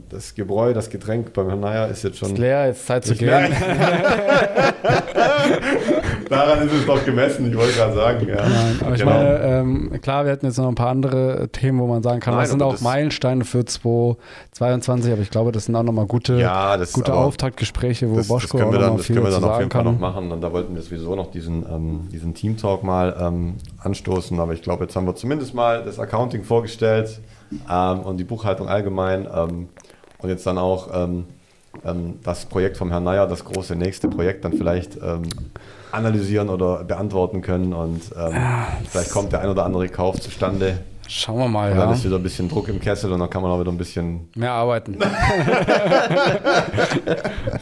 [0.09, 2.31] das Gebräu, das Getränk beim Herrn Neier ist jetzt schon.
[2.31, 3.29] Ist leer, jetzt Zeit zu gehen.
[6.29, 8.27] Daran ist es doch gemessen, ich wollte gerade sagen.
[8.27, 8.35] Ja.
[8.47, 9.11] Nein, aber ich Genau.
[9.11, 12.33] meine, ähm, klar, wir hätten jetzt noch ein paar andere Themen, wo man sagen kann,
[12.33, 16.05] Nein, das sind auch das- Meilensteine für 2022, aber ich glaube, das sind auch nochmal
[16.05, 18.97] gute, Ja, das- gute Auftaktgespräche, wo das, das Boschko können auch wir noch dann, mal
[18.97, 20.31] das viel können wir dann auf jeden Fall noch machen.
[20.31, 24.39] Und da wollten wir sowieso noch diesen, ähm, diesen Team Talk mal ähm, anstoßen.
[24.39, 27.19] Aber ich glaube, jetzt haben wir zumindest mal das Accounting vorgestellt
[27.69, 29.27] ähm, und die Buchhaltung allgemein.
[29.33, 29.69] Ähm,
[30.19, 31.25] und jetzt dann auch ähm,
[32.23, 34.97] das Projekt vom Herrn Neier, das große nächste Projekt, dann vielleicht
[35.93, 37.73] analysieren oder beantworten können.
[37.73, 38.33] Und ähm,
[38.89, 40.79] vielleicht kommt der ein oder andere Kauf zustande.
[41.07, 41.95] Schauen wir mal, Und dann ja.
[41.95, 44.29] ist wieder ein bisschen Druck im Kessel und dann kann man auch wieder ein bisschen
[44.35, 44.97] Mehr arbeiten.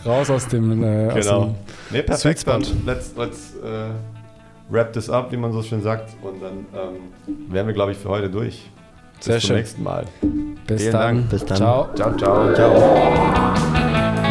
[0.06, 1.46] Raus aus dem, äh, aus Genau.
[1.46, 1.56] dem
[1.90, 2.48] Nee, perfekt.
[2.48, 3.90] Dann let's, let's äh,
[4.70, 6.12] wrap this up, wie man so schön sagt.
[6.22, 8.70] Und dann ähm, wären wir, glaube ich, für heute durch.
[9.18, 9.56] Bis Sehr zum schön.
[9.58, 10.06] nächsten Mal.
[10.68, 11.16] Bis Vielen dann.
[11.18, 11.30] Dank.
[11.32, 11.58] Bis dann.
[11.58, 11.90] Ciao.
[11.96, 12.54] Ciao, ciao.
[12.54, 14.31] Ciao.